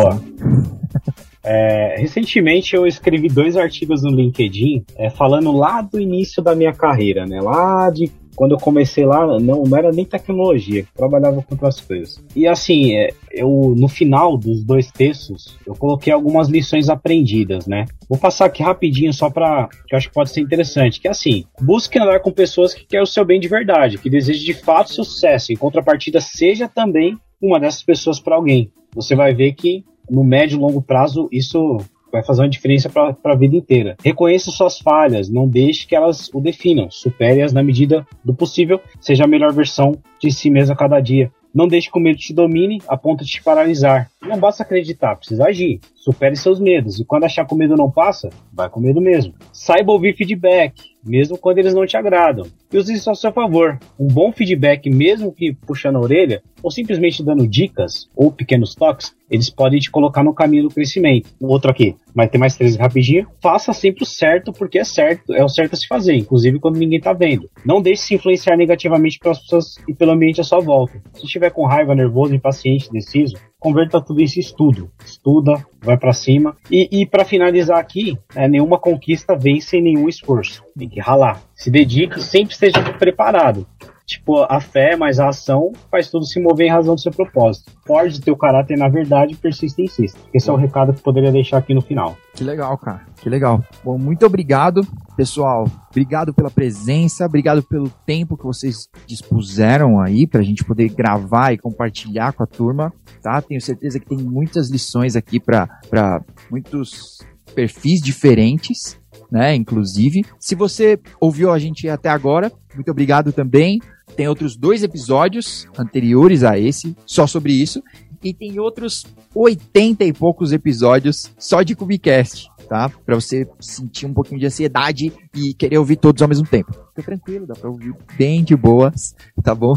É, 1.42 1.96
recentemente 1.98 2.76
eu 2.76 2.86
escrevi 2.86 3.28
dois 3.28 3.56
artigos 3.56 4.02
no 4.02 4.10
LinkedIn 4.10 4.84
é, 4.96 5.08
falando 5.08 5.50
lá 5.52 5.80
do 5.80 5.98
início 5.98 6.42
da 6.42 6.54
minha 6.54 6.72
carreira, 6.72 7.24
né? 7.26 7.40
Lá 7.40 7.88
de 7.90 8.10
quando 8.40 8.52
eu 8.52 8.58
comecei 8.58 9.04
lá, 9.04 9.26
não, 9.38 9.64
não 9.64 9.76
era 9.76 9.92
nem 9.92 10.02
tecnologia, 10.02 10.86
trabalhava 10.96 11.42
com 11.42 11.54
outras 11.54 11.78
coisas. 11.78 12.24
E 12.34 12.48
assim, 12.48 12.94
é, 12.94 13.10
eu 13.30 13.74
no 13.76 13.86
final 13.86 14.38
dos 14.38 14.64
dois 14.64 14.90
textos, 14.90 15.58
eu 15.66 15.74
coloquei 15.74 16.10
algumas 16.10 16.48
lições 16.48 16.88
aprendidas, 16.88 17.66
né? 17.66 17.84
Vou 18.08 18.18
passar 18.18 18.46
aqui 18.46 18.62
rapidinho 18.62 19.12
só 19.12 19.28
para 19.28 19.68
que 19.86 19.94
eu 19.94 19.98
acho 19.98 20.08
que 20.08 20.14
pode 20.14 20.30
ser 20.30 20.40
interessante, 20.40 21.02
que 21.02 21.06
é 21.06 21.10
assim, 21.10 21.44
busque 21.60 21.98
andar 21.98 22.20
com 22.20 22.32
pessoas 22.32 22.72
que 22.72 22.86
querem 22.86 23.04
o 23.04 23.06
seu 23.06 23.26
bem 23.26 23.38
de 23.38 23.46
verdade, 23.46 23.98
que 23.98 24.08
desejam 24.08 24.42
de 24.42 24.54
fato 24.54 24.94
sucesso, 24.94 25.52
em 25.52 25.56
contrapartida 25.56 26.18
seja 26.18 26.66
também 26.66 27.18
uma 27.42 27.60
dessas 27.60 27.82
pessoas 27.82 28.18
para 28.18 28.36
alguém. 28.36 28.72
Você 28.94 29.14
vai 29.14 29.34
ver 29.34 29.52
que 29.52 29.84
no 30.08 30.24
médio 30.24 30.56
e 30.56 30.60
longo 30.60 30.80
prazo 30.80 31.28
isso 31.30 31.76
vai 32.10 32.24
fazer 32.24 32.42
uma 32.42 32.48
diferença 32.48 32.88
para 32.88 33.16
a 33.24 33.36
vida 33.36 33.56
inteira. 33.56 33.96
Reconheça 34.04 34.50
suas 34.50 34.78
falhas, 34.78 35.28
não 35.28 35.48
deixe 35.48 35.86
que 35.86 35.94
elas 35.94 36.30
o 36.32 36.40
definam, 36.40 36.90
supere-as 36.90 37.52
na 37.52 37.62
medida 37.62 38.06
do 38.24 38.34
possível, 38.34 38.80
seja 39.00 39.24
a 39.24 39.28
melhor 39.28 39.52
versão 39.52 39.92
de 40.20 40.30
si 40.30 40.50
mesmo 40.50 40.72
a 40.72 40.76
cada 40.76 41.00
dia. 41.00 41.30
Não 41.52 41.66
deixe 41.66 41.90
que 41.90 41.98
o 41.98 42.00
medo 42.00 42.18
te 42.18 42.32
domine 42.32 42.80
a 42.86 42.96
ponto 42.96 43.24
de 43.24 43.30
te 43.30 43.42
paralisar. 43.42 44.08
Não 44.22 44.38
basta 44.38 44.62
acreditar, 44.62 45.16
precisa 45.16 45.46
agir. 45.46 45.80
Supere 45.96 46.36
seus 46.36 46.60
medos. 46.60 47.00
E 47.00 47.04
quando 47.04 47.24
achar 47.24 47.44
que 47.44 47.52
o 47.52 47.56
medo 47.56 47.76
não 47.76 47.90
passa, 47.90 48.30
vai 48.52 48.68
com 48.68 48.78
medo 48.78 49.00
mesmo. 49.00 49.34
Saiba 49.52 49.90
ouvir 49.90 50.16
feedback, 50.16 50.89
mesmo 51.04 51.38
quando 51.38 51.58
eles 51.58 51.74
não 51.74 51.86
te 51.86 51.96
agradam. 51.96 52.46
E 52.72 52.78
use 52.78 52.92
isso 52.92 53.10
a 53.10 53.14
seu 53.14 53.32
favor. 53.32 53.78
Um 53.98 54.06
bom 54.06 54.32
feedback, 54.32 54.88
mesmo 54.90 55.32
que 55.32 55.52
puxando 55.52 55.96
a 55.96 56.00
orelha, 56.00 56.42
ou 56.62 56.70
simplesmente 56.70 57.22
dando 57.22 57.46
dicas 57.46 58.08
ou 58.14 58.30
pequenos 58.30 58.74
toques, 58.74 59.14
eles 59.30 59.48
podem 59.48 59.78
te 59.78 59.90
colocar 59.90 60.22
no 60.22 60.34
caminho 60.34 60.64
do 60.64 60.74
crescimento. 60.74 61.30
Outro 61.40 61.70
aqui, 61.70 61.94
vai 62.14 62.28
ter 62.28 62.38
mais 62.38 62.56
três 62.56 62.76
rapidinho. 62.76 63.28
Faça 63.40 63.72
sempre 63.72 64.02
o 64.02 64.06
certo, 64.06 64.52
porque 64.52 64.78
é 64.78 64.84
certo, 64.84 65.32
é 65.32 65.44
o 65.44 65.48
certo 65.48 65.74
a 65.74 65.76
se 65.76 65.86
fazer, 65.86 66.14
inclusive 66.14 66.58
quando 66.58 66.76
ninguém 66.76 67.00
tá 67.00 67.12
vendo. 67.12 67.48
Não 67.64 67.80
deixe 67.80 68.02
se 68.02 68.14
influenciar 68.14 68.56
negativamente 68.56 69.18
pelas 69.18 69.38
pessoas 69.38 69.76
e 69.88 69.94
pelo 69.94 70.12
ambiente 70.12 70.40
à 70.40 70.44
sua 70.44 70.60
volta. 70.60 71.00
Se 71.14 71.24
estiver 71.24 71.50
com 71.50 71.66
raiva, 71.66 71.94
nervoso, 71.94 72.34
impaciente, 72.34 72.90
deciso, 72.92 73.36
converta 73.60 74.00
tudo 74.00 74.20
isso 74.22 74.38
em 74.38 74.40
estudo. 74.40 74.90
Estuda, 75.04 75.64
vai 75.80 75.96
para 75.96 76.12
cima. 76.12 76.56
E, 76.70 77.02
e 77.02 77.06
para 77.06 77.24
finalizar 77.24 77.78
aqui, 77.78 78.18
é, 78.34 78.48
nenhuma 78.48 78.78
conquista 78.78 79.36
vem 79.36 79.60
sem 79.60 79.82
nenhum 79.82 80.08
esforço. 80.08 80.64
Tem 80.76 80.88
que 80.88 80.98
ralar. 80.98 81.42
Se 81.54 81.70
dedique, 81.70 82.20
sempre 82.20 82.54
esteja 82.54 82.82
preparado. 82.98 83.66
Tipo, 84.10 84.42
a 84.42 84.60
fé 84.60 84.96
mais 84.96 85.20
a 85.20 85.28
ação 85.28 85.70
faz 85.88 86.10
tudo 86.10 86.26
se 86.26 86.40
mover 86.40 86.66
em 86.66 86.70
razão 86.70 86.96
do 86.96 87.00
seu 87.00 87.12
propósito. 87.12 87.70
Forge 87.86 88.20
teu 88.20 88.36
caráter 88.36 88.76
na 88.76 88.88
verdade, 88.88 89.36
persista 89.36 89.80
e 89.80 89.84
insista. 89.84 90.18
Esse 90.34 90.50
é 90.50 90.52
o 90.52 90.56
recado 90.56 90.92
que 90.92 91.00
poderia 91.00 91.30
deixar 91.30 91.58
aqui 91.58 91.72
no 91.72 91.80
final. 91.80 92.16
Que 92.34 92.42
legal, 92.42 92.76
cara. 92.76 93.02
Que 93.22 93.28
legal. 93.28 93.62
Bom, 93.84 93.96
muito 93.96 94.26
obrigado, 94.26 94.84
pessoal. 95.16 95.70
Obrigado 95.90 96.34
pela 96.34 96.50
presença, 96.50 97.24
obrigado 97.24 97.62
pelo 97.62 97.88
tempo 98.04 98.36
que 98.36 98.42
vocês 98.42 98.88
dispuseram 99.06 100.00
aí 100.00 100.26
pra 100.26 100.42
gente 100.42 100.64
poder 100.64 100.88
gravar 100.88 101.52
e 101.52 101.58
compartilhar 101.58 102.32
com 102.32 102.42
a 102.42 102.46
turma, 102.46 102.92
tá? 103.22 103.40
Tenho 103.40 103.60
certeza 103.60 104.00
que 104.00 104.06
tem 104.06 104.18
muitas 104.18 104.70
lições 104.70 105.14
aqui 105.14 105.38
para 105.38 106.20
muitos 106.50 107.18
perfis 107.54 108.00
diferentes, 108.00 108.98
né? 109.30 109.54
Inclusive, 109.54 110.24
se 110.36 110.56
você 110.56 110.98
ouviu 111.20 111.52
a 111.52 111.60
gente 111.60 111.88
até 111.88 112.08
agora, 112.08 112.50
muito 112.74 112.90
obrigado 112.90 113.32
também. 113.32 113.80
Tem 114.16 114.28
outros 114.28 114.56
dois 114.56 114.82
episódios 114.82 115.66
anteriores 115.78 116.44
a 116.44 116.58
esse, 116.58 116.96
só 117.06 117.26
sobre 117.26 117.52
isso. 117.52 117.82
E 118.22 118.34
tem 118.34 118.60
outros 118.60 119.06
80 119.34 120.04
e 120.04 120.12
poucos 120.12 120.52
episódios 120.52 121.30
só 121.38 121.62
de 121.62 121.74
Cubicast, 121.74 122.50
tá? 122.68 122.88
Pra 122.88 123.14
você 123.14 123.48
sentir 123.58 124.04
um 124.04 124.12
pouquinho 124.12 124.38
de 124.38 124.46
ansiedade 124.46 125.12
e 125.34 125.54
querer 125.54 125.78
ouvir 125.78 125.96
todos 125.96 126.20
ao 126.20 126.28
mesmo 126.28 126.46
tempo. 126.46 126.72
Fica 126.94 127.02
tranquilo, 127.02 127.46
dá 127.46 127.54
pra 127.54 127.70
ouvir 127.70 127.94
bem 128.18 128.44
de 128.44 128.54
boas, 128.54 129.14
tá 129.42 129.54
bom? 129.54 129.74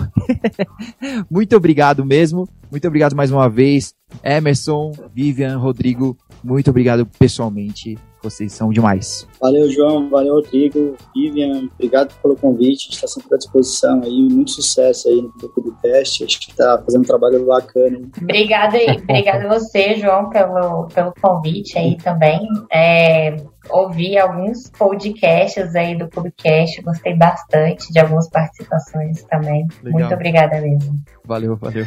muito 1.31 1.55
obrigado 1.55 2.03
mesmo. 2.03 2.47
Muito 2.69 2.87
obrigado 2.87 3.15
mais 3.15 3.31
uma 3.31 3.47
vez. 3.47 3.93
Emerson, 4.23 4.91
Vivian, 5.13 5.57
Rodrigo, 5.57 6.17
muito 6.43 6.69
obrigado 6.69 7.05
pessoalmente 7.05 7.97
vocês 8.23 8.53
são 8.53 8.69
demais. 8.69 9.27
Valeu, 9.39 9.69
João. 9.69 10.09
Valeu, 10.09 10.35
Rodrigo. 10.35 10.95
Vivian, 11.13 11.67
obrigado 11.73 12.13
pelo 12.21 12.37
convite. 12.37 12.89
Está 12.89 13.05
sempre 13.05 13.35
à 13.35 13.37
disposição 13.37 14.01
aí. 14.01 14.23
Muito 14.31 14.51
sucesso 14.51 15.09
aí 15.09 15.21
no 15.21 15.49
podcast. 15.49 16.23
Acho 16.23 16.39
que 16.39 16.51
está 16.51 16.81
fazendo 16.83 17.01
um 17.01 17.05
trabalho 17.05 17.45
bacana. 17.45 17.97
Hein? 17.97 18.11
Obrigada 18.21 18.77
aí. 18.77 18.97
Obrigada 18.97 19.45
a 19.45 19.59
você, 19.59 19.95
João, 19.95 20.29
pelo, 20.29 20.87
pelo 20.87 21.13
convite 21.21 21.77
aí 21.77 21.97
também. 21.97 22.47
É, 22.71 23.35
ouvi 23.69 24.17
alguns 24.17 24.69
podcasts 24.69 25.75
aí 25.75 25.97
do 25.97 26.07
Clubcast, 26.07 26.81
gostei 26.81 27.15
bastante 27.15 27.91
de 27.91 27.99
algumas 27.99 28.29
participações 28.29 29.23
também. 29.23 29.67
Legal. 29.81 29.99
Muito 29.99 30.13
obrigada 30.13 30.61
mesmo. 30.61 30.99
Valeu, 31.25 31.55
valeu. 31.57 31.85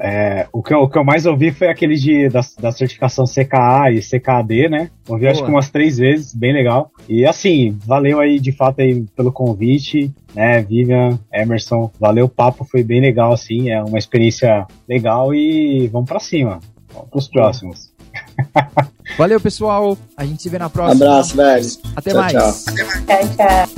É, 0.00 0.46
o, 0.52 0.62
que 0.62 0.74
eu, 0.74 0.80
o 0.80 0.88
que 0.88 0.98
eu 0.98 1.04
mais 1.04 1.24
ouvi 1.24 1.52
foi 1.52 1.68
aquele 1.68 1.94
de, 1.94 2.28
da, 2.28 2.40
da 2.58 2.72
certificação 2.72 3.24
CKA 3.24 3.92
e 3.92 4.00
CKD, 4.00 4.68
né? 4.68 4.90
Ouvi 5.08 5.22
Boa. 5.22 5.32
acho 5.32 5.44
que 5.44 5.50
umas 5.50 5.70
três 5.70 5.98
vezes, 5.98 6.34
bem 6.34 6.52
legal. 6.52 6.90
E 7.08 7.24
assim, 7.24 7.76
valeu 7.86 8.20
aí 8.20 8.40
de 8.40 8.52
fato 8.52 8.80
aí 8.80 9.04
pelo 9.16 9.32
convite, 9.32 10.12
né? 10.34 10.60
Vivian, 10.62 11.18
Emerson, 11.32 11.90
valeu 11.98 12.26
o 12.26 12.28
papo, 12.28 12.64
foi 12.64 12.82
bem 12.82 13.00
legal 13.00 13.32
assim, 13.32 13.70
é 13.70 13.82
uma 13.82 13.98
experiência 13.98 14.66
legal 14.88 15.34
e 15.34 15.86
vamos 15.88 16.08
para 16.08 16.18
cima. 16.18 16.58
Vamos 16.92 17.10
pros 17.10 17.28
próximos. 17.28 17.92
Valeu, 19.16 19.40
pessoal. 19.40 19.96
A 20.16 20.24
gente 20.24 20.42
se 20.42 20.48
vê 20.48 20.58
na 20.58 20.68
próxima. 20.68 21.04
Abraço, 21.04 21.36
velho. 21.36 21.66
Até 21.96 22.10
tchau, 22.10 22.20
mais. 22.20 22.32
Tchau. 22.32 22.74
Tchau, 22.74 23.36
tchau. 23.36 23.77